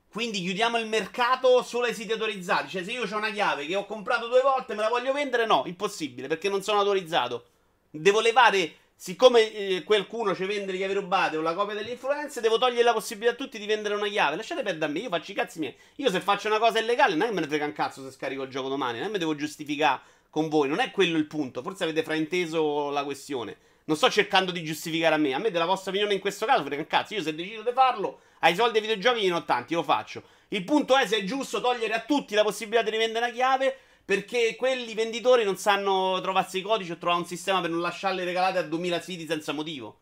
Quindi 0.09 0.41
chiudiamo 0.41 0.79
il 0.79 0.87
mercato 0.87 1.61
solo 1.61 1.85
ai 1.85 1.93
siti 1.93 2.13
autorizzati. 2.13 2.67
Cioè, 2.67 2.83
se 2.83 2.93
io 2.93 3.03
ho 3.03 3.15
una 3.15 3.29
chiave 3.29 3.67
che 3.67 3.75
ho 3.75 3.85
comprato 3.85 4.27
due 4.27 4.41
volte, 4.41 4.73
me 4.73 4.81
la 4.81 4.89
voglio 4.89 5.13
vendere? 5.13 5.45
No, 5.45 5.65
impossibile 5.67 6.27
perché 6.27 6.49
non 6.49 6.63
sono 6.63 6.79
autorizzato. 6.79 7.45
Devo 7.91 8.21
levare. 8.21 8.77
Siccome 9.03 9.51
eh, 9.51 9.83
qualcuno 9.83 10.35
ci 10.35 10.45
vende 10.45 10.71
le 10.71 10.77
chiavi 10.77 10.93
rubate 10.93 11.35
o 11.35 11.41
la 11.41 11.55
copia 11.55 11.73
delle 11.73 11.89
influenze, 11.89 12.39
devo 12.39 12.59
togliere 12.59 12.83
la 12.83 12.93
possibilità 12.93 13.33
a 13.33 13.35
tutti 13.35 13.57
di 13.57 13.65
vendere 13.65 13.95
una 13.95 14.07
chiave. 14.07 14.35
Lasciate 14.35 14.61
perdere 14.61 14.85
a 14.85 14.93
me, 14.93 14.99
io 14.99 15.09
faccio 15.09 15.31
i 15.31 15.33
cazzi 15.33 15.57
miei. 15.57 15.75
Io 15.95 16.11
se 16.11 16.19
faccio 16.19 16.47
una 16.49 16.59
cosa 16.59 16.77
illegale, 16.77 17.15
non 17.15 17.23
è 17.23 17.25
che 17.29 17.33
me 17.33 17.41
ne 17.41 17.47
frega 17.47 17.65
un 17.65 17.71
cazzo 17.71 18.03
se 18.03 18.11
scarico 18.11 18.43
il 18.43 18.51
gioco 18.51 18.69
domani, 18.69 18.99
non 18.99 19.01
è 19.01 19.05
che 19.07 19.13
mi 19.13 19.17
devo 19.17 19.33
giustificare 19.33 20.01
con 20.29 20.49
voi, 20.49 20.67
non 20.67 20.77
è 20.77 20.91
quello 20.91 21.17
il 21.17 21.25
punto. 21.25 21.63
Forse 21.63 21.85
avete 21.85 22.03
frainteso 22.03 22.91
la 22.91 23.03
questione. 23.03 23.57
Non 23.85 23.97
sto 23.97 24.07
cercando 24.11 24.51
di 24.51 24.63
giustificare 24.63 25.15
a 25.15 25.17
me, 25.17 25.33
a 25.33 25.39
me 25.39 25.49
della 25.49 25.65
vostra 25.65 25.89
opinione 25.89 26.13
in 26.13 26.19
questo 26.19 26.45
caso 26.45 26.63
frega 26.63 26.83
un 26.83 26.87
cazzo. 26.87 27.15
Io 27.15 27.23
se 27.23 27.33
decido 27.33 27.63
di 27.63 27.71
farlo, 27.73 28.19
ai 28.41 28.53
soldi 28.53 28.73
dei 28.73 28.81
videogiochi 28.87 29.25
ne 29.25 29.33
ho 29.33 29.43
tanti, 29.45 29.73
lo 29.73 29.81
faccio. 29.81 30.21
Il 30.49 30.63
punto 30.63 30.95
è 30.95 31.07
se 31.07 31.17
è 31.17 31.23
giusto 31.23 31.59
togliere 31.59 31.95
a 31.95 32.01
tutti 32.01 32.35
la 32.35 32.43
possibilità 32.43 32.83
di 32.83 32.91
rivendere 32.91 33.25
una 33.25 33.33
chiave 33.33 33.77
perché 34.03 34.55
quelli 34.57 34.93
venditori 34.93 35.43
non 35.43 35.57
sanno 35.57 36.19
trovarsi 36.21 36.57
i 36.59 36.61
codici 36.61 36.91
o 36.91 36.97
trovare 36.97 37.21
un 37.21 37.27
sistema 37.27 37.61
per 37.61 37.69
non 37.69 37.81
lasciarle 37.81 38.23
regalate 38.23 38.57
a 38.57 38.63
2000 38.63 39.01
siti 39.01 39.25
senza 39.25 39.51
motivo. 39.53 39.99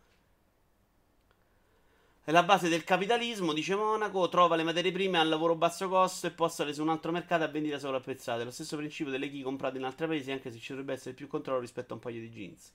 È 2.24 2.32
la 2.32 2.44
base 2.44 2.70
del 2.70 2.84
capitalismo, 2.84 3.54
dice 3.54 3.74
Monaco, 3.76 4.30
trova 4.30 4.56
le 4.56 4.62
materie 4.64 4.92
prime 4.92 5.18
a 5.18 5.24
lavoro 5.24 5.56
basso 5.56 5.90
costo 5.90 6.28
e 6.28 6.32
postale 6.32 6.74
su 6.74 6.82
un 6.84 6.90
altro 6.90 7.12
mercato 7.12 7.44
a 7.44 7.48
vendita 7.48 7.80
sovrapprezzate. 7.80 8.44
Lo 8.44 8.52
stesso 8.52 8.78
principio 8.78 9.12
delle 9.12 9.32
key 9.32 9.42
comprate 9.42 9.78
in 9.80 9.84
altri 9.84 10.06
paesi, 10.06 10.32
anche 10.32 10.52
se 10.52 10.60
ci 10.60 10.70
dovrebbe 10.70 10.94
essere 10.94 11.16
più 11.16 11.28
controllo 11.28 11.60
rispetto 11.60 11.94
a 11.94 11.96
un 11.96 12.02
paio 12.02 12.20
di 12.20 12.30
jeans. 12.30 12.72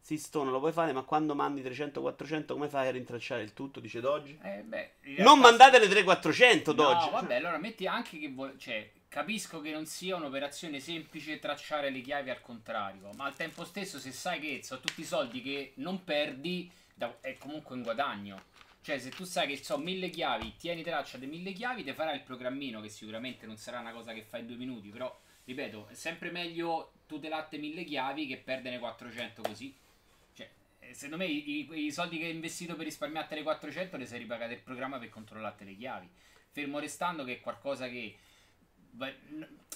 Sistone 0.00 0.50
lo 0.52 0.60
puoi 0.60 0.72
fare, 0.72 0.92
ma 0.92 1.02
quando 1.02 1.34
mandi 1.34 1.62
300-400 1.62 2.52
come 2.52 2.68
fai 2.68 2.88
a 2.88 2.90
rintracciare 2.92 3.42
il 3.42 3.52
tutto? 3.54 3.80
Dice 3.80 4.00
Doggi. 4.00 4.38
Eh, 4.40 4.62
beh, 4.62 4.90
Non 5.02 5.14
realtà- 5.16 5.34
mandate 5.36 5.78
le 5.80 5.88
3-400 5.88 6.72
Doggi. 6.72 7.04
No, 7.06 7.10
vabbè, 7.12 7.34
allora 7.34 7.58
metti 7.58 7.86
anche 7.88 8.18
che 8.20 8.28
vuoi. 8.28 8.52
Cioè, 8.56 8.88
capisco 9.12 9.60
che 9.60 9.72
non 9.72 9.84
sia 9.84 10.16
un'operazione 10.16 10.80
semplice 10.80 11.38
tracciare 11.38 11.90
le 11.90 12.00
chiavi 12.00 12.30
al 12.30 12.40
contrario, 12.40 13.10
ma 13.14 13.26
al 13.26 13.36
tempo 13.36 13.66
stesso, 13.66 13.98
se 13.98 14.10
sai 14.10 14.40
che 14.40 14.60
sono 14.62 14.80
tutti 14.80 15.02
i 15.02 15.04
soldi 15.04 15.42
che 15.42 15.72
non 15.76 16.02
perdi, 16.02 16.72
è 17.20 17.36
comunque 17.36 17.76
un 17.76 17.82
guadagno. 17.82 18.44
Cioè, 18.80 18.98
se 18.98 19.10
tu 19.10 19.24
sai 19.24 19.48
che 19.48 19.62
sono 19.62 19.82
mille 19.82 20.08
chiavi, 20.08 20.56
tieni 20.56 20.82
traccia 20.82 21.18
di 21.18 21.26
mille 21.26 21.52
chiavi, 21.52 21.84
te 21.84 21.92
farai 21.92 22.16
il 22.16 22.22
programmino, 22.22 22.80
che 22.80 22.88
sicuramente 22.88 23.44
non 23.44 23.58
sarà 23.58 23.80
una 23.80 23.92
cosa 23.92 24.14
che 24.14 24.22
fai 24.22 24.40
in 24.40 24.46
due 24.46 24.56
minuti, 24.56 24.88
però, 24.88 25.14
ripeto, 25.44 25.88
è 25.88 25.94
sempre 25.94 26.30
meglio 26.30 26.92
tutelate 27.04 27.58
mille 27.58 27.84
chiavi 27.84 28.26
che 28.26 28.38
perdere 28.38 28.78
400 28.78 29.42
così. 29.42 29.76
Cioè, 30.32 30.50
eh, 30.78 30.94
secondo 30.94 31.22
me 31.22 31.26
i, 31.26 31.68
i- 31.70 31.92
soldi 31.92 32.16
che 32.16 32.24
hai 32.24 32.30
investito 32.30 32.76
per 32.76 32.86
risparmiarti 32.86 33.34
le 33.34 33.42
400 33.42 33.98
le 33.98 34.06
sei 34.06 34.20
ripagate 34.20 34.54
il 34.54 34.60
programma 34.60 34.98
per 34.98 35.10
controllare 35.10 35.66
le 35.66 35.76
chiavi. 35.76 36.08
Fermo 36.50 36.78
restando 36.78 37.24
che 37.24 37.34
è 37.34 37.40
qualcosa 37.40 37.88
che 37.90 38.16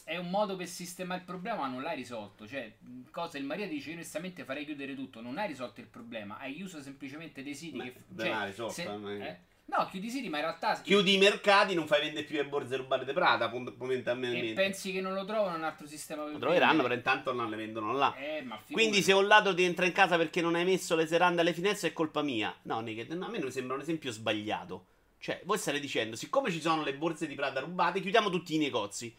è 0.04 0.16
un 0.16 0.30
modo 0.30 0.56
per 0.56 0.66
sistemare 0.68 1.20
il 1.20 1.26
problema, 1.26 1.62
ma 1.62 1.68
non 1.68 1.82
l'hai 1.82 1.96
risolto. 1.96 2.46
Cioè, 2.46 2.76
cosa 3.10 3.38
il 3.38 3.44
Maria 3.44 3.66
dice: 3.66 3.88
Io 3.90 3.94
onestamente 3.96 4.44
farei 4.44 4.64
chiudere 4.64 4.94
tutto. 4.94 5.20
Non 5.20 5.38
hai 5.38 5.48
risolto 5.48 5.80
il 5.80 5.86
problema, 5.88 6.38
hai 6.38 6.54
chiuso 6.54 6.80
semplicemente 6.80 7.42
dei 7.42 7.54
siti 7.54 7.76
Beh, 7.78 7.92
che. 7.92 8.00
beh, 8.06 8.24
cioè, 8.24 8.46
risolto, 8.46 8.72
se- 8.72 8.82
eh, 8.84 8.96
ma- 8.96 9.12
eh? 9.26 9.38
No, 9.68 9.84
chiudi 9.90 10.06
i 10.06 10.10
siti, 10.10 10.28
ma 10.28 10.36
in 10.36 10.44
realtà. 10.44 10.80
Chiudi 10.80 11.14
i 11.14 11.18
mercati, 11.18 11.74
non 11.74 11.88
fai 11.88 12.00
vendere 12.02 12.24
più 12.24 12.36
le 12.36 12.46
borse 12.46 12.76
rubate 12.76 13.04
di 13.04 13.12
Prada, 13.12 13.46
E 13.46 13.50
fondamentalmente. 13.50 14.52
pensi 14.52 14.92
che 14.92 15.00
non 15.00 15.12
lo 15.12 15.24
trovano 15.24 15.56
un 15.56 15.64
altro 15.64 15.88
sistema 15.88 16.22
per 16.22 16.34
Lo 16.34 16.38
troveranno, 16.38 16.82
però 16.82 16.94
intanto 16.94 17.32
non 17.32 17.50
le 17.50 17.56
vendono 17.56 17.92
là. 17.92 18.14
Eh, 18.14 18.42
ma 18.42 18.60
Quindi 18.70 19.02
se 19.02 19.12
un 19.12 19.26
ladro 19.26 19.52
ti 19.54 19.64
entra 19.64 19.84
in 19.84 19.90
casa 19.90 20.16
perché 20.16 20.40
non 20.40 20.54
hai 20.54 20.64
messo 20.64 20.94
le 20.94 21.08
serrande 21.08 21.40
alle 21.40 21.52
finestre 21.52 21.88
è 21.88 21.92
colpa 21.92 22.22
mia. 22.22 22.54
No, 22.62 22.76
a 22.78 22.82
me 22.82 23.38
mi 23.40 23.50
sembra 23.50 23.74
un 23.74 23.80
esempio 23.80 24.12
sbagliato. 24.12 24.86
Cioè, 25.26 25.40
voi 25.42 25.58
state 25.58 25.80
dicendo, 25.80 26.14
siccome 26.14 26.52
ci 26.52 26.60
sono 26.60 26.84
le 26.84 26.94
borse 26.94 27.26
di 27.26 27.34
Prada 27.34 27.58
rubate, 27.58 28.00
chiudiamo 28.00 28.30
tutti 28.30 28.54
i 28.54 28.58
negozi. 28.58 29.12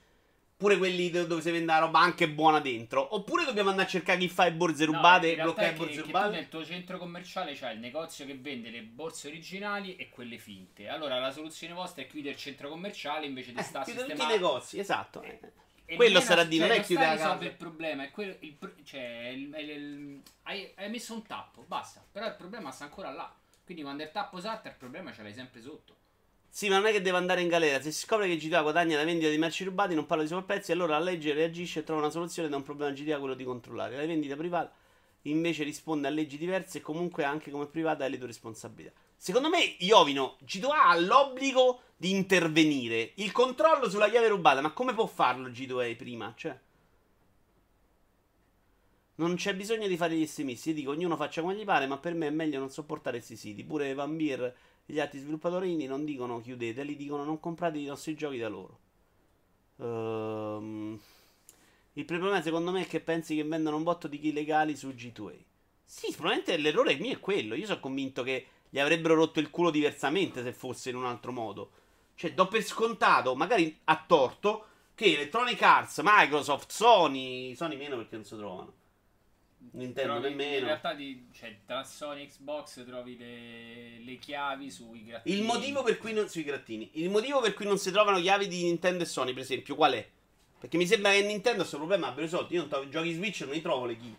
Pure 0.56 0.78
quelli 0.78 1.10
do- 1.10 1.26
dove 1.26 1.42
si 1.42 1.52
vende 1.52 1.66
la 1.66 1.80
roba 1.80 2.00
anche 2.00 2.30
buona 2.30 2.62
dentro. 2.62 3.14
Oppure 3.14 3.44
dobbiamo 3.44 3.72
andare 3.72 3.88
a 3.90 3.92
cercare 3.92 4.18
chi 4.18 4.30
fa 4.30 4.46
le 4.46 4.54
borse 4.54 4.86
No, 4.86 4.94
rubate 4.94 5.28
in 5.34 5.38
e 5.38 5.42
bloccare 5.44 5.72
le 5.72 5.78
borse 5.78 5.92
che 5.96 6.00
tu 6.00 6.06
rubate. 6.06 6.30
nel 6.36 6.48
tuo 6.48 6.64
centro 6.64 6.98
commerciale 6.98 7.54
c'hai 7.56 7.74
il 7.74 7.82
negozio 7.82 8.26
che 8.26 8.36
vende 8.38 8.70
le 8.70 8.84
borse 8.84 9.28
originali 9.28 9.98
e 9.98 10.08
quelle 10.10 10.38
finte. 10.38 10.88
Allora 10.88 11.20
la 11.20 11.30
soluzione 11.32 11.74
vostra 11.74 12.04
è 12.04 12.08
chiudere 12.08 12.36
il 12.36 12.40
centro 12.40 12.70
commerciale 12.70 13.26
invece 13.26 13.52
di 13.52 13.60
Eh, 13.60 13.64
sta 13.64 13.82
a 13.82 13.84
chiude 13.84 14.00
tutti 14.00 14.12
i 14.14 14.16
sistemare. 14.16 14.40
negozi, 14.42 14.80
esatto. 14.80 15.22
eh. 15.24 15.40
E 15.90 15.96
Quello 15.98 16.20
non 16.20 16.22
sarà 16.22 16.46
di 16.46 16.58
non 16.58 16.68
cioè, 16.70 16.78
è 16.78 16.84
chiudere 16.84 17.10
la 17.10 17.16
casa. 17.18 17.44
il 17.44 17.52
problema, 17.54 18.04
è 18.04 18.12
quello, 18.12 18.34
il 18.40 18.58
cioè, 18.86 19.28
il- 19.36 19.54
il- 19.60 20.22
hai, 20.44 20.72
hai 20.78 20.90
messo 20.90 21.14
un 21.14 21.24
tappo, 21.24 21.66
basta. 21.68 22.02
Però 22.10 22.26
il 22.26 22.36
problema 22.36 22.72
sta 22.72 22.86
ancora 22.86 23.12
là. 23.12 23.30
Quindi 23.66 23.84
quando 23.84 24.02
il 24.02 24.12
tappo 24.12 24.40
salta 24.40 24.70
il 24.70 24.76
problema 24.76 25.12
ce 25.12 25.24
l'hai 25.24 25.34
sempre 25.34 25.62
sotto. 25.62 25.96
Sì, 26.58 26.70
ma 26.70 26.78
non 26.78 26.88
è 26.88 26.92
che 26.92 27.04
deve 27.04 27.18
andare 27.18 27.42
in 27.42 27.50
galera. 27.50 27.80
Se 27.80 27.92
si 27.92 28.00
scopre 28.00 28.28
che 28.28 28.36
GTA 28.36 28.64
guadagna 28.64 28.98
la 28.98 29.04
vendita 29.04 29.30
di 29.30 29.38
merci 29.38 29.64
rubati, 29.64 29.94
non 29.94 30.08
parla 30.08 30.24
di 30.24 30.30
sovrapprezzi, 30.30 30.72
allora 30.72 30.98
la 30.98 31.04
legge 31.04 31.32
reagisce 31.32 31.82
e 31.82 31.84
trova 31.84 32.02
una 32.02 32.10
soluzione 32.10 32.50
da 32.50 32.56
un 32.56 32.64
problema 32.64 32.92
GTA, 32.92 33.20
quello 33.20 33.36
di 33.36 33.44
controllare. 33.44 33.96
La 33.96 34.08
vendita 34.08 34.36
privata 34.36 34.74
invece 35.22 35.64
risponde 35.64 36.08
a 36.08 36.10
leggi 36.10 36.36
diverse 36.36 36.80
e 36.80 36.82
comunque 36.82 37.24
anche 37.26 37.52
come 37.52 37.68
privata 37.68 38.06
è 38.06 38.10
le 38.10 38.18
tue 38.18 38.26
responsabilità. 38.26 38.92
Secondo 39.16 39.50
me, 39.50 39.76
Iovino, 39.78 40.38
G2A 40.44 40.88
ha 40.88 41.00
l'obbligo 41.00 41.82
di 41.96 42.10
intervenire. 42.10 43.12
Il 43.18 43.32
controllo 43.32 43.88
sulla 43.88 44.10
chiave 44.10 44.28
rubata, 44.28 44.60
ma 44.60 44.72
come 44.72 44.96
può 44.96 45.06
farlo 45.06 45.50
G2A 45.50 45.96
prima? 45.96 46.34
Cioè... 46.36 46.60
Non 49.18 49.36
c'è 49.36 49.56
bisogno 49.56 49.88
di 49.88 49.96
fare 49.96 50.16
gli 50.16 50.24
estremisti. 50.24 50.70
Io 50.70 50.76
dico, 50.76 50.90
ognuno 50.90 51.18
faccia 51.18 51.42
come 51.42 51.54
gli 51.54 51.66
pare, 51.66 51.86
ma 51.86 52.00
per 52.00 52.16
me 52.16 52.26
è 52.26 52.32
meglio 52.32 52.58
non 52.58 52.72
sopportare 52.72 53.18
questi 53.18 53.36
siti. 53.36 53.64
Pure 53.64 53.94
Van 53.94 54.18
Beer 54.18 54.56
gli 54.90 55.02
altri 55.02 55.20
sviluppatori 55.20 55.72
indie 55.72 55.88
non 55.88 56.06
dicono 56.06 56.42
chiudeteli, 56.42 56.96
dicono 56.96 57.26
non 57.26 57.42
comprate 57.42 57.78
i 57.78 57.86
nostri 57.86 58.16
giochi 58.16 58.38
da 58.38 58.48
loro. 58.48 58.80
Ehm, 59.80 61.00
il 61.94 62.06
problema 62.06 62.42
secondo 62.42 62.72
me 62.72 62.84
è 62.84 62.88
che 62.88 63.02
pensi 63.02 63.36
che 63.36 63.44
vendano 63.44 63.76
un 63.76 63.84
botto 63.84 64.08
di 64.08 64.18
key 64.18 64.32
legali 64.32 64.78
su 64.78 64.88
G2A. 64.88 65.36
Sì, 65.84 66.12
probabilmente 66.12 66.56
l'errore 66.58 66.96
mio 66.96 67.12
è 67.12 67.20
quello. 67.20 67.54
Io 67.54 67.66
sono 67.66 67.82
convinto 67.82 68.24
che 68.24 68.48
gli 68.70 68.80
avrebbero 68.80 69.14
rotto 69.14 69.42
il 69.42 69.50
culo 69.50 69.72
diversamente 69.72 70.42
se 70.42 70.54
fosse 70.54 70.90
in 70.90 70.96
un 70.96 71.06
altro 71.06 71.34
modo. 71.34 71.72
Cioè, 72.16 72.34
do 72.34 72.48
per 72.48 72.64
scontato, 72.64 73.36
magari 73.36 73.78
a 73.86 74.04
torto, 74.08 74.66
che 74.96 75.14
Electronic 75.14 75.62
Arts, 75.62 76.00
Microsoft, 76.02 76.72
Sony, 76.72 77.56
Sony 77.56 77.76
meno 77.76 77.98
perché 77.98 78.16
non 78.16 78.26
si 78.26 78.36
trovano. 78.38 78.77
Nintendo 79.72 80.14
Trovi- 80.20 80.32
In 80.32 80.38
nemmeno. 80.38 80.66
realtà 80.68 80.94
di, 80.94 81.28
cioè, 81.34 81.58
tra 81.66 81.84
Sony 81.84 82.24
e 82.24 82.28
Xbox 82.28 82.86
trovi 82.86 83.18
le, 83.18 84.00
le 84.00 84.18
chiavi 84.18 84.70
sui 84.72 85.04
grattini. 85.04 85.36
Il 85.36 85.44
motivo 85.44 85.84
per 85.84 85.98
cui 85.98 86.14
non 86.14 86.30
sui 86.30 86.44
grattini. 86.44 86.90
Il 86.94 87.10
motivo 87.10 87.42
per 87.42 87.54
cui 87.54 87.66
non 87.66 87.78
si 87.78 87.92
trovano 87.92 88.20
chiavi 88.20 88.48
di 88.48 88.64
Nintendo 88.64 89.04
e 89.04 89.06
Sony, 89.08 89.34
per 89.34 89.44
esempio, 89.44 89.76
qual 89.76 89.94
è? 89.94 90.10
Perché 90.60 90.78
mi 90.78 90.88
sembra 90.88 91.12
che 91.12 91.22
Nintendo 91.22 91.60
questo 91.60 91.78
problema 91.78 92.08
abbia 92.08 92.24
risolto. 92.24 92.54
Io 92.54 92.62
non 92.62 92.70
trovo, 92.70 92.90
giochi 92.90 93.14
Switch 93.14 93.42
non 93.42 93.52
li 93.52 93.62
trovo 93.62 93.86
le 93.86 93.98
key. 93.98 94.16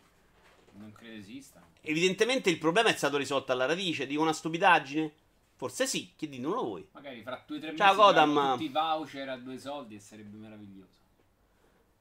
Non 0.74 0.92
credo 0.92 1.16
esista. 1.16 1.60
Evidentemente 1.80 2.50
il 2.50 2.58
problema 2.58 2.90
è 2.90 2.94
stato 2.96 3.16
risolto 3.16 3.50
alla 3.52 3.66
radice. 3.66 4.06
Dico 4.06 4.22
una 4.22 4.32
stupidaggine? 4.32 5.12
Forse 5.56 5.86
sì, 5.86 6.12
che 6.16 6.28
di 6.28 6.38
non 6.38 6.52
lo 6.52 6.62
vuoi. 6.64 6.86
Magari 6.92 7.22
fra 7.22 7.42
due 7.44 7.56
o 7.56 7.60
tre 7.60 7.74
Ciao, 7.76 7.86
mesi 7.88 7.98
Godam. 8.00 8.34
faranno 8.34 8.52
tutti 8.52 8.64
i 8.64 8.68
voucher 8.68 9.28
a 9.28 9.36
due 9.36 9.58
soldi 9.58 9.94
e 9.96 9.98
sarebbe 9.98 10.36
meraviglioso. 10.36 10.97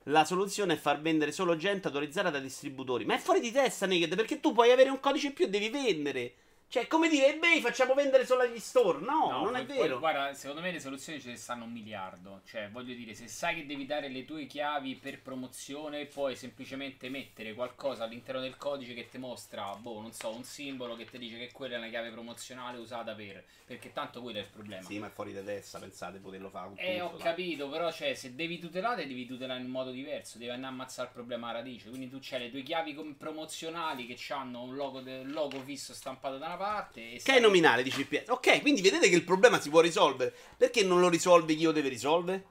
La 0.09 0.23
soluzione 0.23 0.73
è 0.73 0.77
far 0.77 1.01
vendere 1.01 1.33
solo 1.33 1.57
gente 1.57 1.87
autorizzata 1.87 2.29
da 2.29 2.39
distributori. 2.39 3.03
Ma 3.03 3.15
è 3.15 3.19
fuori 3.19 3.41
di 3.41 3.51
testa, 3.51 3.85
Naked, 3.85 4.15
perché 4.15 4.39
tu 4.39 4.53
puoi 4.53 4.71
avere 4.71 4.89
un 4.89 5.01
codice 5.01 5.27
in 5.27 5.33
più 5.33 5.45
e 5.45 5.49
devi 5.49 5.69
vendere. 5.69 6.33
Cioè, 6.69 6.85
come 6.87 7.07
dire, 7.07 7.33
eBay 7.33 7.61
facciamo 7.61 7.93
vendere 7.93 8.25
solo 8.25 8.41
agli 8.41 8.59
store. 8.59 8.99
No, 8.99 9.29
non 9.31 9.51
poi- 9.53 9.61
è 9.61 9.65
poi, 9.65 9.77
vero. 9.77 9.99
guarda, 9.99 10.33
secondo 10.33 10.61
me 10.61 10.71
le 10.71 10.81
soluzioni 10.81 11.21
ce 11.21 11.29
ne 11.29 11.37
stanno 11.37 11.63
un 11.63 11.71
miliardo. 11.71 12.41
Cioè, 12.45 12.69
voglio 12.69 12.93
dire, 12.93 13.13
se 13.13 13.29
sai 13.29 13.55
che 13.55 13.65
devi 13.65 13.85
dare 13.85 14.09
le 14.09 14.25
tue 14.25 14.45
chiavi 14.47 14.95
per 14.95 15.21
promozione, 15.21 16.05
puoi 16.07 16.35
semplicemente 16.35 17.07
mettere 17.07 17.53
qualcosa 17.53 18.03
all'interno 18.03 18.41
del 18.41 18.57
codice 18.57 18.93
che 18.93 19.07
ti 19.07 19.17
mostra, 19.17 19.73
boh, 19.75 20.01
non 20.01 20.11
so, 20.11 20.29
un 20.35 20.43
simbolo 20.43 20.97
che 20.97 21.05
ti 21.05 21.17
dice 21.17 21.37
che 21.37 21.51
quella 21.53 21.75
è 21.75 21.77
una 21.77 21.87
chiave 21.87 22.09
promozionale 22.09 22.77
usata 22.79 23.13
per. 23.13 23.45
Perché 23.65 23.93
tanto 23.93 24.21
quello 24.21 24.39
è 24.39 24.41
il 24.41 24.47
problema. 24.47 24.83
Sì, 24.83 24.99
ma 24.99 25.07
è 25.07 25.11
fuori 25.11 25.33
di 25.33 25.43
testa, 25.43 25.79
pensate, 25.79 26.19
poterlo 26.19 26.49
fare. 26.49 26.67
con 26.67 26.75
Eh, 26.79 26.99
ho 26.99 27.11
dai. 27.11 27.19
capito, 27.19 27.69
però, 27.69 27.91
cioè, 27.93 28.13
se 28.13 28.35
devi 28.35 28.59
tutelare, 28.59 29.07
devi 29.07 29.25
tutelare 29.25 29.61
in 29.61 29.67
modo 29.69 29.91
diverso, 29.91 30.37
devi 30.37 30.51
andare 30.51 30.73
a 30.73 30.75
ammazzare 30.75 31.07
il 31.07 31.13
problema 31.13 31.47
a 31.49 31.53
radice. 31.53 31.87
Quindi 31.89 32.09
tu 32.09 32.17
c'hai 32.21 32.39
le 32.41 32.51
tue 32.51 32.61
chiavi 32.61 32.93
promozionali 33.17 34.05
che 34.05 34.17
hanno 34.33 34.63
un 34.63 34.75
logo, 34.75 34.99
de- 35.01 35.23
logo 35.23 35.61
fisso 35.61 35.93
stampato 35.93 36.37
da 36.37 36.45
una 36.47 36.56
parte. 36.57 37.13
E 37.13 37.21
Che 37.23 37.35
è 37.37 37.39
nominale, 37.39 37.83
dice 37.83 38.01
il 38.01 38.07
PS. 38.07 38.29
Ok, 38.29 38.61
quindi 38.61 38.81
vedete 38.81 39.07
che 39.09 39.15
il 39.15 39.23
problema 39.23 39.59
si 39.61 39.69
può 39.69 39.79
risolvere. 39.79 40.33
Perché 40.57 40.83
non 40.83 40.99
lo 40.99 41.07
risolve 41.09 41.55
chi 41.55 41.63
lo 41.63 41.71
deve 41.71 41.89
risolvere? 41.89 42.45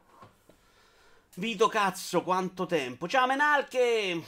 Vito 1.35 1.69
cazzo, 1.69 2.23
quanto 2.23 2.65
tempo. 2.65 3.07
Ciao 3.07 3.27
Menalche. 3.27 4.23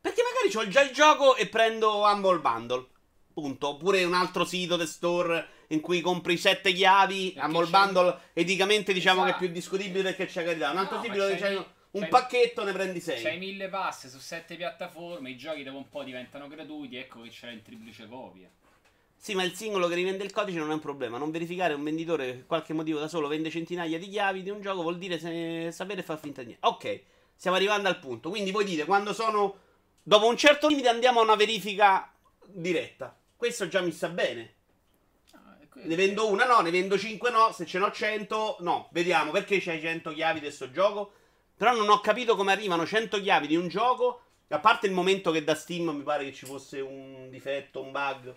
Perché 0.00 0.22
magari 0.22 0.56
ho 0.66 0.68
già 0.70 0.80
il 0.82 0.90
gioco 0.92 1.36
e 1.36 1.46
prendo 1.46 1.98
Humble 2.02 2.40
Bundle. 2.40 2.86
Punto. 3.32 3.68
Oppure 3.68 4.02
un 4.04 4.14
altro 4.14 4.44
sito 4.44 4.76
de 4.76 4.86
store 4.86 5.48
in 5.68 5.80
cui 5.80 6.00
compri 6.00 6.36
sette 6.36 6.72
chiavi. 6.72 7.32
Perché 7.32 7.46
Humble 7.46 7.64
c'è- 7.64 7.70
Bundle, 7.70 8.18
eticamente 8.32 8.92
diciamo 8.92 9.20
che 9.20 9.26
è 9.26 9.30
Esatto. 9.30 9.44
più 9.44 9.54
discutibile 9.54 10.02
perché 10.02 10.26
c'è 10.26 10.44
carità. 10.44 10.70
Un 10.70 10.78
altro 10.78 10.96
No, 10.96 11.02
sito 11.04 11.14
dove 11.16 11.36
c'hai 11.36 11.64
un 11.92 12.08
pacchetto, 12.08 12.64
ne 12.64 12.72
prendi 12.72 13.00
sei. 13.00 13.22
C'hai 13.22 13.38
mille 13.38 13.68
pass 13.68 14.08
su 14.08 14.18
sette 14.18 14.56
piattaforme, 14.56 15.30
i 15.30 15.36
giochi 15.36 15.62
dopo 15.62 15.76
un 15.78 15.88
po' 15.88 16.02
diventano 16.02 16.48
gratuiti, 16.48 16.96
ecco 16.96 17.22
che 17.22 17.28
c'è 17.30 17.50
in 17.50 17.62
triplice 17.62 18.06
copia. 18.08 18.48
Sì, 19.16 19.34
ma 19.34 19.44
il 19.44 19.54
singolo 19.54 19.86
che 19.86 19.94
rivende 19.94 20.24
il 20.24 20.32
codice 20.32 20.58
non 20.58 20.70
è 20.70 20.74
un 20.74 20.80
problema. 20.80 21.16
Non 21.16 21.30
verificare 21.30 21.74
un 21.74 21.84
venditore 21.84 22.26
che 22.26 22.32
per 22.38 22.46
qualche 22.46 22.72
motivo 22.72 22.98
da 22.98 23.06
solo 23.06 23.28
vende 23.28 23.50
centinaia 23.50 23.96
di 23.96 24.08
chiavi 24.08 24.42
di 24.42 24.50
un 24.50 24.60
gioco 24.60 24.82
vuol 24.82 24.98
dire 24.98 25.16
se- 25.18 25.70
sapere 25.70 26.02
far 26.02 26.18
finta 26.18 26.40
di 26.40 26.48
niente. 26.48 26.66
Ok, 26.66 27.02
stiamo 27.36 27.56
arrivando 27.56 27.88
al 27.88 28.00
punto. 28.00 28.30
Quindi 28.30 28.50
voi 28.50 28.64
dite 28.64 28.84
quando 28.84 29.12
sono. 29.12 29.58
Dopo 30.02 30.26
un 30.26 30.36
certo 30.36 30.66
limite 30.66 30.88
andiamo 30.88 31.20
a 31.20 31.22
una 31.22 31.36
verifica 31.36 32.12
diretta. 32.46 33.16
Questo 33.36 33.68
già 33.68 33.80
mi 33.80 33.92
sta 33.92 34.08
bene. 34.08 34.54
Ah, 35.34 35.56
Ne 35.74 35.94
vendo 35.94 36.28
una, 36.28 36.44
no, 36.44 36.60
ne 36.60 36.72
vendo 36.72 36.98
5, 36.98 37.30
no. 37.30 37.52
Se 37.52 37.64
ce 37.64 37.78
n'ho 37.78 37.92
100, 37.92 38.56
no. 38.60 38.88
Vediamo 38.90 39.30
perché 39.30 39.60
c'hai 39.60 39.80
100 39.80 40.12
chiavi 40.14 40.40
di 40.40 40.46
questo 40.46 40.68
gioco. 40.72 41.12
Però 41.62 41.76
non 41.76 41.88
ho 41.90 42.00
capito 42.00 42.34
come 42.34 42.50
arrivano 42.50 42.84
100 42.84 43.20
chiavi 43.20 43.46
di 43.46 43.54
un 43.54 43.68
gioco. 43.68 44.22
A 44.48 44.58
parte 44.58 44.88
il 44.88 44.92
momento 44.92 45.30
che 45.30 45.44
da 45.44 45.54
Steam 45.54 45.90
mi 45.90 46.02
pare 46.02 46.24
che 46.24 46.32
ci 46.32 46.44
fosse 46.44 46.80
un 46.80 47.28
difetto, 47.30 47.80
un 47.80 47.92
bug. 47.92 48.34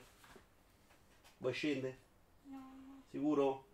Vuoi 1.38 1.52
scendere? 1.52 1.98
No, 2.44 3.02
Sicuro? 3.10 3.66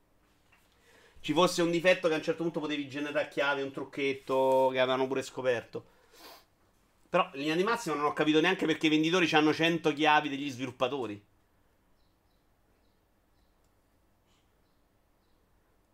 Ci 1.20 1.34
fosse 1.34 1.62
un 1.62 1.70
difetto 1.70 2.08
che 2.08 2.14
a 2.14 2.18
un 2.18 2.24
certo 2.24 2.44
punto 2.44 2.62
potevi 2.62 2.88
generare 2.88 3.28
chiavi, 3.28 3.62
un 3.62 3.74
trucchetto 3.74 4.70
che 4.72 4.80
avevano 4.80 5.06
pure 5.08 5.22
scoperto. 5.22 5.86
Però 7.10 7.30
in 7.34 7.42
linea 7.42 7.56
di 7.58 7.64
massima 7.64 7.96
non 7.96 8.06
ho 8.06 8.14
capito 8.14 8.40
neanche 8.40 8.66
perché 8.66 8.86
i 8.86 8.92
venditori 8.92 9.30
hanno 9.34 9.54
100 9.54 9.92
chiavi 9.92 10.30
degli 10.30 10.50
sviluppatori. 10.50 11.22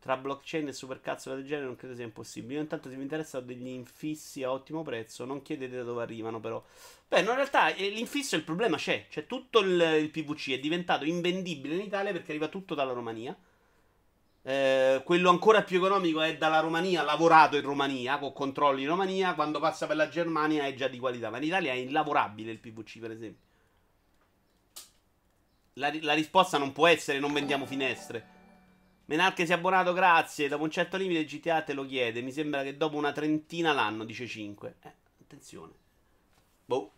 Tra 0.08 0.16
blockchain 0.16 0.70
e 0.70 0.72
supercazzo 0.72 1.36
del 1.36 1.44
genere 1.44 1.66
non 1.66 1.76
credo 1.76 1.94
sia 1.94 2.06
impossibile. 2.06 2.54
Io 2.54 2.62
intanto 2.62 2.88
se 2.88 2.96
vi 2.96 3.02
interessa 3.02 3.40
ho 3.40 3.42
degli 3.42 3.68
infissi 3.68 4.42
a 4.42 4.54
ottimo 4.54 4.82
prezzo, 4.82 5.26
non 5.26 5.42
chiedete 5.42 5.76
da 5.76 5.84
dove 5.84 6.02
arrivano 6.02 6.40
però. 6.40 6.64
Beh, 7.10 7.24
no, 7.24 7.32
in 7.32 7.36
realtà 7.36 7.76
eh, 7.76 7.90
l'infisso 7.90 8.38
il 8.38 8.46
problema 8.46 8.78
c'è, 8.78 9.08
c'è 9.10 9.28
tutto 9.28 9.60
il, 9.60 9.98
il 10.00 10.10
PVC, 10.10 10.52
è 10.52 10.60
diventato 10.60 11.04
invendibile 11.04 11.76
in 11.76 11.82
Italia 11.82 12.14
perché 12.14 12.32
arriva 12.32 12.48
tutto 12.48 12.74
dalla 12.74 12.94
Romania. 12.94 13.36
Eh, 14.44 15.02
quello 15.04 15.30
ancora 15.30 15.64
più 15.64 15.76
economico 15.76 16.22
è 16.22 16.38
dalla 16.38 16.62
Romania, 16.62 17.04
lavorato 17.04 17.58
in 17.58 17.64
Romania, 17.64 18.18
con 18.18 18.32
controlli 18.32 18.84
in 18.84 18.88
Romania, 18.88 19.34
quando 19.34 19.60
passa 19.60 19.88
per 19.88 19.98
la 19.98 20.08
Germania 20.08 20.68
è 20.68 20.74
già 20.74 20.88
di 20.88 21.00
qualità, 21.00 21.30
ma 21.30 21.36
in 21.36 21.44
Italia 21.44 21.74
è 21.74 21.76
inlavorabile 21.76 22.52
il 22.52 22.60
PVC 22.60 23.00
per 23.00 23.12
esempio. 23.12 23.46
La, 25.74 25.92
la 26.00 26.14
risposta 26.14 26.58
non 26.58 26.72
può 26.72 26.88
essere 26.88 27.20
non 27.20 27.34
vendiamo 27.34 27.66
finestre. 27.66 28.36
Menarche 29.08 29.46
si 29.46 29.52
è 29.52 29.56
abbonato, 29.56 29.94
grazie. 29.94 30.48
Dopo 30.48 30.64
un 30.64 30.72
certo 30.72 30.98
limite 30.98 31.24
GTA 31.24 31.62
te 31.62 31.74
lo 31.74 31.86
chiede. 31.86 32.22
Mi 32.22 32.32
sembra 32.32 32.64
che 32.64 32.76
dopo 32.76 32.98
una 32.98 33.12
trentina 33.12 33.72
l'anno, 33.72 34.04
dice 34.04 34.28
5. 34.28 34.76
Eh, 34.82 34.94
attenzione. 35.22 35.74
Boh. 36.66 36.92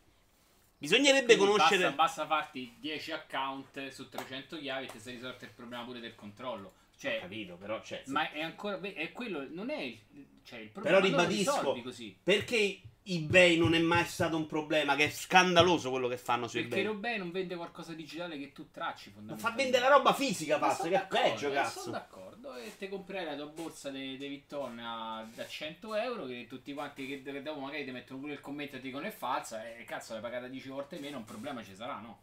Bisognerebbe 0.77 1.35
Quindi 1.35 1.53
conoscere... 1.53 1.83
Basta, 1.93 2.23
basta 2.23 2.25
farti 2.25 2.75
10 2.79 3.11
account 3.11 3.87
su 3.89 4.09
300 4.09 4.57
chiavi 4.57 4.85
e 4.85 4.89
ti 4.89 4.99
sei 4.99 5.15
risolto 5.15 5.45
il 5.45 5.51
problema 5.51 5.83
pure 5.83 5.99
del 5.99 6.15
controllo. 6.15 6.73
Cioè, 6.99 7.19
Capito, 7.21 7.55
però, 7.55 7.81
cioè, 7.81 8.01
sì. 8.05 8.11
ma 8.11 8.29
è 8.29 8.41
ancora. 8.41 8.77
È 8.81 9.11
quello. 9.13 9.47
Non 9.49 9.69
è. 9.69 9.95
Cioè, 10.43 10.59
il 10.59 10.67
problema 10.69 10.99
Però 10.99 11.09
non 11.15 11.27
ribadisco, 11.27 11.81
così. 11.81 12.17
perché 12.21 12.81
eBay 13.03 13.57
non 13.57 13.73
è 13.73 13.79
mai 13.79 14.03
stato 14.05 14.35
un 14.35 14.45
problema, 14.47 14.95
che 14.97 15.05
è 15.05 15.09
scandaloso 15.09 15.91
quello 15.91 16.09
che 16.09 16.17
fanno 16.17 16.47
su 16.47 16.57
Perché 16.57 16.79
eBay. 16.81 16.83
Robè 16.83 17.17
non 17.17 17.31
vende 17.31 17.55
qualcosa 17.55 17.93
digitale 17.93 18.37
che 18.37 18.51
tu 18.51 18.69
tracci 18.69 19.09
Ma 19.09 19.15
fondamentalmente. 19.15 19.41
fa 19.41 19.55
vendere 19.63 19.89
la 19.89 19.95
roba 19.95 20.13
fisica, 20.13 20.59
pazzo, 20.59 20.83
sono 20.83 20.89
che 20.89 21.01
è 21.03 21.07
peggio, 21.07 21.49
eh, 21.49 21.53
cazzo. 21.53 21.79
Sono 21.79 21.91
d'accordo. 21.93 22.55
E 22.55 22.75
te 22.77 22.89
comprerai 22.89 23.25
la 23.25 23.35
tua 23.35 23.45
borsa 23.45 23.89
dei 23.91 24.17
de 24.17 24.27
Vitton 24.27 24.79
a- 24.79 25.25
da 25.33 25.47
100 25.47 25.95
euro. 25.95 26.25
Che 26.25 26.47
tutti 26.49 26.73
quanti 26.73 27.07
che, 27.07 27.21
che 27.21 27.41
dopo 27.41 27.61
magari 27.61 27.85
ti 27.85 27.91
mettono 27.91 28.19
pure 28.19 28.33
il 28.33 28.41
commento 28.41 28.75
e 28.75 28.79
ti 28.79 28.87
dicono 28.87 29.05
è 29.05 29.11
falsa. 29.11 29.65
E 29.65 29.85
cazzo, 29.85 30.11
l'hai 30.13 30.21
pagata 30.21 30.47
10 30.47 30.67
volte 30.67 30.99
meno. 30.99 31.17
Un 31.17 31.23
problema 31.25 31.63
ci 31.63 31.75
sarà, 31.75 31.97
no? 31.99 32.19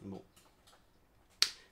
Boh. 0.00 0.24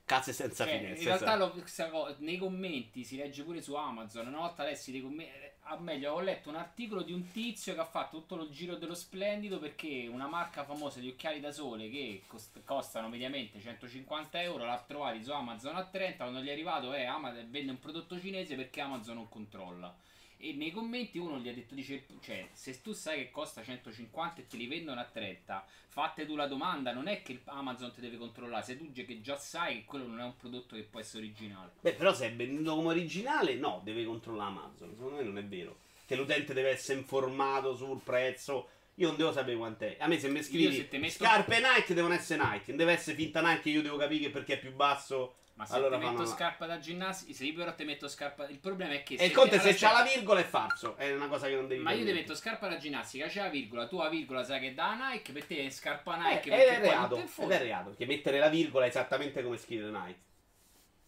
Cazzo 0.08 0.32
senza 0.32 0.64
Cioè, 0.64 0.78
finestre. 0.78 1.00
in 1.02 1.04
realtà 1.04 1.36
lo- 1.36 1.50
cosa- 1.90 2.16
nei 2.20 2.38
commenti 2.38 3.04
si 3.04 3.16
legge 3.16 3.42
pure 3.42 3.60
su 3.60 3.74
Amazon. 3.74 4.26
Una 4.28 4.38
volta 4.38 4.64
lessi 4.64 4.90
dei 4.90 5.02
commenti. 5.02 5.30
A 5.70 5.78
meglio, 5.78 6.14
ho 6.14 6.20
letto 6.20 6.48
un 6.48 6.54
articolo 6.56 7.02
di 7.02 7.12
un 7.12 7.30
tizio 7.30 7.74
che 7.74 7.80
ha 7.80 7.84
fatto 7.84 8.16
tutto 8.16 8.36
lo 8.36 8.48
giro 8.48 8.76
dello 8.76 8.94
splendido 8.94 9.58
perché 9.58 10.08
una 10.10 10.26
marca 10.26 10.64
famosa 10.64 10.98
di 10.98 11.08
occhiali 11.08 11.40
da 11.40 11.52
sole 11.52 11.90
che 11.90 12.22
cost- 12.26 12.58
costano 12.64 13.10
mediamente 13.10 13.60
150 13.60 14.40
euro 14.40 14.64
l'ha 14.64 14.82
trovati 14.86 15.22
su 15.22 15.30
Amazon 15.30 15.76
a 15.76 15.84
30. 15.84 16.24
Quando 16.24 16.40
gli 16.40 16.48
è 16.48 16.52
arrivato, 16.52 16.94
eh, 16.94 17.04
Amazon 17.04 17.50
vende 17.50 17.72
un 17.72 17.78
prodotto 17.78 18.18
cinese 18.18 18.54
perché 18.56 18.80
Amazon 18.80 19.16
non 19.16 19.28
controlla. 19.28 19.94
E 20.40 20.52
nei 20.52 20.70
commenti 20.70 21.18
uno 21.18 21.38
gli 21.38 21.48
ha 21.48 21.52
detto: 21.52 21.74
dice, 21.74 22.04
cioè, 22.20 22.48
se 22.52 22.80
tu 22.80 22.92
sai 22.92 23.18
che 23.18 23.30
costa 23.30 23.62
150 23.62 24.40
e 24.40 24.46
te 24.46 24.56
li 24.56 24.68
vendono 24.68 25.00
a 25.00 25.04
30, 25.04 25.66
fatte 25.88 26.26
tu 26.26 26.36
la 26.36 26.46
domanda, 26.46 26.92
non 26.92 27.08
è 27.08 27.22
che 27.22 27.40
Amazon 27.46 27.92
ti 27.92 28.00
deve 28.00 28.18
controllare, 28.18 28.64
se 28.64 28.78
tu 28.78 28.92
che 28.92 29.20
già 29.20 29.36
sai 29.36 29.78
che 29.78 29.84
quello 29.84 30.06
non 30.06 30.20
è 30.20 30.24
un 30.24 30.36
prodotto 30.36 30.76
che 30.76 30.82
può 30.82 31.00
essere 31.00 31.24
originale. 31.24 31.72
Beh, 31.80 31.94
però 31.94 32.14
se 32.14 32.26
è 32.26 32.34
venduto 32.34 32.76
come 32.76 32.88
originale, 32.90 33.54
no, 33.54 33.80
deve 33.82 34.04
controllare 34.04 34.50
Amazon. 34.50 34.94
Secondo 34.94 35.16
me 35.16 35.22
non 35.22 35.38
è 35.38 35.44
vero. 35.44 35.78
Che 36.06 36.14
l'utente 36.14 36.54
deve 36.54 36.70
essere 36.70 37.00
informato 37.00 37.74
sul 37.74 38.00
prezzo. 38.00 38.68
Io 38.98 39.08
non 39.08 39.16
devo 39.16 39.32
sapere 39.32 39.56
quant'è. 39.56 39.96
A 40.00 40.06
me 40.08 40.18
se 40.18 40.28
mi 40.28 40.42
scrivi 40.42 40.86
se 40.90 40.98
metto- 40.98 41.24
scarpe 41.24 41.60
Nike 41.60 41.94
devono 41.94 42.14
essere 42.14 42.42
Nike. 42.42 42.64
Non 42.68 42.76
deve 42.76 42.92
essere 42.92 43.16
finta 43.16 43.40
Nike. 43.40 43.68
Io 43.70 43.82
devo 43.82 43.96
capire 43.96 44.24
che 44.24 44.30
perché 44.30 44.54
è 44.54 44.58
più 44.58 44.72
basso. 44.74 45.34
Ma 45.54 45.66
se 45.66 45.74
allora 45.74 45.98
ti 45.98 46.04
metto 46.04 46.16
fanno- 46.18 46.28
scarpa 46.28 46.66
da 46.66 46.78
ginnastica, 46.78 47.32
se 47.32 47.44
io 47.44 47.54
però 47.54 47.74
ti 47.74 47.84
metto 47.84 48.06
scarpa. 48.08 48.48
Il 48.48 48.58
problema 48.58 48.92
è 48.92 49.02
che. 49.02 49.14
E 49.14 49.26
il 49.26 49.32
conto 49.32 49.56
è 49.56 49.60
te- 49.60 49.72
se 49.72 49.78
c'ha 49.86 49.92
la 49.92 50.02
virgola 50.04 50.38
è 50.40 50.44
falso. 50.44 50.94
È 50.96 51.12
una 51.12 51.26
cosa 51.28 51.48
che 51.48 51.54
non 51.56 51.66
devi 51.66 51.82
Ma 51.82 51.92
io 51.92 52.04
ti 52.04 52.12
metto 52.12 52.34
scarpa 52.36 52.68
da 52.68 52.76
ginnastica, 52.76 53.26
c'è 53.26 53.40
la 53.42 53.48
virgola, 53.48 53.86
tu 53.88 53.98
la 53.98 54.08
virgola 54.08 54.44
sai 54.44 54.60
che 54.60 54.68
è 54.68 54.72
da 54.74 54.94
Nike, 55.10 55.32
per 55.32 55.44
te 55.44 55.64
è 55.66 55.70
scarpa 55.70 56.14
Eh, 56.14 56.18
Nike. 56.34 56.50
ed 56.50 56.56
perché 56.56 56.76
è 56.76 56.80
reato. 56.80 57.16
Ed 57.38 57.50
è 57.50 57.58
reato. 57.58 57.88
Perché 57.90 58.06
mettere 58.06 58.38
la 58.38 58.48
virgola 58.48 58.84
è 58.84 58.88
esattamente 58.88 59.42
come 59.42 59.56
scrivere 59.56 59.90
Nike. 59.90 60.20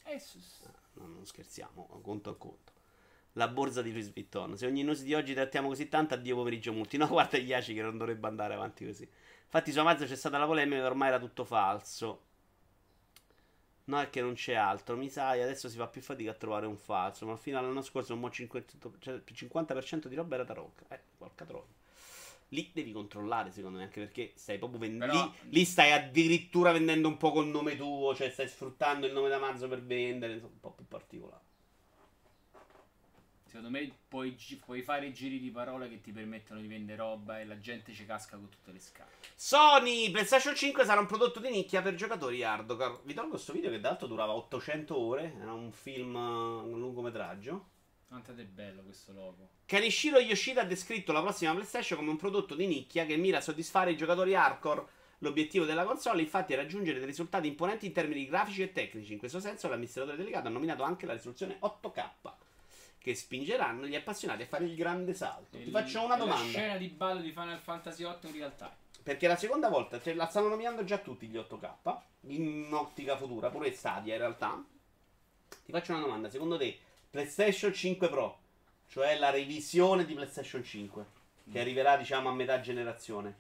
Eh, 0.05 0.18
su- 0.18 0.38
No, 0.95 1.07
non 1.07 1.24
scherziamo, 1.24 2.01
conto 2.03 2.30
a 2.30 2.36
conto. 2.36 2.69
La 3.34 3.48
borsa 3.48 3.82
di 3.82 3.92
Louis 3.92 4.12
Vuitton. 4.12 4.56
Se 4.56 4.66
ogni 4.66 4.82
news 4.82 5.02
di 5.02 5.14
oggi 5.14 5.34
trattiamo 5.34 5.68
così 5.68 5.88
tanto, 5.88 6.14
addio 6.14 6.36
pomeriggio 6.36 6.72
multi. 6.72 6.96
No, 6.96 7.06
guarda 7.08 7.38
gli 7.38 7.48
Iaci 7.48 7.74
che 7.74 7.82
non 7.82 7.96
dovrebbe 7.96 8.26
andare 8.26 8.54
avanti 8.54 8.84
così. 8.84 9.08
Infatti 9.44 9.72
su 9.72 9.80
Amazon 9.80 10.06
c'è 10.06 10.16
stata 10.16 10.38
la 10.38 10.46
polemica 10.46 10.80
che 10.80 10.86
ormai 10.86 11.08
era 11.08 11.18
tutto 11.18 11.44
falso. 11.44 12.28
No, 13.84 14.00
è 14.00 14.10
che 14.10 14.20
non 14.20 14.34
c'è 14.34 14.54
altro. 14.54 14.96
Mi 14.96 15.08
sai, 15.08 15.42
adesso 15.42 15.68
si 15.68 15.76
fa 15.76 15.88
più 15.88 16.00
fatica 16.00 16.30
a 16.30 16.34
trovare 16.34 16.66
un 16.66 16.76
falso. 16.76 17.26
Ma 17.26 17.36
fino 17.36 17.58
all'anno 17.58 17.82
scorso 17.82 18.14
un 18.14 18.20
mo' 18.20 18.28
50%, 18.28 18.64
cioè, 19.00 19.14
il 19.14 19.22
50% 19.32 20.06
di 20.06 20.14
roba 20.14 20.36
era 20.36 20.44
tarocca. 20.44 20.84
Eh, 20.88 21.00
porca 21.18 21.44
troia. 21.44 21.78
Lì 22.52 22.70
devi 22.72 22.92
controllare, 22.92 23.52
secondo 23.52 23.78
me, 23.78 23.84
anche 23.84 24.00
perché 24.00 24.32
stai 24.34 24.58
proprio 24.58 24.80
vendendo. 24.80 25.34
Lì, 25.42 25.50
lì 25.50 25.64
stai 25.64 25.92
addirittura 25.92 26.72
vendendo 26.72 27.08
un 27.08 27.16
po' 27.16 27.30
col 27.30 27.46
nome 27.46 27.76
tuo, 27.76 28.14
cioè 28.14 28.30
stai 28.30 28.48
sfruttando 28.48 29.06
il 29.06 29.12
nome 29.12 29.28
d'Amazon 29.28 29.68
per 29.68 29.82
vendere, 29.82 30.34
insomma, 30.34 30.52
un 30.54 30.60
po' 30.60 30.72
più 30.72 30.86
particolare. 30.86 31.49
Secondo 33.51 33.70
me 33.70 33.92
puoi, 34.07 34.36
puoi 34.64 34.80
fare 34.80 35.11
giri 35.11 35.40
di 35.40 35.51
parole 35.51 35.88
che 35.88 36.01
ti 36.01 36.12
permettono 36.12 36.61
di 36.61 36.68
vendere 36.68 36.98
roba 36.98 37.40
e 37.40 37.44
la 37.44 37.59
gente 37.59 37.92
ci 37.92 38.07
casca 38.07 38.36
con 38.36 38.48
tutte 38.48 38.70
le 38.70 38.78
scale. 38.78 39.11
Sony 39.34 40.09
PlayStation 40.12 40.55
5 40.55 40.84
sarà 40.84 41.01
un 41.01 41.07
prodotto 41.07 41.40
di 41.40 41.51
nicchia 41.51 41.82
per 41.82 41.96
giocatori 41.96 42.44
hardcore. 42.44 43.01
Vi 43.03 43.12
trovo 43.12 43.30
questo 43.30 43.53
video 43.53 43.68
che 43.70 43.80
d'altro 43.80 44.07
durava 44.07 44.34
800 44.34 44.96
ore, 44.96 45.34
era 45.40 45.53
un 45.53 45.72
film, 45.72 46.14
un 46.14 46.78
lungometraggio. 46.78 47.66
Quanto 48.07 48.30
è 48.30 48.44
bello 48.44 48.82
questo 48.82 49.12
logo. 49.12 49.48
Kanishiro 49.66 50.20
Yoshida 50.20 50.61
ha 50.61 50.64
descritto 50.64 51.11
la 51.11 51.20
prossima 51.20 51.53
PlayStation 51.53 51.98
come 51.98 52.11
un 52.12 52.18
prodotto 52.18 52.55
di 52.55 52.68
nicchia 52.68 53.05
che 53.05 53.16
mira 53.16 53.38
a 53.38 53.40
soddisfare 53.40 53.90
i 53.90 53.96
giocatori 53.96 54.36
hardcore. 54.36 54.86
L'obiettivo 55.18 55.64
della 55.64 55.82
console 55.82 56.22
infatti 56.22 56.53
è 56.53 56.57
raggiungere 56.57 56.98
dei 56.98 57.07
risultati 57.09 57.48
imponenti 57.48 57.86
in 57.86 57.92
termini 57.92 58.26
grafici 58.26 58.62
e 58.62 58.70
tecnici. 58.70 59.12
In 59.12 59.18
questo 59.18 59.40
senso 59.40 59.68
l'amministratore 59.68 60.16
delegato 60.16 60.46
ha 60.46 60.51
nominato 60.51 60.84
anche 60.84 61.05
la 61.05 61.14
risoluzione 61.14 61.59
8K 61.61 62.11
che 63.01 63.14
spingeranno 63.14 63.86
gli 63.86 63.94
appassionati 63.96 64.42
a 64.42 64.46
fare 64.46 64.64
il 64.64 64.74
grande 64.74 65.14
salto. 65.14 65.57
Ti 65.57 65.62
Il- 65.64 65.70
faccio 65.70 66.05
una 66.05 66.14
è 66.16 66.18
La 66.18 66.24
domanda. 66.24 66.48
scena 66.48 66.76
di 66.76 66.86
ballo 66.88 67.20
di 67.20 67.30
Final 67.30 67.59
Fantasy 67.59 68.03
VIII 68.05 68.16
in 68.30 68.32
real 68.32 68.55
time. 68.57 68.70
Perché 69.03 69.26
la 69.26 69.36
seconda 69.36 69.68
volta 69.70 70.01
cioè, 70.01 70.12
la 70.12 70.26
stanno 70.26 70.48
nominando 70.48 70.84
già 70.84 70.98
tutti 70.98 71.26
gli 71.26 71.36
8K 71.38 72.03
in 72.28 72.68
ottica 72.70 73.16
futura, 73.16 73.48
pure 73.48 73.72
Stadia 73.72 74.12
in 74.14 74.20
realtà. 74.20 74.62
Ti 75.64 75.72
faccio 75.72 75.92
una 75.92 76.03
domanda, 76.03 76.28
secondo 76.28 76.59
te 76.59 76.78
PlayStation 77.09 77.72
5 77.72 78.09
Pro, 78.11 78.38
cioè 78.88 79.18
la 79.18 79.30
revisione 79.30 80.05
di 80.05 80.12
PlayStation 80.14 80.62
5 80.62 81.05
che 81.51 81.59
arriverà 81.59 81.96
diciamo 81.96 82.28
a 82.28 82.32
metà 82.32 82.61
generazione, 82.61 83.34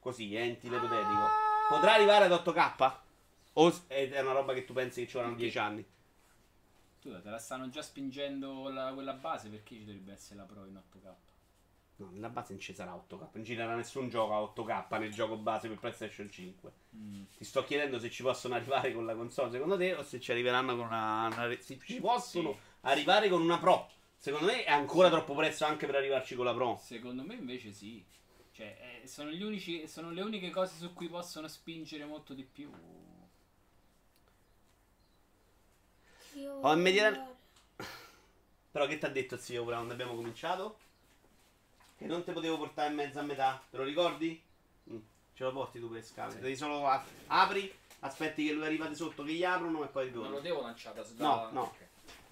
così, 0.00 0.34
eh, 0.34 0.40
enti 0.40 0.66
ipotetico, 0.66 1.26
potrà 1.68 1.94
arrivare 1.94 2.24
ad 2.24 2.32
8K? 2.32 2.92
O 3.54 3.72
è 3.86 4.20
una 4.20 4.32
roba 4.32 4.52
che 4.52 4.64
tu 4.64 4.72
pensi 4.72 5.00
che 5.02 5.06
ci 5.06 5.14
vorranno 5.14 5.34
Perché? 5.36 5.50
10 5.50 5.58
anni? 5.58 5.84
Scusa, 7.08 7.20
te 7.22 7.30
la 7.30 7.38
stanno 7.38 7.70
già 7.70 7.80
spingendo 7.80 8.68
la- 8.68 8.92
quella 8.92 9.14
base 9.14 9.48
perché 9.48 9.76
ci 9.76 9.84
dovrebbe 9.86 10.12
essere 10.12 10.36
la 10.36 10.44
Pro 10.44 10.66
in 10.66 10.76
8K? 10.76 11.14
No, 11.96 12.10
nella 12.10 12.28
base 12.28 12.52
non 12.52 12.60
ci 12.60 12.74
sarà 12.74 12.94
8K, 12.94 13.28
non 13.32 13.44
girerà 13.44 13.74
nessun 13.74 14.10
gioco 14.10 14.34
a 14.34 14.40
8K 14.42 14.98
nel 14.98 15.10
gioco 15.12 15.36
base 15.38 15.68
per 15.68 15.78
PlayStation 15.78 16.30
5. 16.30 16.72
Mm. 16.94 17.22
Ti 17.38 17.44
sto 17.44 17.64
chiedendo 17.64 17.98
se 17.98 18.10
ci 18.10 18.22
possono 18.22 18.54
arrivare 18.56 18.92
con 18.92 19.06
la 19.06 19.14
console 19.14 19.50
secondo 19.50 19.78
te 19.78 19.94
o 19.94 20.02
se 20.02 20.20
ci 20.20 20.30
arriveranno 20.32 20.76
con 20.76 20.84
una. 20.86 21.26
una- 21.32 21.56
se 21.58 21.78
ci 21.78 21.98
possono 21.98 22.52
Sì. 22.52 22.58
arrivare 22.82 23.28
con 23.30 23.40
una 23.40 23.58
Pro. 23.58 23.88
Secondo 24.14 24.46
me 24.46 24.64
è 24.64 24.70
ancora 24.70 25.08
troppo 25.08 25.34
presto 25.34 25.64
anche 25.64 25.86
per 25.86 25.94
arrivarci 25.94 26.34
con 26.34 26.44
la 26.44 26.52
Pro. 26.52 26.76
Secondo 26.82 27.22
me 27.24 27.34
invece 27.36 27.72
sì. 27.72 28.04
Cioè, 28.52 29.00
eh, 29.02 29.06
sono, 29.06 29.30
gli 29.30 29.42
unici, 29.42 29.88
sono 29.88 30.10
le 30.10 30.20
uniche 30.20 30.50
cose 30.50 30.76
su 30.76 30.92
cui 30.92 31.08
possono 31.08 31.48
spingere 31.48 32.04
molto 32.04 32.34
di 32.34 32.44
più. 32.44 32.70
Io 36.40 36.52
Ho 36.60 36.72
immediata- 36.72 37.16
voglio- 37.18 37.36
Però 38.70 38.86
che 38.86 38.98
ti 38.98 39.04
ha 39.06 39.08
detto 39.08 39.36
zio 39.38 39.62
Ora 39.64 39.76
quando 39.76 39.92
abbiamo 39.94 40.14
cominciato? 40.14 40.78
Che 41.96 42.04
non 42.06 42.22
te 42.22 42.32
potevo 42.32 42.58
portare 42.58 42.90
in 42.90 42.94
mezzo 42.94 43.18
a 43.18 43.22
metà, 43.22 43.60
te 43.70 43.76
lo 43.76 43.82
ricordi? 43.82 44.40
Mm, 44.90 44.98
Ce 45.34 45.42
lo 45.44 45.52
porti 45.52 45.80
tu 45.80 45.90
per 45.90 46.04
scale. 46.04 46.32
Sì. 46.32 46.38
Devi 46.40 46.56
solo 46.56 46.86
a- 46.86 47.02
apri, 47.28 47.72
aspetti 48.00 48.46
che 48.46 48.52
lui 48.52 48.64
arriva 48.66 48.86
di 48.86 48.94
sotto, 48.94 49.24
che 49.24 49.32
gli 49.32 49.42
aprono 49.44 49.82
e 49.84 49.88
poi 49.88 50.06
ritorni. 50.06 50.40
devo 50.40 50.60
lanciare 50.62 51.02
da 51.16 51.24
No, 51.24 51.48
no. 51.50 51.74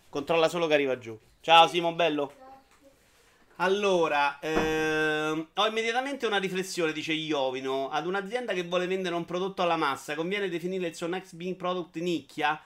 Controlla 0.09 0.49
solo 0.49 0.67
che 0.69 0.75
arriva 0.75 0.99
giù. 0.99 1.19
Ciao 1.41 1.67
Simo 1.67 1.93
Bello. 1.95 2.33
Allora, 3.57 4.39
ehm, 4.41 5.49
ho 5.55 5.67
immediatamente 5.67 6.27
una 6.27 6.37
riflessione, 6.39 6.93
dice 6.93 7.13
Iovino. 7.13 7.89
Ad 7.91 8.07
un'azienda 8.07 8.53
che 8.53 8.63
vuole 8.65 8.87
vendere 8.87 9.15
un 9.15 9.25
prodotto 9.25 9.63
alla 9.63 9.77
massa, 9.77 10.15
conviene 10.15 10.49
definire 10.49 10.89
il 10.89 10.95
suo 10.95 11.07
next 11.07 11.35
big 11.35 11.57
product 11.57 11.97
nicchia? 11.97 12.61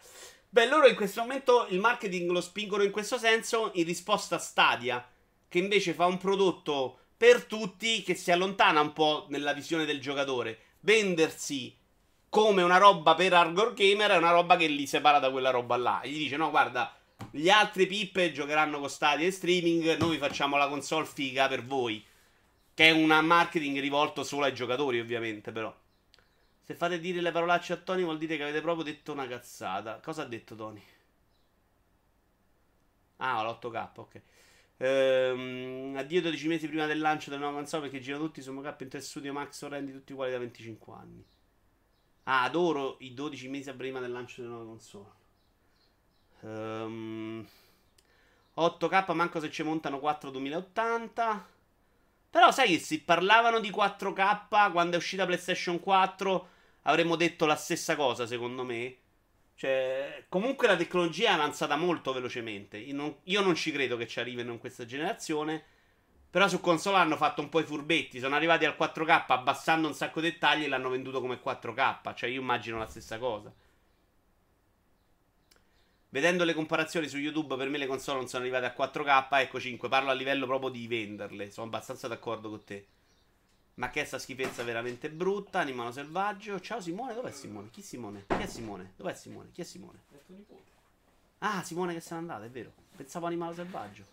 Beh, 0.52 0.66
loro 0.66 0.88
in 0.88 0.96
questo 0.96 1.20
momento 1.20 1.66
il 1.70 1.78
marketing 1.78 2.28
lo 2.30 2.40
spingono 2.40 2.82
in 2.82 2.90
questo 2.90 3.18
senso 3.18 3.70
in 3.74 3.84
risposta 3.84 4.34
a 4.34 4.38
Stadia, 4.40 5.08
che 5.48 5.58
invece 5.58 5.94
fa 5.94 6.06
un 6.06 6.18
prodotto 6.18 6.98
per 7.16 7.44
tutti 7.44 8.02
che 8.02 8.16
si 8.16 8.32
allontana 8.32 8.80
un 8.80 8.92
po' 8.92 9.26
nella 9.28 9.52
visione 9.52 9.84
del 9.84 10.00
giocatore. 10.00 10.58
Vendersi 10.80 11.76
come 12.28 12.62
una 12.62 12.78
roba 12.78 13.14
per 13.14 13.32
hardcore 13.32 13.74
gamer 13.74 14.10
è 14.10 14.16
una 14.16 14.32
roba 14.32 14.56
che 14.56 14.66
li 14.66 14.88
separa 14.88 15.20
da 15.20 15.30
quella 15.30 15.50
roba 15.50 15.76
là. 15.76 16.00
E 16.00 16.10
gli 16.10 16.18
dice: 16.18 16.36
No, 16.36 16.50
guarda, 16.50 16.96
Gli 17.30 17.48
altri 17.48 17.86
pippe 17.86 18.32
giocheranno 18.32 18.80
con 18.80 18.90
Stadia 18.90 19.26
e 19.26 19.30
streaming. 19.30 19.96
Noi 19.98 20.18
facciamo 20.18 20.56
la 20.56 20.68
console 20.68 21.06
figa 21.06 21.46
per 21.48 21.64
voi. 21.64 22.04
Che 22.74 22.88
è 22.88 22.90
un 22.90 23.06
marketing 23.24 23.78
rivolto 23.78 24.24
solo 24.24 24.46
ai 24.46 24.54
giocatori, 24.54 24.98
ovviamente, 24.98 25.52
però. 25.52 25.72
Se 26.70 26.76
fate 26.76 27.00
dire 27.00 27.20
le 27.20 27.32
parolacce 27.32 27.72
a 27.72 27.76
Tony 27.78 28.04
vuol 28.04 28.16
dire 28.16 28.36
che 28.36 28.44
avete 28.44 28.60
proprio 28.60 28.84
detto 28.84 29.10
una 29.10 29.26
cazzata. 29.26 29.98
Cosa 29.98 30.22
ha 30.22 30.26
detto 30.26 30.54
Tony? 30.54 30.80
Ah, 33.16 33.42
l'8K, 33.42 33.88
ok. 33.96 34.22
Ehm, 34.76 35.94
addio 35.96 36.22
12 36.22 36.46
mesi 36.46 36.68
prima 36.68 36.86
del 36.86 37.00
lancio 37.00 37.30
del 37.30 37.40
nuovo 37.40 37.56
console 37.56 37.88
perché 37.88 37.98
girano 37.98 38.22
tutti 38.22 38.40
su 38.40 38.52
Mocap 38.52 38.80
Intel 38.82 39.02
Studio 39.02 39.32
Max 39.32 39.60
orrendi 39.62 39.90
tutti 39.90 40.12
uguali 40.12 40.30
da 40.30 40.38
25 40.38 40.94
anni. 40.94 41.26
Ah, 42.22 42.44
adoro 42.44 42.98
i 43.00 43.14
12 43.14 43.48
mesi 43.48 43.72
prima 43.72 43.98
del 43.98 44.12
lancio 44.12 44.42
del 44.42 44.50
nuovo 44.50 44.66
console. 44.66 45.10
Ehm, 46.42 47.48
8K 48.54 49.12
manco 49.14 49.40
se 49.40 49.50
ci 49.50 49.64
montano 49.64 49.98
4 49.98 50.30
2080. 50.30 51.48
Però 52.30 52.52
sai 52.52 52.68
che 52.68 52.78
si 52.78 53.02
parlavano 53.02 53.58
di 53.58 53.72
4K 53.72 54.70
quando 54.70 54.94
è 54.94 54.98
uscita 54.98 55.26
PlayStation 55.26 55.80
4 55.80 56.49
avremmo 56.82 57.16
detto 57.16 57.46
la 57.46 57.56
stessa 57.56 57.96
cosa 57.96 58.26
secondo 58.26 58.64
me. 58.64 58.96
Cioè, 59.54 60.24
comunque 60.28 60.66
la 60.66 60.76
tecnologia 60.76 61.30
è 61.30 61.32
avanzata 61.34 61.76
molto 61.76 62.12
velocemente. 62.14 62.78
Io 62.78 62.94
non, 62.94 63.16
io 63.24 63.42
non 63.42 63.54
ci 63.54 63.70
credo 63.72 63.96
che 63.98 64.06
ci 64.06 64.18
arrivino 64.18 64.52
in 64.52 64.58
questa 64.58 64.86
generazione. 64.86 65.62
Però 66.30 66.48
su 66.48 66.60
console 66.60 66.96
hanno 66.96 67.16
fatto 67.16 67.42
un 67.42 67.48
po' 67.48 67.60
i 67.60 67.64
furbetti. 67.64 68.20
Sono 68.20 68.36
arrivati 68.36 68.64
al 68.64 68.76
4K 68.78 69.24
abbassando 69.26 69.88
un 69.88 69.94
sacco 69.94 70.20
di 70.20 70.30
dettagli 70.30 70.64
e 70.64 70.68
l'hanno 70.68 70.88
venduto 70.88 71.20
come 71.20 71.40
4K. 71.42 72.14
Cioè, 72.14 72.30
io 72.30 72.40
immagino 72.40 72.78
la 72.78 72.86
stessa 72.86 73.18
cosa. 73.18 73.52
Vedendo 76.08 76.44
le 76.44 76.54
comparazioni 76.54 77.08
su 77.08 77.18
YouTube, 77.18 77.56
per 77.56 77.68
me 77.68 77.78
le 77.78 77.86
console 77.86 78.18
non 78.18 78.28
sono 78.28 78.44
arrivate 78.44 78.66
a 78.66 78.74
4K. 78.76 79.26
Ecco 79.40 79.60
5. 79.60 79.88
Parlo 79.88 80.10
a 80.10 80.14
livello 80.14 80.46
proprio 80.46 80.70
di 80.70 80.86
venderle. 80.86 81.50
Sono 81.50 81.66
abbastanza 81.66 82.08
d'accordo 82.08 82.48
con 82.48 82.64
te. 82.64 82.86
Ma 83.80 83.88
che 83.88 84.02
è 84.02 84.04
sta 84.04 84.18
schifezza 84.18 84.62
veramente 84.62 85.08
brutta. 85.08 85.60
Animale 85.60 85.90
selvaggio. 85.92 86.60
Ciao 86.60 86.82
Simone, 86.82 87.14
dov'è 87.14 87.32
Simone? 87.32 87.70
Chi 87.70 87.80
Simone? 87.80 88.26
Chi 88.26 88.34
è 88.34 88.46
Simone? 88.46 88.92
Dov'è 88.94 89.14
Simone? 89.14 89.50
Chi 89.52 89.62
è 89.62 89.64
Simone? 89.64 90.02
È 90.10 90.18
tuo 90.26 90.34
nipote. 90.34 90.70
Ah, 91.38 91.62
Simone 91.62 91.94
che 91.94 92.00
se 92.00 92.12
n'è 92.12 92.20
andato, 92.20 92.42
è 92.42 92.50
vero. 92.50 92.74
Pensavo 92.94 93.24
animale 93.24 93.54
selvaggio. 93.54 94.04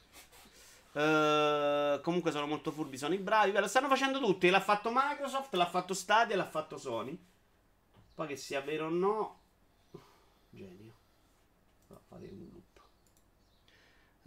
Eh, 0.94 2.00
comunque 2.02 2.32
sono 2.32 2.48
molto 2.48 2.72
furbi, 2.72 2.98
sono 2.98 3.14
i 3.14 3.18
bravi. 3.18 3.52
Beh, 3.52 3.60
lo 3.60 3.68
stanno 3.68 3.90
facendo 3.90 4.20
tutti. 4.20 4.50
L'ha 4.50 4.62
fatto 4.62 4.90
Microsoft, 4.94 5.54
l'ha 5.56 5.68
fatto 5.68 5.94
Stadia, 5.94 6.38
l'ha 6.38 6.48
fatto 6.48 6.78
Sony. 6.78 7.20
Poi 8.16 8.26
che 8.26 8.38
sia 8.38 8.62
vero 8.62 8.86
o 8.86 8.90
no. 8.90 9.40
Genio. 10.50 10.94
No, 11.88 12.00
fate 12.08 12.30
un 12.32 12.57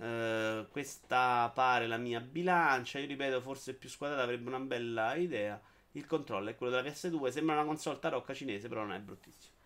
Eh, 0.00 0.66
questa 0.70 1.50
pare 1.54 1.86
la 1.86 1.98
mia 1.98 2.20
bilancia. 2.20 2.98
Io 2.98 3.06
ripeto, 3.06 3.40
forse 3.40 3.74
più 3.74 3.88
squadrata 3.88 4.22
avrebbe 4.22 4.48
una 4.48 4.60
bella 4.60 5.14
idea. 5.14 5.60
Il 5.92 6.06
controllo 6.06 6.50
è 6.50 6.56
quello 6.56 6.72
della 6.72 6.88
PS2. 6.88 7.28
Sembra 7.28 7.56
una 7.56 7.64
console 7.64 7.98
tarocca 7.98 8.32
cinese, 8.32 8.68
però 8.68 8.82
non 8.82 8.94
è 8.94 9.00
bruttissimo. 9.00 9.58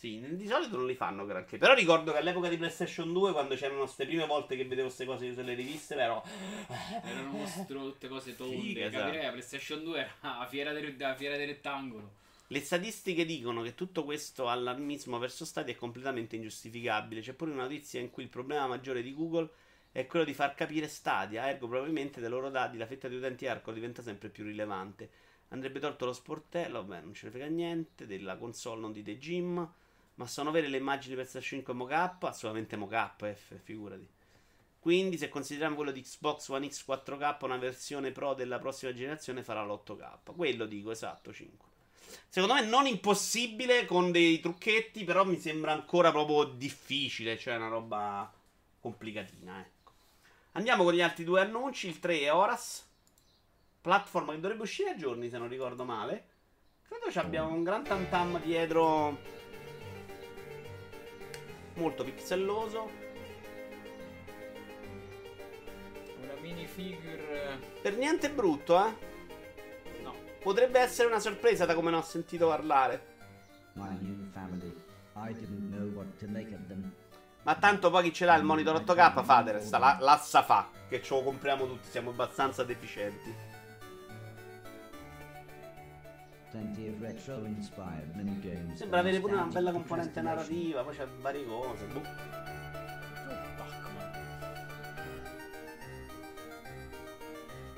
Sì, 0.00 0.18
di 0.34 0.46
solito 0.46 0.76
non 0.76 0.86
li 0.86 0.94
fanno 0.94 1.26
granché. 1.26 1.58
Però 1.58 1.74
ricordo 1.74 2.12
che 2.12 2.18
all'epoca 2.18 2.48
di 2.48 2.56
PlayStation 2.56 3.12
2, 3.12 3.32
quando 3.32 3.54
c'erano 3.54 3.80
queste 3.80 4.06
prime 4.06 4.24
volte 4.24 4.56
che 4.56 4.64
vedevo 4.64 4.86
queste 4.86 5.04
cose 5.04 5.34
sulle 5.34 5.52
riviste, 5.52 5.94
però. 5.94 6.22
Erano 7.04 7.30
mostro 7.32 7.82
tutte 7.82 8.08
cose 8.08 8.34
tonde. 8.34 8.56
Figa, 8.56 8.86
esatto. 8.86 9.04
Capirei, 9.04 9.24
la 9.26 9.30
PlayStation 9.32 9.84
2 9.84 9.98
era 9.98 10.38
la 10.38 10.46
fiera 10.48 10.72
del, 10.72 10.94
la 10.96 11.14
fiera 11.14 11.36
del 11.36 11.48
rettangolo. 11.48 12.12
Le 12.46 12.60
statistiche 12.60 13.26
dicono 13.26 13.60
che 13.60 13.74
tutto 13.74 14.04
questo 14.04 14.48
allarmismo 14.48 15.18
verso 15.18 15.44
Stadia 15.44 15.74
è 15.74 15.76
completamente 15.76 16.34
ingiustificabile. 16.36 17.20
C'è 17.20 17.34
pure 17.34 17.50
una 17.50 17.64
notizia 17.64 18.00
in 18.00 18.10
cui 18.10 18.22
il 18.22 18.30
problema 18.30 18.66
maggiore 18.66 19.02
di 19.02 19.12
Google 19.12 19.50
è 19.92 20.06
quello 20.06 20.24
di 20.24 20.34
far 20.34 20.54
capire 20.54 20.88
Stadia, 20.88 21.48
ergo 21.48 21.66
probabilmente 21.66 22.20
dai 22.20 22.30
loro 22.30 22.48
dati 22.48 22.76
la 22.76 22.86
fetta 22.86 23.08
di 23.08 23.16
utenti 23.16 23.46
Arco 23.46 23.72
diventa 23.72 24.02
sempre 24.02 24.28
più 24.28 24.44
rilevante. 24.44 25.10
Andrebbe 25.48 25.80
tolto 25.80 26.04
lo 26.04 26.12
sportello, 26.12 26.84
vabbè, 26.84 27.02
non 27.02 27.12
ce 27.12 27.26
ne 27.26 27.32
frega 27.32 27.46
niente, 27.46 28.06
della 28.06 28.36
console, 28.36 28.80
non 28.80 28.92
di 28.92 29.02
The 29.02 29.18
Gym. 29.18 29.72
Ma 30.14 30.26
sono 30.26 30.50
vere 30.50 30.68
le 30.68 30.76
immagini 30.76 31.14
per 31.14 31.24
PlayStation 31.24 31.60
5 31.60 31.74
mocap? 31.74 32.22
Assolutamente 32.24 32.76
mocap, 32.76 33.32
F, 33.32 33.54
figurati. 33.62 34.06
Quindi, 34.78 35.18
se 35.18 35.28
consideriamo 35.28 35.74
quello 35.74 35.90
di 35.90 36.02
Xbox 36.02 36.48
One 36.48 36.70
X 36.70 36.84
4K, 36.86 37.44
una 37.44 37.56
versione 37.56 38.12
Pro 38.12 38.34
della 38.34 38.58
prossima 38.58 38.92
generazione 38.92 39.42
farà 39.42 39.64
l'8K. 39.64 40.34
Quello 40.36 40.66
dico, 40.66 40.90
esatto, 40.90 41.32
5. 41.32 41.68
Secondo 42.28 42.54
me 42.54 42.64
non 42.64 42.86
impossibile 42.86 43.86
con 43.86 44.10
dei 44.12 44.40
trucchetti, 44.40 45.04
però 45.04 45.24
mi 45.24 45.38
sembra 45.38 45.72
ancora 45.72 46.10
proprio 46.10 46.44
difficile, 46.44 47.36
cioè 47.38 47.56
una 47.56 47.68
roba 47.68 48.32
complicatina, 48.78 49.60
ecco. 49.60 49.79
Andiamo 50.52 50.82
con 50.84 50.92
gli 50.92 51.00
altri 51.00 51.24
due 51.24 51.40
annunci, 51.40 51.88
il 51.88 52.00
3 52.00 52.20
è 52.20 52.32
Horas, 52.32 52.84
platform 53.80 54.32
che 54.32 54.40
dovrebbe 54.40 54.62
uscire 54.62 54.90
a 54.90 54.96
giorni 54.96 55.28
se 55.28 55.38
non 55.38 55.48
ricordo 55.48 55.84
male. 55.84 56.26
Credo 56.82 57.10
ci 57.10 57.18
abbiamo 57.18 57.52
un 57.52 57.62
gran 57.62 57.84
tantam 57.84 58.40
dietro 58.42 59.18
molto 61.74 62.02
pixelloso. 62.02 62.90
Una 66.20 66.34
minifigure. 66.40 67.58
Per 67.80 67.96
niente 67.96 68.30
brutto, 68.30 68.86
eh. 68.86 70.02
No. 70.02 70.14
Potrebbe 70.40 70.80
essere 70.80 71.08
una 71.08 71.20
sorpresa 71.20 71.64
da 71.64 71.74
come 71.74 71.90
ne 71.90 71.96
ho 71.96 72.02
sentito 72.02 72.48
parlare. 72.48 73.10
my 73.74 73.96
new 74.00 74.30
family. 74.32 74.72
I 75.14 75.32
didn't 75.32 75.70
know 75.70 75.86
what 75.94 76.06
to 76.18 76.26
make 76.26 76.52
of 76.52 76.66
them. 76.68 76.89
Ma 77.42 77.54
tanto 77.54 77.90
poi 77.90 78.04
chi 78.04 78.12
ce 78.12 78.24
l'ha 78.26 78.34
il 78.36 78.44
monitor 78.44 78.82
8K, 78.82 79.24
fate, 79.24 79.52
resta 79.52 79.78
la, 79.78 79.96
l'assa 80.00 80.42
fa. 80.42 80.68
Che 80.88 81.02
ce 81.02 81.14
lo 81.14 81.22
compriamo 81.22 81.66
tutti, 81.66 81.88
siamo 81.88 82.10
abbastanza 82.10 82.64
deficienti. 82.64 83.34
Sembra 88.74 88.98
avere 89.00 89.20
pure 89.20 89.34
una 89.34 89.44
bella 89.44 89.72
componente 89.72 90.20
narrativa, 90.20 90.82
poi 90.82 90.96
c'è 90.96 91.06
varie 91.20 91.46
cose. 91.46 91.84
boh. 91.86 92.48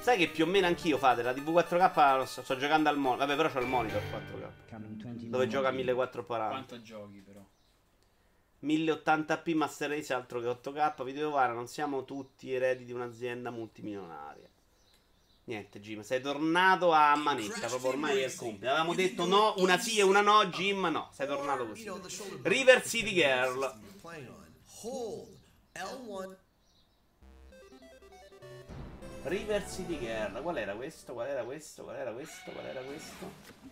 Sai 0.03 0.19
che 0.19 0.27
più 0.31 0.45
o 0.45 0.49
meno 0.49 0.67
anch'io 0.67 0.99
fate, 0.99 1.23
la 1.23 1.33
TV 1.33 1.49
4K 1.51 2.17
lo 2.17 2.25
sto, 2.25 2.43
sto 2.43 2.57
giocando 2.57 2.89
al 2.89 2.99
monitor. 2.99 3.27
Vabbè, 3.27 3.37
però 3.37 3.49
c'ho 3.53 3.61
il 3.61 3.69
monitor 3.69 4.03
4K. 4.03 4.69
Coming 4.69 5.01
29 5.01 5.29
Dove 5.29 5.47
gioca 5.47 5.69
a. 5.69 5.71
1440. 5.71 6.49
Quanto 6.49 6.83
giochi 6.83 7.21
però? 7.21 7.32
1080p 8.63 9.55
Master 9.55 9.91
Race 9.91 10.13
altro 10.13 10.41
che 10.41 10.47
8K 10.47 11.03
Videovara 11.03 11.53
non 11.53 11.67
siamo 11.67 12.05
tutti 12.05 12.53
eredi 12.53 12.85
di 12.85 12.93
un'azienda 12.93 13.51
multimilionaria. 13.51 14.49
Niente 15.45 15.81
Jim 15.81 16.03
sei 16.03 16.21
tornato 16.21 16.93
a 16.93 17.17
manetta 17.17 17.67
proprio 17.67 17.91
ormai 17.91 18.21
è 18.21 18.27
il 18.27 18.35
compito. 18.37 18.69
Avevamo 18.69 18.95
detto 18.95 19.27
no 19.27 19.55
una 19.57 19.77
sì 19.77 19.99
e 19.99 20.03
una 20.03 20.21
no 20.21 20.47
Jim 20.47 20.87
no 20.87 21.11
sei 21.13 21.27
tornato 21.27 21.67
così. 21.67 21.91
River 22.43 22.87
City 22.87 23.13
Girl. 23.13 23.81
Hold 24.85 25.39
L1 25.75 26.37
River 29.25 29.69
City 29.69 29.99
Girl 29.99 30.43
qual 30.43 30.57
era 30.59 30.75
questo? 30.75 31.13
Qual 31.13 31.27
era 31.27 31.43
questo? 31.43 31.83
Qual 31.83 31.97
era 31.97 32.13
questo? 32.13 32.51
Qual 32.51 32.65
era 32.65 32.81
questo 32.81 33.72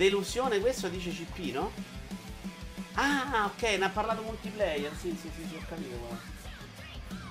Delusione 0.00 0.60
questo 0.60 0.88
dice 0.88 1.10
CP 1.10 1.52
no? 1.52 1.70
Ah, 2.94 3.50
ok, 3.52 3.62
ne 3.76 3.84
ha 3.84 3.90
parlato 3.90 4.22
multiplayer. 4.22 4.90
Sì, 4.96 5.10
sì, 5.10 5.30
sì, 5.36 5.46
sì, 5.46 5.54
ho 5.56 5.62
capito. 5.68 5.94
guarda. 5.98 6.18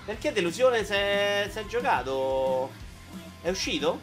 Perché 0.06 0.32
delusione 0.32 0.86
si 0.86 0.94
è, 0.94 1.66
giocato? 1.68 2.72
È 3.42 3.50
uscito? 3.50 4.00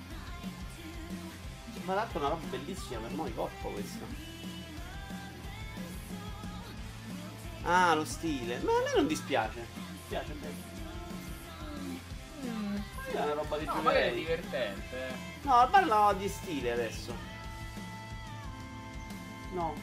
Ma 1.84 1.94
l'altro 1.94 2.18
è 2.18 2.24
una 2.24 2.30
roba 2.30 2.44
bellissima 2.48 2.98
per 2.98 3.12
noi, 3.12 3.32
coppo 3.32 3.68
questa. 3.68 4.04
Ah, 7.62 7.94
lo 7.94 8.04
stile. 8.04 8.58
Ma 8.64 8.72
a 8.72 8.82
me 8.82 8.92
non 8.96 9.06
dispiace. 9.06 9.60
Mi 9.60 9.98
piace 10.08 10.32
bene. 10.32 10.74
È 13.12 13.22
una 13.22 13.32
roba 13.32 13.58
di 13.58 13.64
No, 13.64 13.74
magari 13.76 14.08
è 14.08 14.14
divertente. 14.14 15.06
eh. 15.06 15.14
No, 15.42 15.68
parlo 15.70 16.12
di 16.18 16.26
stile 16.26 16.72
adesso. 16.72 17.35
No. 19.52 19.74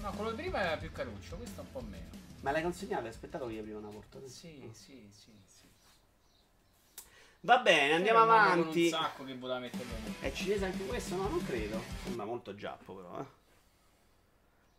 No, 0.00 0.10
quello 0.12 0.30
di 0.30 0.42
prima 0.42 0.60
era 0.60 0.76
più 0.76 0.92
caruccio, 0.92 1.36
questo 1.36 1.62
un 1.62 1.72
po' 1.72 1.80
meno. 1.80 2.08
Ma 2.40 2.50
l'hai 2.52 2.62
consegnato? 2.62 3.06
Aspettato 3.06 3.46
che 3.46 3.54
io 3.54 3.60
aprire 3.60 3.76
una 3.78 3.88
porta? 3.88 4.18
Sì, 4.26 4.68
sì, 4.72 5.08
sì, 5.10 5.32
sì. 5.44 5.64
Va 7.40 7.58
bene, 7.58 7.94
andiamo 7.94 8.20
uomo 8.20 8.32
avanti. 8.32 8.84
Un 8.84 8.90
sacco 8.90 9.24
che 9.24 9.36
voleva 9.36 9.58
metterlo 9.60 9.92
lì. 10.04 10.14
È 10.20 10.32
cinese 10.32 10.64
anche 10.64 10.84
questo? 10.84 11.16
No, 11.16 11.28
non 11.28 11.44
credo. 11.44 11.80
Sembra 12.02 12.24
molto 12.24 12.54
giappo, 12.54 12.94
però. 12.94 13.20
Eh. 13.20 13.26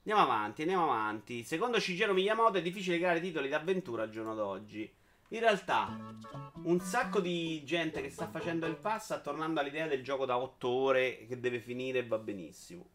Andiamo 0.09 0.21
avanti, 0.21 0.61
andiamo 0.61 0.83
avanti. 0.83 1.43
Secondo 1.43 1.79
Shigeru 1.79 2.13
Miyamoto 2.13 2.57
è 2.57 2.61
difficile 2.61 2.97
creare 2.97 3.19
titoli 3.19 3.49
d'avventura 3.49 4.03
al 4.03 4.09
giorno 4.09 4.35
d'oggi. 4.35 4.93
In 5.29 5.39
realtà, 5.39 6.15
un 6.63 6.79
sacco 6.79 7.19
di 7.19 7.63
gente 7.65 8.01
che 8.01 8.09
sta 8.09 8.29
facendo 8.29 8.65
il 8.65 8.77
pass 8.77 9.05
sta 9.05 9.19
tornando 9.19 9.59
all'idea 9.59 9.88
del 9.88 10.03
gioco 10.03 10.25
da 10.25 10.38
8 10.38 10.67
ore 10.69 11.25
che 11.25 11.39
deve 11.39 11.59
finire 11.59 11.99
e 11.99 12.07
va 12.07 12.17
benissimo. 12.17 12.88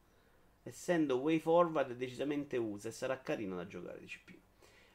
Essendo 0.63 1.17
way 1.17 1.39
forward 1.39 1.91
è 1.91 1.97
decisamente 1.97 2.57
usa 2.57 2.89
e 2.89 2.93
sarà 2.93 3.21
carino 3.21 3.57
da 3.57 3.67
giocare 3.67 3.99
di 3.99 4.07
CP. 4.07 4.35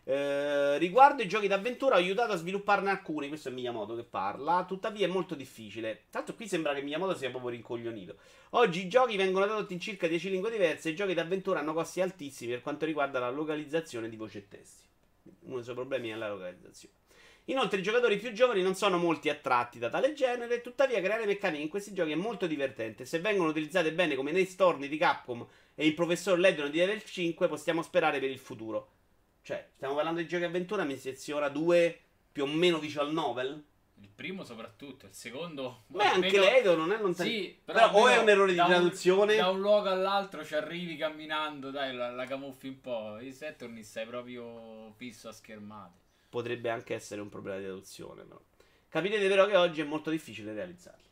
Eh, 0.09 0.77
riguardo 0.77 1.21
i 1.21 1.27
giochi 1.27 1.47
d'avventura 1.47 1.95
ho 1.95 1.97
aiutato 1.97 2.31
a 2.31 2.37
svilupparne 2.37 2.89
alcuni, 2.89 3.27
questo 3.27 3.49
è 3.49 3.51
Miyamoto 3.51 3.93
che 3.93 4.05
parla, 4.05 4.63
tuttavia 4.65 5.05
è 5.05 5.09
molto 5.09 5.35
difficile. 5.35 6.03
Tanto 6.09 6.33
qui 6.33 6.47
sembra 6.47 6.73
che 6.73 6.81
Miyamoto 6.81 7.13
sia 7.13 7.29
proprio 7.29 7.51
rincoglionito. 7.51 8.15
Oggi 8.51 8.85
i 8.85 8.87
giochi 8.87 9.17
vengono 9.17 9.45
tradotti 9.45 9.73
in 9.73 9.81
circa 9.81 10.07
10 10.07 10.29
lingue 10.29 10.49
diverse 10.49 10.87
e 10.87 10.91
i 10.93 10.95
giochi 10.95 11.13
d'avventura 11.13 11.59
hanno 11.59 11.73
costi 11.73 11.99
altissimi 11.99 12.51
per 12.51 12.61
quanto 12.61 12.85
riguarda 12.85 13.19
la 13.19 13.29
localizzazione 13.29 14.07
di 14.07 14.15
voci 14.15 14.37
e 14.37 14.47
testi. 14.47 14.85
Uno 15.41 15.55
dei 15.55 15.63
suoi 15.63 15.75
problemi 15.75 16.07
è 16.07 16.15
la 16.15 16.29
localizzazione. 16.29 16.95
Inoltre 17.49 17.79
i 17.79 17.83
giocatori 17.83 18.17
più 18.17 18.33
giovani 18.33 18.61
non 18.61 18.75
sono 18.75 18.97
molti 18.97 19.29
attratti 19.29 19.79
da 19.79 19.89
tale 19.89 20.11
genere, 20.13 20.59
tuttavia 20.59 21.01
creare 21.01 21.25
meccaniche 21.25 21.63
in 21.63 21.69
questi 21.69 21.93
giochi 21.93 22.11
è 22.11 22.15
molto 22.15 22.45
divertente. 22.45 23.05
Se 23.05 23.19
vengono 23.19 23.49
utilizzate 23.49 23.93
bene 23.93 24.15
come 24.15 24.33
nei 24.33 24.45
storni 24.45 24.89
di 24.89 24.97
Capcom 24.97 25.47
e 25.73 25.85
il 25.85 25.93
professor 25.93 26.37
Ledron 26.37 26.69
di 26.69 26.79
Level 26.79 27.01
5, 27.01 27.47
possiamo 27.47 27.81
sperare 27.81 28.19
per 28.19 28.29
il 28.29 28.37
futuro. 28.37 28.91
Cioè, 29.43 29.69
stiamo 29.75 29.95
parlando 29.95 30.19
di 30.19 30.27
giochi 30.27 30.43
avventura, 30.43 30.83
mi 30.83 30.97
seziona 30.97 31.47
due 31.47 31.97
più 32.33 32.43
o 32.43 32.47
meno 32.47 32.79
visual 32.79 33.13
novel? 33.13 33.63
Il 34.01 34.09
primo 34.13 34.43
soprattutto, 34.43 35.05
il 35.05 35.13
secondo... 35.13 35.83
Beh, 35.87 36.03
anche 36.03 36.37
Ledo 36.37 36.75
non 36.75 36.91
è 36.91 36.99
lontano. 36.99 37.29
Sì, 37.29 37.57
però, 37.63 37.93
o 37.93 38.09
è 38.09 38.17
un 38.17 38.27
errore 38.27 38.51
di 38.51 38.57
traduzione. 38.57 39.37
da 39.37 39.49
un 39.49 39.61
luogo 39.61 39.87
all'altro 39.89 40.43
ci 40.43 40.53
arrivi 40.53 40.97
camminando, 40.97 41.71
dai, 41.71 41.95
la, 41.95 42.11
la 42.11 42.25
camuffi 42.25 42.67
un 42.67 42.81
po'. 42.81 43.19
I 43.19 43.31
Saturn 43.31 43.81
stai 43.83 44.05
proprio 44.05 44.91
fisso 44.97 45.29
a 45.29 45.31
schermate. 45.31 46.06
Potrebbe 46.37 46.69
anche 46.69 46.93
essere 46.93 47.19
un 47.19 47.29
problema 47.29 47.57
di 47.57 47.63
traduzione, 47.63 48.21
però. 48.21 48.39
Capirete 48.89 49.27
però 49.27 49.47
che 49.47 49.55
oggi 49.55 49.81
è 49.81 49.83
molto 49.83 50.11
difficile 50.11 50.53
realizzarli. 50.53 51.09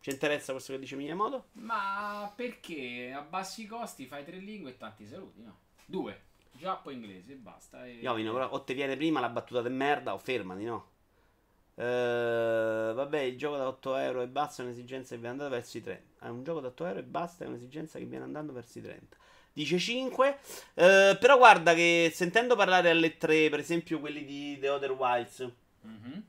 Ci 0.00 0.10
interessa 0.10 0.50
questo 0.50 0.72
che 0.72 0.80
dice 0.80 0.96
Miyamoto? 0.96 1.50
Ma 1.52 2.32
perché 2.34 3.12
a 3.14 3.20
bassi 3.20 3.64
costi 3.64 4.06
fai 4.06 4.24
tre 4.24 4.38
lingue 4.38 4.72
e 4.72 4.76
tanti 4.76 5.06
saluti, 5.06 5.40
no? 5.40 5.58
Due, 5.86 6.20
giappo 6.50 6.90
e 6.90 6.94
inglese 6.94 7.34
e 7.34 7.36
basta. 7.36 7.86
E... 7.86 7.92
Iovino, 8.00 8.32
però 8.32 8.50
o 8.50 8.64
te 8.64 8.74
viene 8.74 8.96
prima 8.96 9.20
la 9.20 9.28
battuta 9.28 9.62
di 9.62 9.68
merda 9.68 10.14
o 10.14 10.18
fermati, 10.18 10.64
no? 10.64 10.90
Eh, 11.76 12.92
vabbè, 12.92 13.20
il 13.20 13.38
gioco 13.38 13.56
da 13.56 13.68
8 13.68 13.96
euro 13.98 14.22
e 14.22 14.26
basta 14.26 14.62
è 14.62 14.64
un'esigenza 14.64 15.14
che 15.14 15.20
viene 15.20 15.34
andata 15.34 15.50
verso 15.50 15.78
i 15.78 15.80
30. 15.80 16.26
È 16.26 16.28
un 16.28 16.42
gioco 16.42 16.58
da 16.58 16.66
8 16.66 16.86
euro 16.86 16.98
e 16.98 17.04
basta 17.04 17.44
è 17.44 17.46
un'esigenza 17.46 18.00
che 18.00 18.04
viene 18.04 18.24
andando 18.24 18.52
verso 18.52 18.78
i 18.80 18.82
30. 18.82 19.16
Dice 19.54 19.78
5. 19.78 20.38
Eh, 20.74 21.16
però 21.18 21.38
guarda 21.38 21.74
che 21.74 22.10
sentendo 22.12 22.56
parlare 22.56 22.90
alle 22.90 23.16
3, 23.16 23.48
per 23.48 23.60
esempio 23.60 24.00
quelli 24.00 24.24
di 24.24 24.58
The 24.58 24.68
Other 24.68 24.90
Wilds. 24.90 25.48
Mhm. 25.82 26.22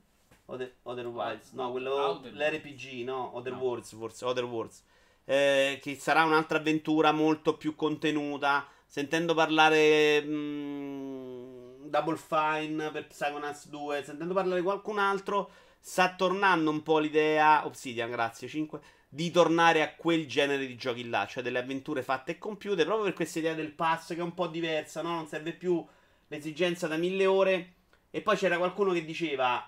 Other, 0.46 0.74
Other 0.84 1.06
Wilds, 1.08 1.50
no, 1.52 1.72
quello 1.72 2.20
l'RPG, 2.22 3.02
no, 3.02 3.36
Other 3.36 3.52
No. 3.52 3.58
Worlds 3.58 3.96
forse, 3.96 4.24
Other 4.24 4.44
Worlds. 4.44 4.80
Eh, 5.24 5.80
che 5.82 5.96
sarà 5.96 6.22
un'altra 6.22 6.58
avventura 6.58 7.10
molto 7.10 7.56
più 7.56 7.74
contenuta. 7.74 8.64
Sentendo 8.86 9.34
parlare 9.34 10.22
mm, 10.22 11.88
Double 11.88 12.16
Fine 12.16 12.92
per 12.92 13.08
Psychonauts 13.08 13.68
2, 13.68 14.04
sentendo 14.04 14.32
parlare 14.34 14.62
qualcun 14.62 14.98
altro, 14.98 15.50
sta 15.80 16.14
tornando 16.14 16.70
un 16.70 16.82
po' 16.84 16.98
l'idea, 17.00 17.66
Obsidian, 17.66 18.08
grazie, 18.08 18.46
5, 18.46 18.80
di 19.16 19.30
tornare 19.30 19.80
a 19.80 19.94
quel 19.94 20.26
genere 20.26 20.66
di 20.66 20.76
giochi 20.76 21.08
là, 21.08 21.26
cioè 21.26 21.42
delle 21.42 21.58
avventure 21.58 22.02
fatte 22.02 22.32
e 22.32 22.38
compiute, 22.38 22.84
proprio 22.84 23.06
per 23.06 23.14
questa 23.14 23.38
idea 23.38 23.54
del 23.54 23.72
pass 23.72 24.08
che 24.08 24.16
è 24.16 24.22
un 24.22 24.34
po' 24.34 24.46
diversa, 24.46 25.00
no? 25.00 25.14
Non 25.14 25.26
serve 25.26 25.52
più 25.52 25.82
l'esigenza 26.28 26.86
da 26.86 26.98
mille 26.98 27.24
ore. 27.24 27.72
E 28.10 28.20
poi 28.20 28.36
c'era 28.36 28.58
qualcuno 28.58 28.92
che 28.92 29.06
diceva 29.06 29.66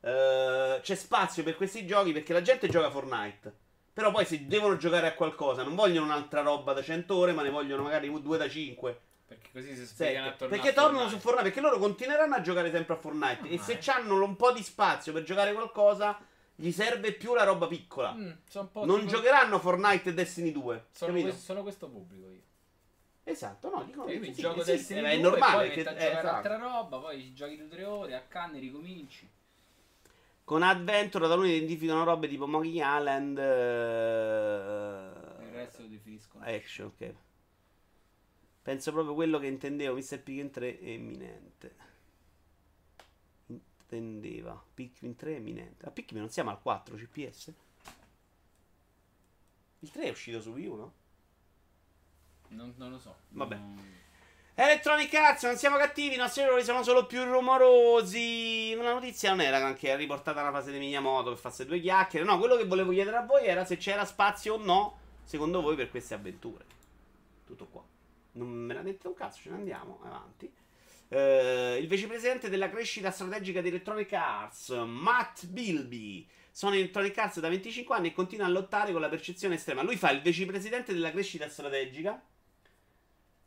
eh, 0.00 0.80
c'è 0.82 0.94
spazio 0.96 1.44
per 1.44 1.54
questi 1.54 1.86
giochi 1.86 2.10
perché 2.10 2.32
la 2.32 2.42
gente 2.42 2.68
gioca 2.68 2.90
Fortnite. 2.90 3.54
Però 3.92 4.10
poi 4.10 4.24
se 4.24 4.48
devono 4.48 4.76
giocare 4.76 5.06
a 5.06 5.14
qualcosa, 5.14 5.62
non 5.62 5.76
vogliono 5.76 6.06
un'altra 6.06 6.40
roba 6.42 6.72
da 6.72 6.82
100 6.82 7.14
ore, 7.14 7.32
ma 7.32 7.42
ne 7.42 7.50
vogliono 7.50 7.84
magari 7.84 8.10
due 8.20 8.36
da 8.36 8.48
5. 8.48 9.00
Perché 9.28 9.50
così 9.52 9.76
si 9.76 9.86
spiegano 9.86 10.26
a 10.26 10.32
tornare 10.32 10.60
Perché 10.60 10.74
tornano 10.74 11.08
su 11.08 11.18
Fortnite. 11.18 11.44
Perché 11.44 11.60
loro 11.60 11.78
continueranno 11.78 12.34
a 12.34 12.40
giocare 12.40 12.72
sempre 12.72 12.94
a 12.94 12.96
Fortnite. 12.96 13.48
e 13.48 13.58
Ah, 13.58 13.62
se 13.62 13.72
eh. 13.74 13.90
hanno 13.92 14.20
un 14.24 14.34
po' 14.34 14.50
di 14.50 14.62
spazio 14.64 15.12
per 15.12 15.22
giocare 15.22 15.52
qualcosa, 15.52 16.18
gli 16.60 16.72
serve 16.72 17.12
più 17.12 17.34
la 17.34 17.44
roba 17.44 17.68
piccola. 17.68 18.12
Mm, 18.14 18.30
sono 18.48 18.64
un 18.64 18.72
po' 18.72 18.84
Non 18.84 18.98
tipo- 19.00 19.12
giocheranno 19.12 19.60
Fortnite 19.60 20.08
e 20.08 20.14
Destiny 20.14 20.50
2. 20.50 20.86
Sono, 20.90 21.12
questo, 21.12 21.40
sono 21.40 21.62
questo 21.62 21.88
pubblico 21.88 22.30
io. 22.30 22.40
Esatto, 23.22 23.70
no, 23.70 23.84
dicono 23.84 24.10
Io 24.10 24.18
che 24.20 24.26
mi 24.26 24.34
sì, 24.34 24.40
gioco 24.40 24.62
esiste, 24.62 24.94
Destiny 24.94 25.00
ma 25.02 25.10
è 25.10 25.20
2 25.20 25.30
normale. 25.30 25.64
e 25.64 25.66
poi 25.66 25.74
che- 25.84 25.88
a 25.88 25.92
eh, 25.92 25.94
giocare 25.94 26.18
esatto. 26.18 26.34
altra 26.36 26.56
roba, 26.56 26.98
poi 26.98 27.32
giochi 27.32 27.56
due 27.56 27.66
o 27.66 27.68
tre 27.68 27.84
ore, 27.84 28.14
accanni, 28.16 28.58
ricominci. 28.58 29.28
Con 30.42 30.62
Adventure 30.62 31.28
da 31.28 31.34
lui 31.36 31.52
identificano 31.54 32.02
robe 32.04 32.26
tipo 32.26 32.46
Monkey 32.48 32.80
Island. 32.82 33.38
eh, 33.38 35.42
Il 35.44 35.50
resto 35.52 35.82
lo 35.82 35.88
definiscono. 35.88 36.44
Action, 36.44 36.86
ok. 36.88 37.14
Penso 38.62 38.90
proprio 38.92 39.14
quello 39.14 39.38
che 39.38 39.46
intendevo. 39.46 39.94
Mr. 39.94 40.20
Pikmin 40.22 40.50
3 40.50 40.78
è 40.80 40.88
imminente. 40.88 41.76
Intendeva. 43.90 44.62
Pikmin 44.74 45.16
3 45.16 45.34
è 45.34 45.38
imminente. 45.38 45.86
A 45.86 45.90
Pikmin 45.90 46.20
non 46.20 46.30
siamo 46.30 46.50
al 46.50 46.60
4 46.60 46.96
CPS? 46.96 47.52
Il 49.80 49.90
3 49.90 50.02
è 50.02 50.10
uscito 50.10 50.40
su 50.42 50.50
Wii 50.50 50.66
U, 50.66 50.74
no? 50.74 50.92
Non, 52.48 52.74
non 52.76 52.90
lo 52.90 52.98
so. 52.98 53.16
Vabbè. 53.30 53.56
Non- 53.56 53.96
Electronic 54.54 55.14
Arts, 55.14 55.44
non 55.44 55.56
siamo 55.56 55.76
cattivi, 55.76 56.16
i 56.16 56.18
nostri 56.18 56.42
errori 56.42 56.64
sono 56.64 56.82
solo 56.82 57.06
più 57.06 57.22
rumorosi. 57.22 58.74
La 58.74 58.92
notizia 58.92 59.30
non 59.30 59.40
era 59.40 59.72
che 59.74 59.92
è 59.92 59.96
riportata 59.96 60.40
una 60.40 60.50
fase 60.50 60.72
di 60.72 60.78
Miyamoto 60.78 61.30
per 61.30 61.38
farsi 61.38 61.64
due 61.64 61.80
chiacchiere. 61.80 62.26
No, 62.26 62.38
quello 62.38 62.56
che 62.56 62.64
volevo 62.66 62.90
chiedere 62.90 63.18
a 63.18 63.24
voi 63.24 63.46
era 63.46 63.64
se 63.64 63.76
c'era 63.76 64.04
spazio 64.04 64.54
o 64.54 64.56
no, 64.56 64.98
secondo 65.22 65.60
voi, 65.60 65.76
per 65.76 65.90
queste 65.90 66.14
avventure. 66.14 66.64
Tutto 67.46 67.66
qua. 67.66 67.84
Non 68.32 68.48
me 68.48 68.74
ne 68.74 68.80
ha 68.80 68.82
detto 68.82 69.06
un 69.08 69.14
cazzo, 69.14 69.42
ce 69.42 69.50
ne 69.50 69.56
andiamo 69.56 70.00
avanti. 70.02 70.52
Eh, 71.10 71.78
il 71.80 71.88
vicepresidente 71.88 72.50
della 72.50 72.68
crescita 72.68 73.10
strategica 73.10 73.62
di 73.62 73.68
Electronic 73.68 74.12
Arts, 74.12 74.70
Matt 74.86 75.46
Bilby. 75.46 76.28
Sono 76.50 76.74
in 76.74 76.80
Electronic 76.80 77.16
Arts 77.16 77.40
da 77.40 77.48
25 77.48 77.96
anni 77.96 78.08
e 78.08 78.12
continua 78.12 78.46
a 78.46 78.50
lottare 78.50 78.92
con 78.92 79.00
la 79.00 79.08
percezione 79.08 79.54
estrema. 79.54 79.82
Lui 79.82 79.96
fa 79.96 80.10
il 80.10 80.20
vicepresidente 80.20 80.92
della 80.92 81.10
crescita 81.10 81.48
strategica. 81.48 82.20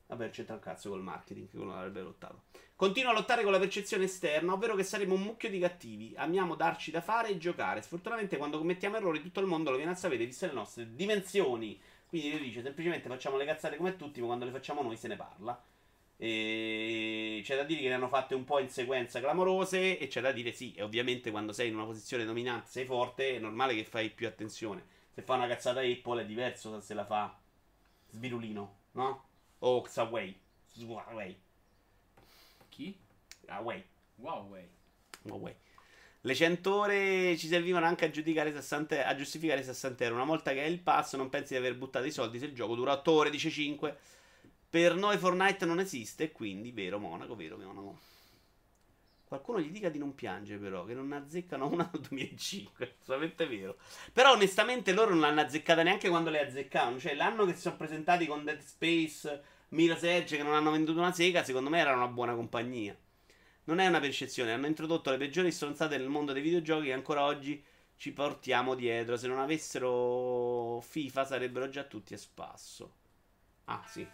Vabbè, 0.08 0.30
c'entra 0.30 0.56
un 0.56 0.62
cazzo 0.62 0.90
col 0.90 1.04
marketing, 1.04 1.50
che 1.50 1.58
uno 1.58 1.78
avrebbe 1.78 2.02
lottato. 2.02 2.44
Continua 2.76 3.12
a 3.12 3.14
lottare 3.14 3.44
con 3.44 3.52
la 3.52 3.60
percezione 3.60 4.06
esterna, 4.06 4.54
ovvero 4.54 4.76
che 4.76 4.84
saremo 4.84 5.14
un 5.14 5.22
mucchio 5.22 5.50
di 5.50 5.60
cattivi. 5.60 6.14
Amiamo 6.18 6.56
darci 6.56 6.90
da 6.90 7.00
fare 7.00 7.30
e 7.30 7.38
giocare. 7.38 7.82
Sfortunatamente, 7.82 8.38
quando 8.38 8.58
commettiamo 8.58 8.98
errori, 8.98 9.22
tutto 9.22 9.40
il 9.40 9.46
mondo 9.46 9.70
lo 9.70 9.78
viene 9.78 9.92
a 9.92 9.96
sapere, 9.96 10.26
viste 10.26 10.48
le 10.48 10.54
nostre 10.54 10.96
dimensioni. 10.96 11.80
Quindi 12.08 12.32
lui 12.32 12.42
dice 12.42 12.62
semplicemente 12.64 13.08
facciamo 13.08 13.38
le 13.38 13.46
cazzate 13.46 13.78
come 13.78 13.96
tutti, 13.96 14.20
ma 14.20 14.26
quando 14.26 14.46
le 14.46 14.52
facciamo 14.52 14.82
noi 14.82 14.98
se 14.98 15.08
ne 15.08 15.16
parla. 15.16 15.64
E 16.24 17.42
c'è 17.44 17.56
da 17.56 17.64
dire 17.64 17.82
che 17.82 17.88
ne 17.88 17.96
hanno 17.96 18.08
fatte 18.08 18.36
un 18.36 18.44
po' 18.44 18.60
in 18.60 18.70
sequenza 18.70 19.20
clamorose. 19.20 19.98
E 19.98 20.06
c'è 20.06 20.22
da 20.22 20.32
dire 20.32 20.52
sì, 20.52 20.72
e 20.76 20.84
ovviamente 20.84 21.32
quando 21.32 21.52
sei 21.52 21.70
in 21.70 21.74
una 21.74 21.86
posizione 21.86 22.26
dominante, 22.26 22.70
sei 22.70 22.86
forte, 22.86 23.38
è 23.38 23.40
normale 23.40 23.74
che 23.74 23.84
fai 23.84 24.12
più 24.12 24.28
attenzione. 24.28 24.86
Se 25.10 25.24
fa 25.24 25.34
una 25.34 25.48
cazzata 25.48 25.80
Apple 25.80 26.22
è 26.22 26.26
diverso 26.28 26.70
da 26.70 26.80
se 26.80 26.94
la 26.94 27.06
fa 27.06 27.36
Sbirulino, 28.12 28.76
no? 28.92 29.26
O 29.60 29.82
Xaway. 29.82 30.40
Huawei. 30.76 31.36
Chi? 32.70 32.96
Huawei. 33.48 33.84
Huawei. 34.18 34.70
Huawei. 35.24 35.56
Le 36.22 36.36
100 36.36 36.76
ore 36.76 37.36
ci 37.36 37.48
servivano 37.48 37.88
anche 37.88 38.06
a, 38.06 38.12
giudicare 38.12 38.54
60 38.54 39.08
a 39.08 39.16
giustificare 39.16 39.64
60 39.64 40.04
euro. 40.04 40.18
Una 40.18 40.26
volta 40.26 40.54
che 40.54 40.62
hai 40.62 40.72
il 40.72 40.82
pass, 40.82 41.16
non 41.16 41.30
pensi 41.30 41.54
di 41.54 41.60
aver 41.60 41.76
buttato 41.76 42.06
i 42.06 42.12
soldi 42.12 42.38
se 42.38 42.46
il 42.46 42.54
gioco 42.54 42.76
dura 42.76 42.92
8 42.92 43.12
ore, 43.12 43.32
dice 43.32 43.50
5. 43.50 43.98
Per 44.72 44.96
noi 44.96 45.18
Fortnite 45.18 45.66
non 45.66 45.82
esiste, 45.82 46.32
quindi 46.32 46.72
vero 46.72 46.98
Monaco, 46.98 47.36
vero 47.36 47.58
Monaco. 47.58 48.00
Qualcuno 49.26 49.60
gli 49.60 49.70
dica 49.70 49.90
di 49.90 49.98
non 49.98 50.16
piangere, 50.16 50.60
però, 50.60 50.86
che 50.86 50.94
non 50.94 51.12
azzeccano 51.12 51.68
una 51.68 51.90
dal 51.92 52.00
2005. 52.00 52.96
Solamente 53.04 53.46
vero. 53.48 53.76
Però, 54.14 54.32
onestamente, 54.32 54.94
loro 54.94 55.10
non 55.10 55.20
l'hanno 55.20 55.42
azzeccata 55.42 55.84
neanche 55.84 56.08
quando 56.08 56.30
le 56.30 56.48
azzeccavano. 56.48 57.00
Cioè, 57.00 57.16
l'anno 57.16 57.46
che 57.46 57.54
si 57.54 57.60
sono 57.60 57.76
presentati 57.76 58.26
con 58.26 58.46
Dead 58.46 58.62
Space, 58.62 59.44
Mirror's 59.70 60.04
Edge, 60.04 60.38
che 60.38 60.44
non 60.44 60.54
hanno 60.54 60.72
venduto 60.72 61.00
una 61.00 61.12
sega, 61.12 61.44
secondo 61.44 61.70
me 61.70 61.80
erano 61.80 62.04
una 62.04 62.08
buona 62.08 62.34
compagnia. 62.34 62.98
Non 63.66 63.80
è 63.80 63.88
una 63.88 64.00
percezione, 64.00 64.54
hanno 64.54 64.68
introdotto 64.68 65.12
le 65.12 65.18
peggiori 65.18 65.52
stronzate 65.52 65.98
nel 65.98 66.08
mondo 66.08 66.32
dei 66.32 66.42
videogiochi 66.42 66.88
e 66.88 66.94
ancora 66.94 67.26
oggi 67.26 67.62
ci 67.98 68.14
portiamo 68.14 68.74
dietro. 68.74 69.18
Se 69.18 69.28
non 69.28 69.40
avessero 69.40 70.80
FIFA 70.80 71.26
sarebbero 71.26 71.68
già 71.68 71.84
tutti 71.84 72.14
a 72.14 72.18
spasso. 72.18 72.96
Ah, 73.66 73.84
sì. 73.86 74.08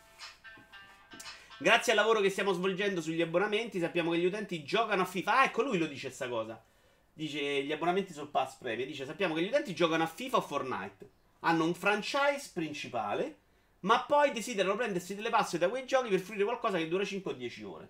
Grazie 1.60 1.94
al 1.94 1.98
lavoro 1.98 2.20
che 2.20 2.30
stiamo 2.30 2.54
svolgendo 2.54 3.02
sugli 3.02 3.22
abbonamenti, 3.22 3.80
sappiamo 3.80 4.12
che 4.12 4.20
gli 4.20 4.26
utenti 4.26 4.64
giocano 4.64 5.02
a 5.02 5.06
FIFA. 5.06 5.40
Ah, 5.40 5.44
ecco 5.46 5.64
lui 5.64 5.80
lo 5.80 5.88
dice 5.88 6.12
sta 6.12 6.30
cosa. 6.30 6.64
Dice 7.12 7.64
gli 7.64 7.72
abbonamenti 7.72 8.14
sul 8.14 8.30
pass 8.30 8.58
premium. 8.58 8.88
Dice 8.88 9.06
sappiamo 9.06 9.34
che 9.34 9.42
gli 9.42 9.48
utenti 9.48 9.74
giocano 9.74 10.04
a 10.04 10.08
FIFA 10.08 10.38
o 10.38 10.42
Fortnite. 10.42 11.10
Hanno 11.40 11.66
un 11.66 11.74
franchise 11.74 12.52
principale, 12.54 13.38
ma 13.82 14.02
poi 14.02 14.32
desiderano 14.32 14.76
prendersi 14.76 15.16
delle 15.16 15.32
passe 15.32 15.58
da 15.58 15.68
quei 15.68 15.88
giochi 15.88 16.10
per 16.10 16.20
fruire 16.20 16.44
qualcosa 16.44 16.78
che 16.78 16.88
dura 16.88 17.04
5 17.04 17.32
o 17.32 17.36
10 17.36 17.64
ore. 17.64 17.90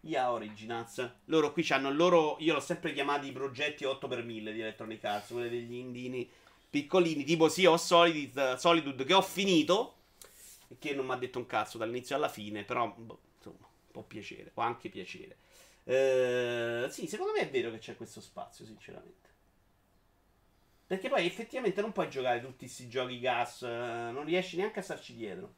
IA 0.00 0.32
Originals. 0.32 1.10
Loro 1.26 1.52
qui 1.52 1.64
hanno 1.70 1.92
loro. 1.92 2.36
Io 2.40 2.54
l'ho 2.54 2.60
sempre 2.60 2.92
chiamati 2.92 3.28
i 3.28 3.32
progetti 3.32 3.84
8x1000 3.84 4.52
di 4.52 4.60
Electronic 4.60 5.04
Arts, 5.04 5.30
quelli 5.30 5.48
degli 5.48 5.74
indini 5.74 6.28
piccolini, 6.68 7.22
tipo 7.22 7.48
sì, 7.48 7.66
ho 7.66 7.76
Solid, 7.76 8.56
Solitude 8.56 9.04
che 9.04 9.14
ho 9.14 9.22
finito. 9.22 9.95
Che 10.78 10.94
non 10.94 11.06
mi 11.06 11.12
ha 11.12 11.16
detto 11.16 11.38
un 11.38 11.46
cazzo 11.46 11.78
dall'inizio 11.78 12.16
alla 12.16 12.28
fine, 12.28 12.64
però 12.64 12.88
boh, 12.88 13.20
insomma, 13.36 13.66
può 13.90 14.02
piacere, 14.02 14.50
può 14.50 14.62
anche 14.62 14.88
piacere. 14.88 15.36
Eh, 15.84 16.88
sì, 16.90 17.06
secondo 17.06 17.32
me 17.32 17.40
è 17.40 17.50
vero 17.50 17.70
che 17.70 17.78
c'è 17.78 17.96
questo 17.96 18.20
spazio, 18.20 18.64
sinceramente. 18.64 19.26
Perché 20.86 21.08
poi 21.08 21.26
effettivamente 21.26 21.80
non 21.80 21.92
puoi 21.92 22.08
giocare 22.08 22.40
tutti 22.40 22.64
questi 22.66 22.88
giochi 22.88 23.18
gas, 23.18 23.62
eh, 23.62 23.66
non 23.68 24.24
riesci 24.24 24.56
neanche 24.56 24.78
a 24.80 24.82
starci 24.82 25.14
dietro. 25.14 25.54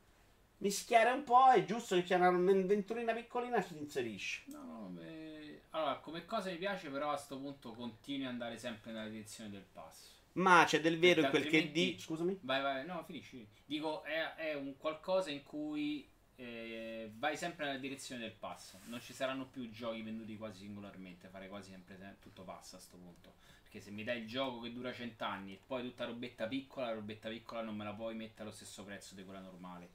Mischiare 0.59 1.11
un 1.11 1.23
po', 1.25 1.51
è 1.53 1.65
giusto 1.65 1.95
che 1.97 2.03
c'è 2.03 2.17
una 2.17 2.29
avventurina 2.29 3.13
piccolina 3.15 3.61
si 3.61 3.77
inserisce. 3.77 4.43
No, 4.47 4.63
no, 4.65 4.89
beh, 4.89 5.63
Allora, 5.71 5.97
come 5.99 6.25
cosa 6.25 6.51
mi 6.51 6.57
piace, 6.57 6.89
però 6.89 7.11
a 7.11 7.17
sto 7.17 7.39
punto 7.39 7.73
continui 7.73 8.27
ad 8.27 8.33
andare 8.33 8.59
sempre 8.59 8.91
nella 8.93 9.09
direzione 9.09 9.51
del 9.51 9.67
passo. 9.71 10.18
Ma 10.39 10.65
c'è 10.65 10.81
del 10.81 10.99
vero 10.99 11.23
in 11.23 11.31
quel 11.31 11.47
che 11.47 11.71
di. 11.71 11.97
Scusami? 11.99 12.39
Vai, 12.43 12.63
vai, 12.63 12.87
no, 12.87 13.03
finisci. 13.05 13.47
Dico, 13.65 14.03
è, 14.05 14.35
è 14.35 14.55
un 14.55 14.77
qualcosa 14.77 15.31
in 15.31 15.43
cui 15.43 16.09
eh, 16.37 17.11
vai 17.17 17.37
sempre 17.37 17.67
nella 17.67 17.79
direzione 17.79 18.21
del 18.21 18.33
passo. 18.33 18.81
Non 18.87 19.01
ci 19.01 19.13
saranno 19.13 19.47
più 19.47 19.69
giochi 19.71 20.03
venduti 20.03 20.37
quasi 20.37 20.61
singolarmente, 20.61 21.29
fare 21.29 21.49
quasi 21.49 21.71
sempre 21.71 21.97
se- 21.97 22.17
tutto 22.21 22.43
passa 22.43 22.77
a 22.77 22.81
sto 22.81 22.97
punto. 22.97 23.35
Perché 23.63 23.81
se 23.81 23.91
mi 23.91 24.05
dai 24.05 24.21
il 24.21 24.29
gioco 24.29 24.61
che 24.61 24.73
dura 24.73 24.93
cent'anni 24.93 25.55
e 25.55 25.61
poi 25.67 25.83
tutta 25.83 26.05
robetta 26.05 26.47
piccola, 26.47 26.87
la 26.87 26.95
robetta 26.95 27.29
piccola 27.29 27.63
non 27.63 27.77
me 27.77 27.85
la 27.85 27.93
puoi 27.93 28.15
mettere 28.15 28.43
allo 28.43 28.53
stesso 28.53 28.85
prezzo 28.85 29.15
di 29.15 29.25
quella 29.25 29.41
normale. 29.41 29.91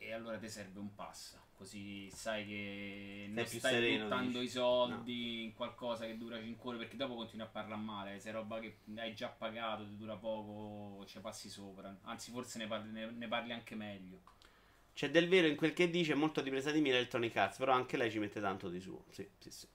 E 0.00 0.12
allora 0.12 0.38
ti 0.38 0.48
serve 0.48 0.78
un 0.78 0.94
pass, 0.94 1.36
così 1.56 2.08
sai 2.10 2.46
che 2.46 3.26
non 3.28 3.44
stai 3.46 3.58
sereno, 3.58 4.04
buttando 4.04 4.38
dici. 4.38 4.44
i 4.44 4.48
soldi 4.48 5.42
in 5.42 5.54
qualcosa 5.54 6.06
che 6.06 6.16
dura 6.16 6.40
5 6.40 6.68
ore, 6.70 6.78
perché 6.78 6.96
dopo 6.96 7.14
continui 7.16 7.44
a 7.44 7.48
parlare 7.48 7.80
male, 7.82 8.20
se 8.20 8.30
è 8.30 8.32
roba 8.32 8.60
che 8.60 8.78
hai 8.96 9.14
già 9.14 9.28
pagato, 9.28 9.84
ti 9.84 9.96
dura 9.96 10.16
poco, 10.16 11.04
ci 11.06 11.18
passi 11.20 11.48
sopra. 11.50 11.94
Anzi, 12.02 12.30
forse 12.30 12.58
ne 12.58 12.66
parli, 12.68 12.90
ne- 12.92 13.10
ne 13.10 13.28
parli 13.28 13.52
anche 13.52 13.74
meglio. 13.74 14.20
C'è 14.92 15.10
del 15.10 15.28
vero 15.28 15.46
in 15.46 15.56
quel 15.56 15.72
che 15.72 15.90
dice, 15.90 16.14
molto 16.14 16.42
ripresa 16.42 16.70
di 16.72 16.80
mira 16.80 16.96
Electronic 16.96 17.36
Arts, 17.36 17.58
però 17.58 17.72
anche 17.72 17.96
lei 17.96 18.10
ci 18.10 18.18
mette 18.18 18.40
tanto 18.40 18.68
di 18.68 18.80
suo. 18.80 19.04
Sì, 19.10 19.28
sì, 19.38 19.50
sì. 19.50 19.66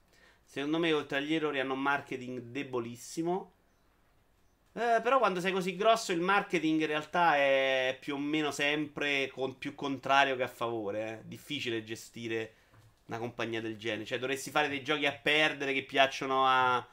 Secondo 0.43 0.77
me, 0.79 0.91
oltre 0.91 1.17
agli 1.17 1.33
errori, 1.33 1.59
hanno 1.59 1.73
un 1.73 1.81
marketing 1.81 2.41
debolissimo. 2.41 3.53
Eh, 4.75 5.01
però 5.03 5.19
quando 5.19 5.39
sei 5.39 5.51
così 5.51 5.75
grosso, 5.75 6.11
il 6.13 6.19
marketing 6.19 6.81
in 6.81 6.87
realtà 6.87 7.35
è 7.35 7.95
più 7.99 8.15
o 8.15 8.17
meno 8.17 8.49
sempre 8.51 9.27
con 9.29 9.57
più 9.59 9.75
contrario 9.75 10.35
che 10.35 10.43
a 10.43 10.47
favore. 10.47 11.19
eh. 11.19 11.27
Difficile 11.27 11.83
gestire 11.83 12.53
una 13.05 13.19
compagnia 13.19 13.61
del 13.61 13.77
genere. 13.77 14.05
Cioè, 14.05 14.17
dovresti 14.17 14.49
fare 14.49 14.69
dei 14.69 14.81
giochi 14.83 15.05
a 15.05 15.13
perdere 15.13 15.73
che 15.73 15.83
piacciono 15.83 16.47
a- 16.47 16.85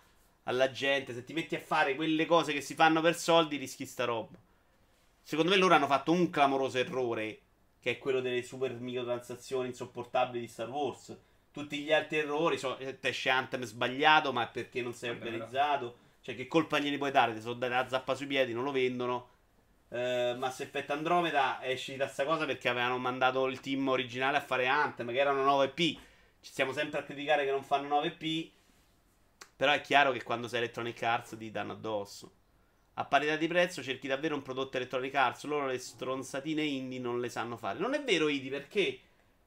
alla 0.45 0.70
gente. 0.70 1.14
Se 1.14 1.24
ti 1.24 1.33
metti 1.33 1.55
a 1.55 1.61
fare 1.61 1.95
quelle 1.95 2.26
cose 2.26 2.53
che 2.53 2.61
si 2.61 2.74
fanno 2.74 3.01
per 3.01 3.16
soldi, 3.16 3.57
rischi 3.57 3.87
sta 3.87 4.05
roba. 4.05 4.37
Secondo 5.22 5.51
me 5.51 5.57
loro 5.57 5.74
hanno 5.74 5.87
fatto 5.87 6.12
un 6.12 6.28
clamoroso 6.28 6.76
errore, 6.78 7.39
che 7.81 7.93
è 7.93 7.99
quello 7.99 8.20
delle 8.20 8.43
super 8.43 8.72
microtransazioni 8.74 9.68
insopportabili 9.68 10.41
di 10.41 10.49
Star 10.49 10.68
Wars. 10.68 11.16
Tutti 11.53 11.78
gli 11.78 11.93
altri 11.93 12.18
errori, 12.18 12.59
so, 12.59 12.76
eh, 12.78 12.99
te 13.01 13.09
esce 13.09 13.31
Anthem 13.31 13.62
sbagliato, 13.64 14.33
ma 14.33 14.45
è 14.49 14.51
perché 14.51 14.83
non 14.83 14.93
sei 14.93 15.11
Vabbè, 15.11 15.24
organizzato. 15.24 15.97
Cioè, 16.23 16.35
che 16.35 16.47
colpa 16.47 16.79
gliene 16.79 16.99
puoi 16.99 17.11
dare? 17.11 17.33
Ti 17.35 17.41
sono 17.41 17.55
date 17.55 17.73
la 17.75 17.89
zappa 17.89 18.14
sui 18.14 18.27
piedi, 18.27 18.53
non 18.53 18.64
lo 18.64 18.73
vendono. 18.73 19.29
Eh, 19.89 20.35
Mass 20.39 20.61
Effect 20.61 20.91
Andromeda 20.91 21.59
è 21.59 21.73
uscita 21.73 22.07
sta 22.07 22.25
cosa 22.25 22.47
perché 22.47 22.68
avevano 22.68 22.99
mandato 22.99 23.47
il 23.47 23.59
team 23.61 23.89
originale 23.89 24.37
a 24.37 24.41
fare 24.41 24.66
Anthem, 24.66 25.11
che 25.11 25.18
erano 25.18 25.45
9P. 25.45 25.99
Ci 26.41 26.51
stiamo 26.51 26.73
sempre 26.73 27.01
a 27.01 27.03
criticare 27.03 27.45
che 27.45 27.51
non 27.51 27.64
fanno 27.64 28.01
9P. 28.01 28.51
Però 29.57 29.73
è 29.73 29.81
chiaro 29.81 30.12
che 30.12 30.23
quando 30.23 30.49
sei 30.49 30.61
Electronic 30.61 31.03
Arts 31.03 31.37
ti 31.37 31.51
danno 31.51 31.73
addosso. 31.73 32.33
A 32.95 33.05
parità 33.05 33.37
di 33.37 33.47
prezzo 33.47 33.83
cerchi 33.83 34.09
davvero 34.09 34.35
un 34.35 34.43
prodotto 34.43 34.77
Electronic 34.77 35.14
Arts. 35.14 35.45
Loro 35.45 35.66
le 35.66 35.79
stronzatine 35.79 36.62
indie 36.62 36.99
non 36.99 37.21
le 37.21 37.29
sanno 37.29 37.57
fare. 37.57 37.79
Non 37.79 37.95
è 37.95 38.03
vero, 38.03 38.29
Idi, 38.29 38.49
perché 38.49 39.01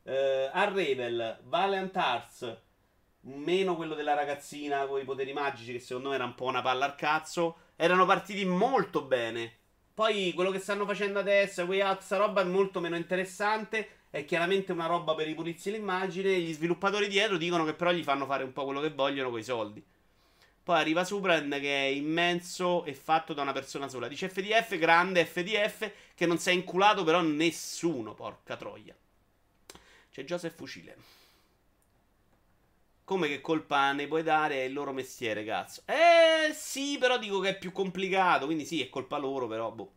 eh, 0.03 0.49
Unravel, 0.53 1.39
Valiant 1.43 1.95
Arts, 1.95 2.61
meno 3.23 3.75
quello 3.75 3.95
della 3.95 4.13
ragazzina 4.13 4.85
con 4.85 4.99
i 4.99 5.03
poteri 5.03 5.33
magici, 5.33 5.71
che 5.71 5.79
secondo 5.79 6.09
me 6.09 6.15
era 6.15 6.25
un 6.25 6.35
po' 6.35 6.45
una 6.45 6.61
palla 6.61 6.85
al 6.85 6.95
cazzo, 6.95 7.57
erano 7.75 8.05
partiti 8.05 8.45
molto 8.45 9.01
bene. 9.03 9.57
Poi 9.93 10.33
quello 10.33 10.49
che 10.49 10.59
stanno 10.59 10.85
facendo 10.85 11.19
adesso, 11.19 11.63
Way 11.63 11.81
Out, 11.81 12.01
sta 12.01 12.17
roba 12.17 12.41
è 12.41 12.45
molto 12.45 12.79
meno 12.79 12.95
interessante. 12.95 14.01
È 14.09 14.25
chiaramente 14.25 14.71
una 14.71 14.87
roba 14.87 15.13
per 15.13 15.27
i 15.27 15.35
pulizi 15.35 15.71
l'immagine. 15.71 16.39
Gli 16.39 16.53
sviluppatori 16.53 17.07
dietro 17.07 17.37
dicono 17.37 17.63
che 17.63 17.73
però 17.73 17.91
gli 17.91 18.03
fanno 18.03 18.25
fare 18.25 18.43
un 18.43 18.53
po' 18.53 18.65
quello 18.65 18.81
che 18.81 18.89
vogliono 18.89 19.29
con 19.29 19.39
i 19.39 19.43
soldi. 19.43 19.83
Poi 20.63 20.79
arriva 20.79 21.03
Supran 21.03 21.49
che 21.59 21.75
è 21.75 21.87
immenso 21.87 22.85
e 22.85 22.93
fatto 22.93 23.33
da 23.33 23.41
una 23.41 23.51
persona 23.51 23.87
sola. 23.87 24.07
Dice 24.07 24.29
FDF, 24.29 24.77
grande 24.77 25.25
FDF, 25.25 25.91
che 26.15 26.25
non 26.25 26.37
si 26.37 26.49
è 26.49 26.53
inculato 26.53 27.03
però 27.03 27.21
nessuno, 27.21 28.13
porca 28.13 28.55
troia. 28.55 28.95
C'è 30.09 30.23
Joseph 30.23 30.55
Fucile. 30.55 31.22
Come 33.05 33.27
che 33.27 33.41
colpa 33.41 33.91
ne 33.91 34.07
puoi 34.07 34.23
dare? 34.23 34.55
È 34.55 34.63
il 34.63 34.73
loro 34.73 34.93
mestiere, 34.93 35.43
cazzo. 35.43 35.81
Eh 35.85 36.53
sì, 36.53 36.97
però 36.97 37.17
dico 37.17 37.39
che 37.39 37.49
è 37.49 37.57
più 37.57 37.71
complicato, 37.71 38.45
quindi 38.45 38.65
sì, 38.65 38.81
è 38.81 38.89
colpa 38.89 39.17
loro, 39.17 39.47
però 39.47 39.71
boh. 39.71 39.91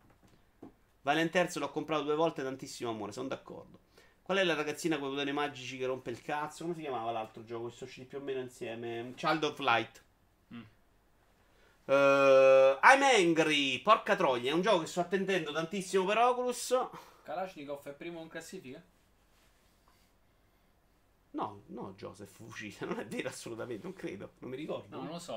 Terzo 1.30 1.61
l'ho 1.61 1.70
comprato 1.70 2.02
due 2.02 2.16
volte, 2.16 2.42
tantissimo 2.42 2.90
amore, 2.90 3.12
sono 3.12 3.28
d'accordo. 3.28 3.78
Qual 4.22 4.38
è 4.38 4.42
la 4.42 4.54
ragazzina 4.54 4.98
con 4.98 5.09
i 5.09 5.12
poteri 5.12 5.32
magici 5.32 5.78
che 5.78 5.86
rompe 5.86 6.11
il 6.11 6.20
cazzo? 6.20 6.64
Come 6.64 6.74
si 6.74 6.80
chiamava 6.80 7.12
l'altro 7.12 7.44
gioco? 7.44 7.70
Sono 7.70 7.88
usciti 7.88 8.07
più 8.07 8.18
o 8.18 8.22
meno 8.22 8.40
insieme. 8.40 9.12
Child 9.14 9.44
of 9.44 9.59
Light. 9.61 10.02
Mm. 10.52 10.62
Eh, 11.84 12.78
I'm 12.82 13.02
Angry, 13.02 13.78
porca 13.78 14.16
troia, 14.16 14.50
è 14.50 14.52
un 14.52 14.62
gioco 14.62 14.80
che 14.80 14.86
sto 14.86 14.98
attendendo 14.98 15.52
tantissimo 15.52 16.04
per 16.04 16.18
Oculus. 16.18 16.76
Kalashnikov 17.22 17.86
è 17.86 17.92
primo 17.92 18.20
in 18.20 18.28
classifica? 18.28 18.82
No, 21.37 21.64
no, 21.66 21.93
Joseph 21.97 22.32
Fucile, 22.34 22.87
non 22.87 22.99
è 22.99 23.07
vero 23.07 23.28
assolutamente, 23.28 23.84
non 23.84 23.93
credo, 23.93 24.32
non 24.39 24.51
mi 24.51 24.57
ricordo. 24.57 24.97
No, 24.97 25.03
non 25.03 25.12
lo 25.12 25.18
so. 25.18 25.34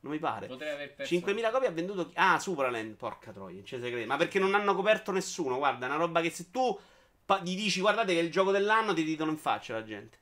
Non 0.00 0.12
mi 0.12 0.18
pare. 0.18 0.48
Potrei 0.48 0.74
aver 0.74 0.94
perso. 0.94 1.14
5.000 1.14 1.50
copie 1.52 1.68
ha 1.68 1.72
venduto. 1.72 2.10
Ah, 2.14 2.38
Supraland, 2.38 2.94
porca 2.94 3.32
troia, 3.32 3.62
si 3.64 3.78
crede. 3.78 4.04
Ma 4.04 4.16
perché 4.16 4.38
non 4.38 4.54
hanno 4.54 4.74
coperto 4.74 5.12
nessuno? 5.12 5.56
Guarda, 5.58 5.86
è 5.86 5.88
una 5.88 5.98
roba 5.98 6.20
che 6.20 6.30
se 6.30 6.50
tu 6.50 6.76
pa- 7.24 7.40
gli 7.42 7.54
dici 7.56 7.80
guardate 7.80 8.14
che 8.14 8.20
è 8.20 8.22
il 8.22 8.30
gioco 8.30 8.50
dell'anno, 8.50 8.92
ti 8.94 9.02
ridono 9.02 9.30
in 9.30 9.38
faccia 9.38 9.74
la 9.74 9.84
gente. 9.84 10.18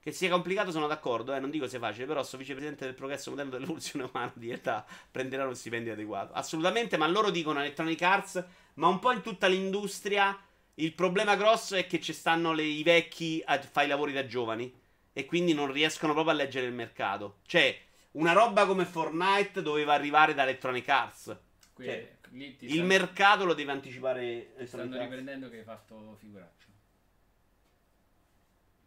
Che 0.00 0.12
sia 0.12 0.30
complicato 0.30 0.70
sono 0.70 0.86
d'accordo, 0.86 1.34
eh, 1.34 1.40
non 1.40 1.50
dico 1.50 1.66
sia 1.66 1.78
facile, 1.78 2.06
però 2.06 2.22
sto 2.22 2.36
vicepresidente 2.36 2.84
del 2.84 2.94
progresso 2.94 3.30
moderno 3.30 3.52
dell'evoluzione 3.52 4.08
umana 4.12 4.32
di 4.34 4.50
età 4.50 4.86
prenderà 5.10 5.44
uno 5.44 5.54
stipendio 5.54 5.92
adeguato. 5.92 6.32
Assolutamente, 6.34 6.96
ma 6.96 7.06
loro 7.06 7.30
dicono 7.30 7.60
Electronic 7.60 8.00
Arts, 8.02 8.44
ma 8.74 8.86
un 8.86 8.98
po' 8.98 9.12
in 9.12 9.22
tutta 9.22 9.46
l'industria 9.46 10.38
il 10.80 10.94
problema 10.94 11.36
grosso 11.36 11.74
è 11.76 11.86
che 11.86 12.00
ci 12.00 12.12
stanno 12.12 12.52
le- 12.52 12.62
i 12.62 12.82
vecchi 12.82 13.42
a 13.44 13.60
fare 13.60 13.86
i 13.86 13.88
lavori 13.88 14.12
da 14.12 14.26
giovani 14.26 14.72
e 15.12 15.24
quindi 15.24 15.52
non 15.54 15.70
riescono 15.72 16.12
proprio 16.12 16.34
a 16.34 16.36
leggere 16.36 16.66
il 16.66 16.72
mercato. 16.72 17.38
Cioè, 17.46 17.76
una 18.12 18.32
roba 18.32 18.66
come 18.66 18.84
Fortnite 18.84 19.62
doveva 19.62 19.92
arrivare 19.94 20.34
da 20.34 20.42
Electronic 20.42 20.88
Arts. 20.88 21.36
Cioè, 21.76 22.16
Il 22.30 22.56
stanno- 22.58 22.84
mercato 22.86 23.44
lo 23.44 23.54
deve 23.54 23.72
anticipare 23.72 24.54
Stanno 24.66 24.92
Arts. 24.94 25.02
riprendendo 25.02 25.48
che 25.48 25.58
hai 25.58 25.64
fatto 25.64 26.16
figuraccio. 26.18 26.66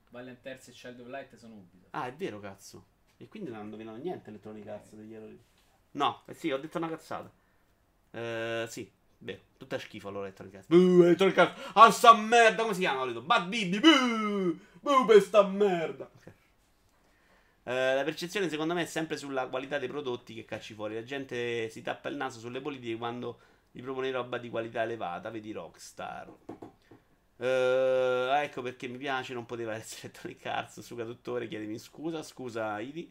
Valiant 0.09 0.41
Terzo 0.41 0.69
e 0.71 0.73
Child 0.73 0.99
of 0.99 1.07
Light 1.07 1.35
sono 1.35 1.55
Ubisoft. 1.55 1.87
Ah, 1.95 2.07
è 2.07 2.13
vero, 2.13 2.39
cazzo. 2.39 2.85
E 3.17 3.27
quindi 3.27 3.49
non 3.49 3.57
hanno 3.59 3.65
indovinato 3.69 3.97
niente 3.97 4.29
Electronic 4.29 4.67
Arts 4.67 4.93
degli 4.93 5.13
errori. 5.13 5.41
No, 5.91 6.23
eh 6.27 6.33
sì, 6.33 6.51
ho 6.51 6.57
detto 6.57 6.77
una 6.77 6.89
cazzata. 6.89 7.31
Eh, 8.11 8.65
sì, 8.67 8.91
vero. 9.21 9.39
Tutta 9.57 9.77
schifo 9.79 10.07
allora 10.07 10.25
Electronic 10.25 10.55
Arts. 10.55 10.67
Buh, 10.67 11.03
Electronic 11.03 11.37
Arts. 11.37 11.71
Ah, 11.73 11.91
sta 11.91 12.15
merda. 12.15 12.61
Come 12.61 12.73
si 12.73 12.81
chiama? 12.81 13.01
Ho 13.01 13.21
Bad 13.21 13.47
Bibi. 13.47 13.79
Buh, 13.79 14.59
buh, 14.79 15.05
per 15.05 15.21
sta 15.21 15.45
merda. 15.45 16.09
Ok. 16.13 16.33
Eh, 17.63 17.95
la 17.95 18.03
percezione 18.03 18.49
secondo 18.49 18.73
me 18.73 18.81
è 18.81 18.85
sempre 18.85 19.17
sulla 19.17 19.47
qualità 19.47 19.77
dei 19.77 19.87
prodotti 19.87 20.33
che 20.33 20.45
cacci 20.45 20.73
fuori. 20.73 20.95
La 20.95 21.03
gente 21.03 21.69
si 21.69 21.81
tappa 21.81 22.09
il 22.09 22.15
naso 22.15 22.39
sulle 22.39 22.61
politiche 22.61 22.97
quando 22.97 23.39
gli 23.71 23.81
proponi 23.81 24.11
roba 24.11 24.37
di 24.37 24.49
qualità 24.49 24.81
elevata. 24.81 25.29
Vedi 25.29 25.51
Rockstar. 25.51 26.33
Eh, 27.37 28.29
ecco 28.43 28.61
perché 28.61 28.87
mi 28.87 28.97
piace, 28.97 29.33
non 29.33 29.45
poteva 29.45 29.73
essere 29.75 30.07
Electronic 30.07 30.45
Arts. 30.45 30.79
Suga 30.81 31.03
dottore, 31.03 31.47
chiedimi 31.47 31.77
scusa. 31.77 32.23
Scusa, 32.23 32.79
Idi. 32.79 33.09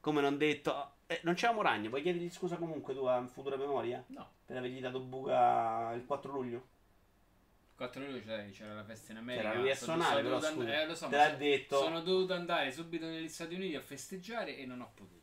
Come 0.00 0.20
non 0.20 0.36
detto, 0.36 0.93
eh, 1.06 1.20
non 1.22 1.34
c'era 1.34 1.52
Moragno. 1.52 1.88
Puoi 1.88 2.02
chiedergli 2.02 2.30
scusa 2.30 2.56
comunque 2.56 2.94
tu 2.94 3.04
a 3.04 3.24
futura 3.26 3.56
memoria? 3.56 4.02
No. 4.08 4.28
Per 4.46 4.56
avergli 4.56 4.80
dato 4.80 5.00
buca 5.00 5.92
il 5.94 6.04
4 6.04 6.32
luglio? 6.32 6.66
4 7.76 8.00
luglio 8.04 8.20
c'era, 8.22 8.44
c'era 8.50 8.74
la 8.74 8.84
festa 8.84 9.12
in 9.12 9.18
America. 9.18 9.48
C'era 9.48 9.60
lui 9.60 9.70
a 9.70 9.76
suonare, 9.76 10.22
però 10.22 10.38
scusa. 10.40 10.48
and- 10.60 10.68
eh, 10.68 10.86
lo 10.86 10.94
so, 10.94 11.08
Te 11.08 11.16
l'ha 11.16 11.30
so- 11.30 11.36
detto. 11.36 11.78
Sono 11.78 12.00
dovuto 12.02 12.34
andare 12.34 12.70
subito 12.72 13.06
negli 13.06 13.28
Stati 13.28 13.54
Uniti 13.54 13.74
a 13.74 13.80
festeggiare 13.80 14.56
e 14.56 14.64
non 14.66 14.80
ho 14.80 14.90
potuto. 14.94 15.22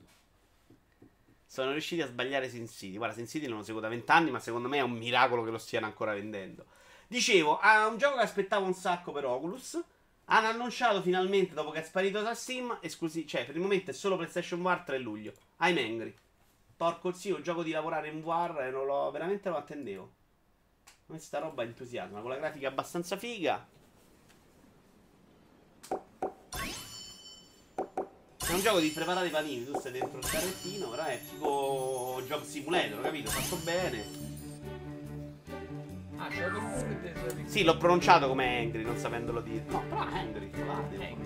Sono 1.45 1.71
riusciti 1.71 2.01
a 2.01 2.07
sbagliare 2.07 2.47
Sin 2.49 2.67
City. 2.67 2.95
Guarda, 2.95 3.15
Sin 3.15 3.27
City 3.27 3.47
non 3.47 3.57
lo 3.57 3.63
seguo 3.63 3.81
da 3.81 3.89
vent'anni, 3.89 4.31
ma 4.31 4.39
secondo 4.39 4.69
me 4.69 4.77
è 4.77 4.81
un 4.81 4.91
miracolo 4.91 5.43
che 5.43 5.51
lo 5.51 5.57
stiano 5.57 5.85
ancora 5.85 6.13
vendendo. 6.13 6.65
Dicevo, 7.07 7.59
ha 7.59 7.87
un 7.87 7.97
gioco 7.97 8.15
che 8.17 8.23
aspettavo 8.23 8.65
un 8.65 8.73
sacco 8.73 9.11
per 9.11 9.25
Oculus. 9.25 9.77
Hanno 10.25 10.47
annunciato 10.47 11.01
finalmente, 11.01 11.53
dopo 11.53 11.71
che 11.71 11.79
è 11.79 11.83
sparito 11.83 12.21
da 12.21 12.33
Steam, 12.33 12.77
esclusi- 12.81 13.27
cioè 13.27 13.45
per 13.45 13.55
il 13.55 13.61
momento 13.61 13.91
è 13.91 13.93
solo 13.93 14.15
PlayStation 14.15 14.61
VR 14.61 14.81
3 14.83 14.97
luglio. 14.97 15.33
I'm 15.63 15.77
angry. 15.77 16.15
Porco 16.75 17.11
zio, 17.11 17.39
gioco 17.41 17.61
di 17.61 17.71
lavorare 17.71 18.07
in 18.07 18.21
VR 18.21 18.61
e 18.61 18.71
non 18.71 18.87
lo, 18.87 19.11
veramente 19.11 19.49
lo 19.49 19.57
attendevo. 19.57 20.11
Questa 21.05 21.37
roba 21.39 21.63
entusiasma, 21.63 22.21
con 22.21 22.31
la 22.31 22.37
grafica 22.37 22.67
abbastanza 22.69 23.15
figa. 23.17 23.67
È 28.37 28.53
un 28.53 28.59
gioco 28.59 28.79
di 28.79 28.89
preparare 28.89 29.27
i 29.27 29.29
panini, 29.29 29.65
tu 29.65 29.77
stai 29.77 29.91
dentro 29.91 30.17
il 30.17 30.27
carrettino, 30.27 30.89
però 30.89 31.03
è 31.03 31.21
tipo 31.21 32.21
Job 32.25 32.43
Simulator, 32.43 33.01
capito? 33.01 33.29
Fatto 33.29 33.55
bene. 33.63 34.30
Ah, 36.21 36.27
c'è 36.27 36.47
lo 36.49 36.59
pure 36.59 37.43
Sì, 37.45 37.63
l'ho 37.63 37.77
pronunciato 37.77 38.27
come 38.27 38.59
Angry, 38.59 38.83
non 38.83 38.95
sapendolo 38.95 39.41
dire. 39.41 39.63
No, 39.69 39.81
però 39.89 40.01
Angry, 40.01 40.51
devo 40.51 40.71
Angry. 40.71 41.17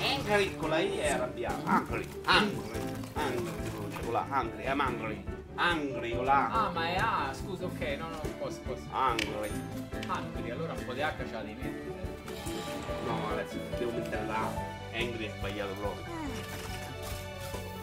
Angry 0.00 0.56
con 0.56 0.70
la 0.70 0.78
I 0.78 0.96
è 0.96 1.10
arrabbiato. 1.10 1.60
Angry, 1.66 2.08
angry, 2.24 2.80
angry 3.12 3.52
si 3.62 3.70
pronuncia 3.70 3.98
con 4.00 4.12
la 4.12 4.26
Angry, 4.30 4.64
I'm 4.64 4.80
angry. 4.80 5.24
Angry 5.56 6.16
con 6.16 6.24
la 6.24 6.50
Ah, 6.50 6.70
ma 6.70 6.86
è 6.86 6.96
A, 6.96 7.30
scusa, 7.34 7.66
ok, 7.66 7.80
no, 7.98 8.08
no, 8.08 8.20
posso, 8.38 8.60
posso. 8.60 8.82
Angry. 8.92 9.50
Angry, 10.06 10.50
allora 10.50 10.72
un 10.72 10.84
po' 10.86 10.94
di 10.94 11.02
H 11.02 11.14
ce 11.18 11.32
la 11.32 11.42
devi 11.42 11.60
mettere. 11.60 12.04
No, 13.04 13.28
adesso 13.30 13.58
devo 13.76 13.90
mettere 13.90 14.24
la 14.26 14.40
A. 14.40 14.50
Angry 14.94 15.26
è 15.26 15.32
sbagliato 15.36 15.72
proprio. 15.74 16.04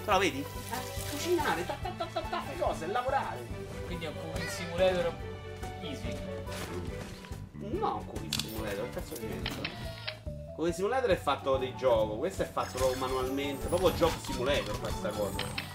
Però 0.06 0.18
vedi? 0.18 0.39
Eh, 0.39 1.10
cucinare, 1.12 1.66
ta 1.68 1.78
ta 1.84 1.89
ta 1.96 2.06
ta 2.12 2.22
ta, 2.22 2.44
cose, 2.58 2.88
lavorare. 2.88 3.46
Quindi 3.86 4.06
è 4.06 4.08
un 4.08 4.48
simulator 4.48 5.14
easy. 5.84 6.15
No, 7.53 8.03
Cookie 8.07 8.31
Simulator, 8.31 8.89
cazzo 8.89 9.15
di 9.15 9.25
penso? 9.25 9.61
Cookie 10.55 10.73
Simulator 10.73 11.09
è 11.09 11.15
fatto 11.15 11.57
di 11.57 11.73
gioco, 11.75 12.17
questo 12.17 12.43
è 12.43 12.45
fatto 12.45 12.93
manualmente, 12.97 13.67
proprio 13.67 13.91
Job 13.91 14.11
Simulator 14.21 14.79
questa 14.79 15.09
cosa. 15.09 15.71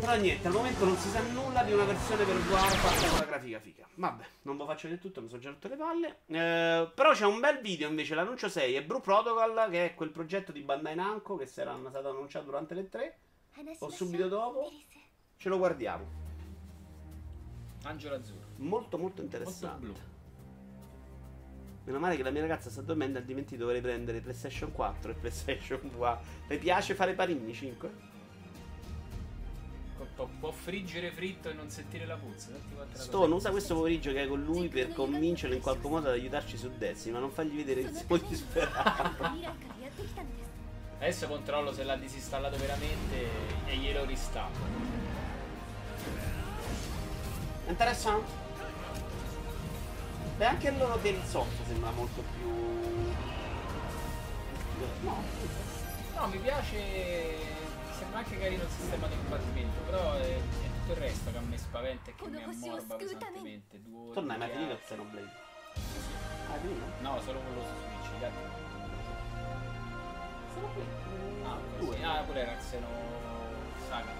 Però 0.00 0.16
niente, 0.16 0.46
al 0.46 0.54
momento 0.54 0.84
non 0.84 0.96
si 0.96 1.08
sa 1.10 1.20
nulla 1.20 1.62
di 1.64 1.72
una 1.72 1.84
versione 1.84 2.24
per 2.24 2.36
VR 2.36 2.70
fatta 2.70 3.08
con 3.10 3.18
la 3.18 3.24
grafica 3.26 3.60
figa. 3.60 3.86
Vabbè, 3.94 4.24
non 4.42 4.56
lo 4.56 4.64
faccio 4.64 4.88
vedere 4.88 5.02
tutto, 5.02 5.20
mi 5.20 5.28
sono 5.28 5.40
già 5.40 5.50
rotto 5.50 5.68
le 5.68 5.76
palle. 5.76 6.18
Eh, 6.26 6.90
però 6.94 7.12
c'è 7.12 7.26
un 7.26 7.40
bel 7.40 7.60
video 7.60 7.88
invece, 7.88 8.14
l'annuncio 8.14 8.48
6, 8.48 8.74
è 8.74 8.82
Brew 8.84 9.00
Protocol, 9.00 9.68
che 9.70 9.86
è 9.86 9.94
quel 9.94 10.10
progetto 10.10 10.52
di 10.52 10.60
Bandai 10.60 10.94
Namco 10.94 11.36
che 11.36 11.46
sarà 11.46 11.76
stato 11.76 12.08
annunciato 12.08 12.46
durante 12.46 12.74
le 12.74 12.88
3. 12.88 13.18
O 13.80 13.90
subito 13.90 14.28
dopo. 14.28 14.70
Ce 15.36 15.48
lo 15.48 15.58
guardiamo. 15.58 16.04
Angelo 17.82 18.14
azzurro. 18.14 18.46
Molto 18.56 18.98
molto 18.98 18.98
Molto 18.98 19.22
interessante. 19.22 19.86
blu. 19.86 19.94
Meno 21.84 21.98
male 21.98 22.16
che 22.16 22.22
la 22.22 22.30
mia 22.30 22.42
ragazza 22.42 22.68
sta 22.70 22.82
dormendo, 22.82 23.18
altrimenti 23.18 23.56
dovrei 23.56 23.80
prendere 23.80 24.20
PlayStation 24.20 24.72
4 24.72 25.10
e 25.10 25.14
PlayStation 25.14 25.80
VR. 25.88 26.18
Le 26.46 26.58
piace 26.58 26.94
fare 26.94 27.14
panini 27.14 27.54
5? 27.54 28.06
Può, 30.38 30.50
friggere 30.50 31.10
fritto 31.10 31.48
e 31.48 31.54
non 31.54 31.70
sentire 31.70 32.04
la 32.04 32.16
puzza. 32.16 32.50
Stone 32.92 33.34
usa 33.34 33.50
questo 33.50 33.74
pomeriggio 33.74 34.12
che 34.12 34.20
hai 34.20 34.28
con 34.28 34.42
lui 34.42 34.68
per 34.68 34.92
convincerlo 34.92 35.54
in 35.54 35.62
qualche 35.62 35.88
modo 35.88 36.08
ad 36.08 36.14
aiutarci 36.14 36.56
su 36.56 36.70
Destiny, 36.76 37.14
ma 37.14 37.20
non 37.20 37.30
fargli 37.30 37.56
vedere 37.56 37.80
il 37.82 37.94
suo 37.94 38.16
disperato. 38.16 39.24
Adesso 40.98 41.28
controllo 41.28 41.72
se 41.72 41.84
l'ha 41.84 41.96
disinstallato 41.96 42.56
veramente 42.56 43.28
e 43.66 43.76
glielo 43.76 44.04
ristampo. 44.04 44.58
Interessante. 47.66 48.46
Beh, 50.36 50.46
anche 50.46 50.68
il 50.68 50.78
loro 50.78 50.98
Tales 50.98 51.36
sembra 51.66 51.90
molto 51.90 52.22
più... 52.36 52.48
No, 55.02 55.22
No, 56.18 56.26
mi 56.26 56.38
piace. 56.38 57.36
Sembra 57.96 58.18
anche 58.18 58.38
carino 58.38 58.64
il 58.64 58.68
sistema 58.70 59.06
di 59.06 59.14
combattimento, 59.16 59.78
però 59.86 60.14
è, 60.14 60.34
è 60.34 60.68
tutto 60.80 60.92
il 60.92 60.98
resto 60.98 61.30
che 61.30 61.36
a 61.36 61.40
me 61.40 61.58
spaventa 61.58 62.10
e 62.10 62.14
che 62.16 62.26
mi 62.28 62.42
ammorba 62.42 62.96
pesantemente. 62.96 63.80
Due 63.82 64.00
ore 64.02 64.14
torna, 64.14 64.32
di 64.32 64.38
ma 64.38 64.44
hai 64.44 64.50
finito 64.50 64.72
il. 64.72 64.78
Xenoblade? 64.84 65.30
Hai 66.50 66.58
finito? 66.60 66.84
No, 67.00 67.20
solo 67.20 67.38
quello 67.38 67.62
su 67.62 67.68
Switch, 67.68 68.18
gli 68.18 68.24
altri 68.24 68.67
no. 70.60 70.68
Xenoblade? 70.68 71.44
Ah, 71.44 71.58
Due. 71.78 71.96
sì. 71.96 72.02
ah, 72.02 72.22
quello 72.24 72.40
era 72.40 72.56
Xeno 72.56 72.86
Saga. 73.88 74.12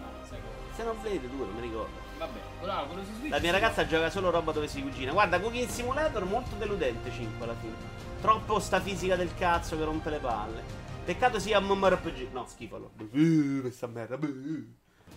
No. 0.00 0.72
Xenoblade 0.74 1.28
2, 1.28 1.46
non 1.46 1.54
mi 1.54 1.60
ricordo. 1.60 2.06
Vabbè, 2.18 2.38
quello, 2.58 2.72
ah, 2.72 2.84
quello 2.84 3.04
su 3.04 3.12
Switch. 3.14 3.30
La 3.30 3.38
mia 3.38 3.52
sì. 3.52 3.60
ragazza 3.60 3.86
gioca 3.86 4.10
solo 4.10 4.30
roba 4.30 4.52
dove 4.52 4.68
si 4.68 4.82
cucina. 4.82 5.12
Guarda, 5.12 5.40
Cooking 5.40 5.68
Simulator 5.68 6.24
molto 6.24 6.56
deludente 6.56 7.10
5 7.10 7.44
alla 7.44 7.54
fine. 7.54 7.74
Troppo 8.20 8.58
sta 8.58 8.80
fisica 8.80 9.16
del 9.16 9.34
cazzo 9.34 9.76
che 9.76 9.84
rompe 9.84 10.10
le 10.10 10.18
palle. 10.18 10.62
Peccato 11.04 11.38
sia 11.38 11.60
MMORPG. 11.60 12.32
No, 12.32 12.46
schifalo. 12.46 12.92
Uh, 12.98 13.60
questa 13.60 13.86
merda. 13.86 14.16
Uh, 14.16 14.74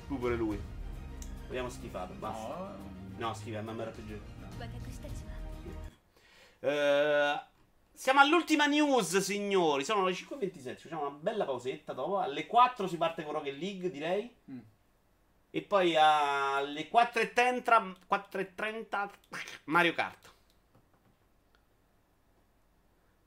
pure 0.07 0.35
lui. 0.35 0.59
Abbiamo 1.47 1.69
schifato, 1.69 2.13
basta. 2.13 2.47
No, 3.17 3.27
No, 3.27 3.33
schifa 3.33 3.59
è 3.59 3.61
MMORPG. 3.61 4.19
Eh, 6.63 7.41
siamo 8.01 8.19
all'ultima 8.19 8.65
news, 8.65 9.19
signori. 9.19 9.83
Sono 9.83 10.03
le 10.03 10.13
5.27. 10.13 10.75
Facciamo 10.75 11.01
una 11.01 11.11
bella 11.11 11.45
pausetta 11.45 11.93
dopo. 11.93 12.17
Alle 12.17 12.47
4 12.47 12.87
si 12.87 12.97
parte 12.97 13.23
con 13.23 13.33
Rocket 13.33 13.55
League, 13.55 13.91
direi. 13.91 14.35
Mm. 14.49 14.59
E 15.51 15.61
poi 15.61 15.95
alle 15.95 16.89
4.30, 16.89 17.95
4.30 18.09 19.09
Mario 19.65 19.93
Kart. 19.93 20.33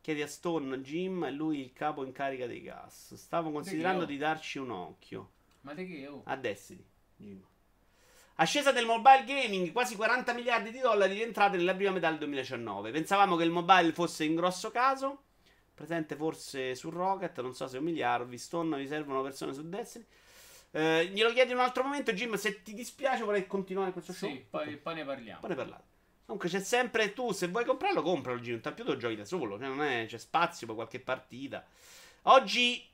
Chiedi 0.00 0.22
a 0.22 0.26
Stone, 0.26 0.80
Jim, 0.80 1.24
è 1.24 1.30
lui 1.30 1.60
il 1.60 1.72
capo 1.72 2.04
in 2.04 2.10
carica 2.10 2.48
dei 2.48 2.60
gas. 2.60 3.14
Stavo 3.14 3.52
considerando 3.52 4.04
di 4.04 4.16
darci 4.16 4.58
un 4.58 4.70
occhio. 4.70 5.30
Ma 5.60 5.72
di 5.74 5.86
che? 5.86 6.08
Oh? 6.08 6.22
A 6.24 6.34
Destiny, 6.34 6.84
Jim. 7.14 7.40
Ascesa 8.36 8.72
del 8.72 8.84
mobile 8.84 9.22
gaming, 9.24 9.70
quasi 9.70 9.94
40 9.94 10.32
miliardi 10.32 10.72
di 10.72 10.80
dollari 10.80 11.14
rientrate 11.14 11.56
nella 11.56 11.74
prima 11.74 11.92
metà 11.92 12.08
del 12.08 12.18
2019. 12.18 12.90
Pensavamo 12.90 13.36
che 13.36 13.44
il 13.44 13.50
mobile 13.50 13.92
fosse 13.92 14.24
in 14.24 14.34
grosso 14.34 14.70
caso. 14.72 15.22
Presente 15.72 16.16
forse 16.16 16.74
su 16.74 16.90
Rocket, 16.90 17.40
non 17.40 17.54
so 17.54 17.68
se 17.68 17.78
un 17.78 17.84
miliardo. 17.84 18.36
Stone, 18.36 18.76
vi 18.76 18.88
servono 18.88 19.22
persone 19.22 19.52
su 19.52 19.68
Destiny. 19.68 20.04
Eh, 20.72 21.10
glielo 21.12 21.32
chiedi 21.32 21.52
in 21.52 21.58
un 21.58 21.62
altro 21.62 21.84
momento, 21.84 22.12
Jim. 22.12 22.34
Se 22.34 22.62
ti 22.62 22.74
dispiace, 22.74 23.22
vorrei 23.22 23.46
continuare 23.46 23.92
questo 23.92 24.12
show. 24.12 24.28
Sì, 24.28 24.44
poi, 24.50 24.76
poi 24.78 24.94
ne 24.96 25.04
parliamo. 25.04 25.40
Poi 25.40 25.50
ne 25.50 25.56
parlate. 25.56 25.84
Comunque 26.24 26.48
c'è 26.48 26.60
sempre 26.60 27.12
tu, 27.12 27.30
se 27.30 27.46
vuoi 27.48 27.64
comprarlo, 27.64 28.02
compralo 28.02 28.40
Gino. 28.40 28.58
Tanto 28.58 28.82
più 28.82 28.92
lo 28.92 28.98
giochi 28.98 29.14
da 29.14 29.24
solo, 29.24 29.58
cioè 29.58 29.68
non 29.68 29.82
è, 29.82 30.06
c'è 30.06 30.18
spazio 30.18 30.66
per 30.66 30.74
qualche 30.74 30.98
partita. 30.98 31.64
Oggi 32.22 32.84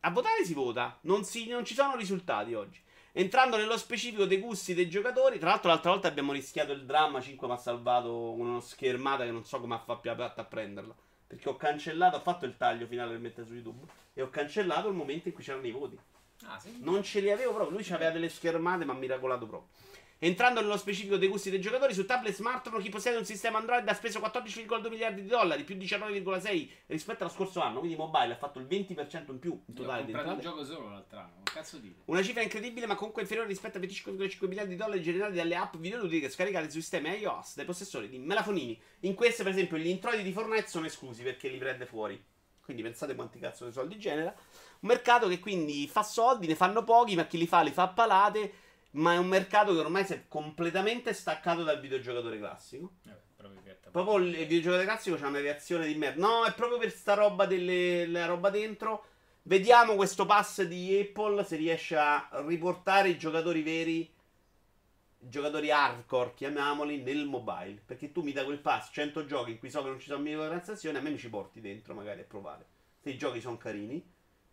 a 0.00 0.10
votare 0.10 0.44
si 0.44 0.54
vota, 0.54 0.96
non, 1.02 1.24
si- 1.24 1.48
non 1.48 1.64
ci 1.64 1.74
sono 1.74 1.96
risultati 1.96 2.54
oggi. 2.54 2.80
Entrando 3.18 3.56
nello 3.56 3.78
specifico 3.78 4.26
dei 4.26 4.38
gusti 4.38 4.74
dei 4.74 4.90
giocatori, 4.90 5.38
tra 5.38 5.48
l'altro 5.48 5.70
l'altra 5.70 5.90
volta 5.90 6.06
abbiamo 6.06 6.32
rischiato 6.32 6.72
il 6.72 6.84
dramma, 6.84 7.18
5 7.18 7.46
mi 7.46 7.54
ha 7.54 7.56
salvato 7.56 8.32
uno 8.32 8.60
schermata 8.60 9.24
che 9.24 9.30
non 9.30 9.42
so 9.42 9.58
come 9.58 9.74
ha 9.74 9.78
fatto 9.78 10.10
a 10.10 10.44
prenderla. 10.44 10.94
Perché 11.26 11.48
ho 11.48 11.56
cancellato, 11.56 12.16
ho 12.16 12.20
fatto 12.20 12.44
il 12.44 12.58
taglio 12.58 12.86
finale 12.86 13.12
per 13.12 13.20
mettere 13.20 13.46
su 13.46 13.54
YouTube 13.54 13.90
e 14.12 14.20
ho 14.20 14.28
cancellato 14.28 14.88
il 14.88 14.94
momento 14.94 15.28
in 15.28 15.34
cui 15.34 15.42
c'erano 15.42 15.66
i 15.66 15.70
voti. 15.70 15.98
Ah, 16.44 16.58
sì? 16.58 16.76
Non 16.80 17.02
ce 17.02 17.20
li 17.20 17.30
avevo 17.30 17.54
proprio, 17.54 17.78
lui 17.78 17.88
aveva 17.90 18.10
delle 18.10 18.28
schermate, 18.28 18.84
ma 18.84 18.92
miracolato 18.92 19.46
proprio. 19.46 19.70
Entrando 20.18 20.62
nello 20.62 20.78
specifico 20.78 21.18
dei 21.18 21.28
gusti 21.28 21.50
dei 21.50 21.60
giocatori, 21.60 21.92
su 21.92 22.06
tablet 22.06 22.32
e 22.32 22.36
smartphone 22.36 22.82
chi 22.82 22.88
possiede 22.88 23.18
un 23.18 23.26
sistema 23.26 23.58
Android 23.58 23.86
ha 23.86 23.92
speso 23.92 24.18
14,2 24.18 24.88
miliardi 24.88 25.20
di 25.20 25.28
dollari, 25.28 25.62
più 25.62 25.76
19,6 25.76 26.68
rispetto 26.86 27.24
allo 27.24 27.32
scorso 27.32 27.60
anno. 27.60 27.80
Quindi 27.80 27.98
mobile 27.98 28.32
ha 28.32 28.36
fatto 28.36 28.58
il 28.58 28.66
20% 28.66 29.30
in 29.30 29.38
più 29.38 29.52
in 29.52 29.74
ho 29.74 29.76
totale 29.76 30.06
di 30.06 30.12
comprato 30.12 30.36
un 30.36 30.40
gioco 30.40 30.64
solo 30.64 30.88
l'altro 30.88 31.18
anno. 31.18 31.42
Cazzo 31.44 31.76
dite? 31.76 32.00
Una 32.06 32.22
cifra 32.22 32.40
incredibile, 32.40 32.86
ma 32.86 32.94
comunque 32.94 33.20
inferiore 33.20 33.48
rispetto 33.48 33.76
ai 33.76 33.86
25,5 33.86 34.46
miliardi 34.48 34.70
di 34.70 34.76
dollari 34.76 35.02
generati 35.02 35.34
dalle 35.34 35.54
app 35.54 35.76
videoludiche 35.76 36.30
scaricate 36.30 36.70
sui 36.70 36.80
sistemi 36.80 37.10
iOS 37.10 37.56
dai 37.56 37.66
possessori 37.66 38.08
di 38.08 38.18
melafonini. 38.18 38.80
In 39.00 39.14
queste, 39.14 39.42
per 39.42 39.52
esempio, 39.52 39.76
gli 39.76 39.88
introiti 39.88 40.22
di 40.22 40.32
Fortnite 40.32 40.66
sono 40.66 40.86
esclusi 40.86 41.22
perché 41.22 41.48
li 41.48 41.58
prende 41.58 41.84
fuori. 41.84 42.22
Quindi 42.62 42.82
pensate 42.82 43.14
quanti 43.14 43.38
cazzo 43.38 43.66
di 43.66 43.70
soldi 43.70 43.98
genera. 43.98 44.34
Un 44.80 44.88
mercato 44.88 45.28
che 45.28 45.38
quindi 45.38 45.86
fa 45.86 46.02
soldi, 46.02 46.46
ne 46.46 46.56
fanno 46.56 46.84
pochi, 46.84 47.14
ma 47.14 47.26
chi 47.26 47.38
li 47.38 47.46
fa 47.46 47.60
li 47.60 47.70
fa 47.70 47.82
a 47.82 47.88
palate. 47.88 48.52
Ma 48.96 49.12
è 49.12 49.18
un 49.18 49.26
mercato 49.26 49.72
che 49.72 49.80
ormai 49.80 50.04
si 50.04 50.14
è 50.14 50.24
completamente 50.28 51.12
staccato 51.12 51.62
dal 51.62 51.80
videogiocatore 51.80 52.38
classico. 52.38 52.92
Eh, 53.06 53.14
proprio. 53.36 53.60
Proprio 53.90 54.16
il 54.18 54.32
videogiocatore 54.32 54.84
classico 54.84 55.16
c'ha 55.16 55.28
una 55.28 55.40
reazione 55.40 55.86
di 55.86 55.94
merda. 55.94 56.26
No, 56.26 56.44
è 56.44 56.52
proprio 56.54 56.78
per 56.78 56.90
sta 56.90 57.14
roba 57.14 57.46
delle 57.46 58.06
la 58.06 58.26
roba 58.26 58.50
dentro. 58.50 59.06
Vediamo 59.42 59.94
questo 59.94 60.26
pass 60.26 60.62
di 60.62 60.98
Apple 60.98 61.44
se 61.44 61.56
riesce 61.56 61.96
a 61.96 62.28
riportare 62.46 63.10
i 63.10 63.18
giocatori 63.18 63.62
veri, 63.62 64.00
i 64.00 65.28
giocatori 65.28 65.70
hardcore, 65.70 66.34
chiamiamoli, 66.34 67.02
nel 67.02 67.26
mobile. 67.26 67.80
Perché 67.84 68.12
tu 68.12 68.22
mi 68.22 68.32
dai 68.32 68.44
quel 68.44 68.58
pass, 68.58 68.90
100 68.92 69.24
giochi 69.26 69.52
in 69.52 69.58
cui 69.58 69.70
so 69.70 69.82
che 69.82 69.88
non 69.88 70.00
ci 70.00 70.08
sono 70.08 70.22
microtransazioni, 70.22 70.96
a 70.96 71.00
me 71.00 71.10
mi 71.10 71.18
ci 71.18 71.28
porti 71.28 71.60
dentro 71.60 71.94
magari 71.94 72.22
a 72.22 72.24
provare. 72.24 72.66
Se 72.98 73.10
i 73.10 73.16
giochi 73.16 73.40
sono 73.40 73.56
carini, 73.56 74.04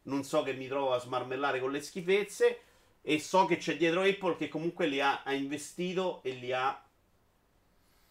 non 0.04 0.24
so 0.24 0.44
che 0.44 0.54
mi 0.54 0.68
trovo 0.68 0.94
a 0.94 1.00
smarmellare 1.00 1.60
con 1.60 1.72
le 1.72 1.82
schifezze 1.82 2.60
e 3.04 3.20
so 3.20 3.46
che 3.46 3.58
c'è 3.58 3.78
dietro 3.78 4.02
Apple 4.02 4.36
che 4.36 4.48
comunque 4.48 4.88
li 4.88 5.00
ha, 5.00 5.22
ha 5.24 5.34
investito 5.34 6.24
e 6.24 6.32
li 6.32 6.52
ha 6.52 6.84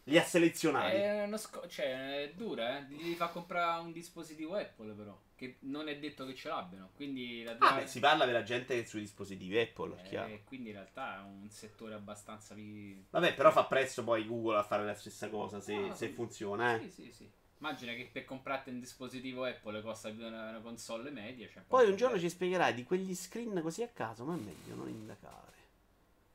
Li 0.05 0.19
ha 0.19 0.25
selezionati. 0.25 0.97
È, 0.97 1.23
uno 1.25 1.37
sco- 1.37 1.69
cioè, 1.69 2.25
è 2.25 2.33
dura, 2.35 2.79
eh. 2.79 2.83
Gli 2.89 3.15
far 3.15 3.31
comprare 3.31 3.81
un 3.83 3.93
dispositivo 3.93 4.55
Apple, 4.57 4.93
però. 4.95 5.17
Che 5.37 5.59
non 5.61 5.89
è 5.89 5.97
detto 5.99 6.27
che 6.27 6.35
ce 6.35 6.49
l'abbiano. 6.49 6.91
Quindi 6.97 7.45
la 7.45 7.57
Ah, 7.61 7.77
beh, 7.77 7.87
si 7.87 8.01
parla 8.01 8.25
per 8.25 8.33
la 8.33 8.43
gente 8.43 8.75
che 8.75 8.85
sui 8.87 9.01
dispositivi 9.01 9.59
Apple, 9.61 9.97
Eh, 10.03 10.43
quindi 10.45 10.71
in 10.71 10.75
realtà 10.75 11.19
è 11.19 11.23
un 11.23 11.49
settore 11.51 11.95
abbastanza. 11.95 12.55
Vabbè, 12.55 13.35
però 13.35 13.53
fa 13.53 13.65
presto 13.65 14.03
poi 14.03 14.27
Google 14.27 14.59
a 14.59 14.63
fare 14.65 14.85
la 14.85 14.95
stessa 14.95 15.29
cosa 15.29 15.61
se, 15.61 15.73
Ah, 15.75 15.95
se 15.95 16.09
sì. 16.09 16.15
funziona, 16.15 16.75
eh. 16.77 16.81
Sì, 16.81 16.91
sì, 16.91 17.13
sì. 17.13 17.31
Immagina 17.63 17.93
che 17.93 18.09
per 18.11 18.25
comprarti 18.25 18.71
un 18.71 18.81
dispositivo 18.81 19.45
Apple 19.45 19.83
costa 19.83 20.11
più 20.11 20.27
una, 20.27 20.49
una 20.49 20.59
console 20.59 21.11
media. 21.11 21.49
Cioè 21.49 21.63
Poi 21.65 21.89
un 21.89 21.95
giorno 21.95 22.19
ci 22.19 22.29
spiegherai 22.29 22.75
di 22.75 22.83
quegli 22.83 23.15
screen 23.15 23.63
così 23.63 23.85
a 23.85 23.89
caso, 23.89 24.25
ma 24.25 24.35
è 24.35 24.37
meglio 24.37 24.75
non 24.75 24.89
indagare. 24.89 25.53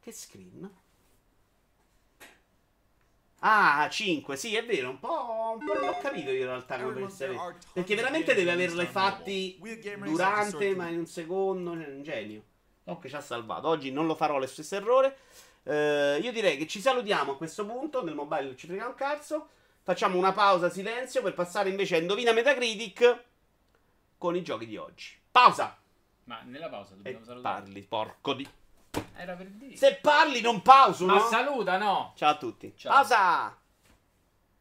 Che 0.01 0.11
screen? 0.13 0.71
Ah, 3.39 3.89
5, 3.89 4.37
sì, 4.37 4.55
è 4.55 4.65
vero, 4.65 4.89
un 4.89 4.99
po', 4.99 5.57
un 5.59 5.65
po' 5.65 5.73
non 5.73 5.87
l'ho 5.87 5.97
capito 6.01 6.29
io 6.29 6.39
in 6.39 6.45
realtà 6.45 6.81
come 6.81 6.93
pensare. 6.93 7.35
Perché 7.73 7.93
veramente 7.95 8.33
deve 8.33 8.51
averle 8.51 8.85
fatti 8.85 9.59
durante, 10.05 10.75
ma 10.75 10.87
in 10.87 10.99
un 10.99 11.07
secondo, 11.07 11.73
cioè, 11.73 11.89
un 11.89 12.03
genio. 12.03 12.43
Comunque 12.85 13.09
ci 13.09 13.15
ha 13.17 13.21
salvato. 13.21 13.67
Oggi 13.67 13.91
non 13.91 14.07
lo 14.07 14.15
farò 14.15 14.39
lo 14.39 14.47
stesso 14.47 14.77
errore. 14.77 15.17
Eh, 15.63 16.19
io 16.21 16.31
direi 16.31 16.55
che 16.55 16.67
ci 16.67 16.79
salutiamo 16.79 17.33
a 17.33 17.35
questo 17.35 17.65
punto. 17.65 18.01
Nel 18.01 18.15
mobile 18.15 18.43
non 18.43 18.57
ci 18.57 18.65
frega 18.65 18.87
un 18.87 18.95
cazzo. 18.95 19.49
Facciamo 19.87 20.17
una 20.17 20.33
pausa 20.33 20.69
silenzio 20.69 21.21
per 21.21 21.33
passare 21.33 21.69
invece 21.69 21.95
a 21.95 21.99
Indovina 21.99 22.33
Metacritic 22.33 23.23
con 24.17 24.35
i 24.35 24.43
giochi 24.43 24.65
di 24.65 24.75
oggi. 24.75 25.17
Pausa! 25.31 25.77
Ma 26.25 26.41
nella 26.43 26.67
pausa 26.67 26.91
E 26.91 26.95
dobbiamo 26.97 27.23
salutare. 27.23 27.61
parli, 27.61 27.81
porco 27.83 28.33
di. 28.33 28.45
Era 29.15 29.35
per 29.35 29.47
dire. 29.47 29.77
Se 29.77 29.97
parli 30.01 30.41
non 30.41 30.61
pauso, 30.61 31.05
Ma 31.05 31.13
no? 31.13 31.19
saluta, 31.29 31.77
no? 31.77 32.11
Ciao 32.17 32.31
a 32.31 32.35
tutti. 32.35 32.73
Ciao. 32.75 32.91
Pausa! 32.91 33.57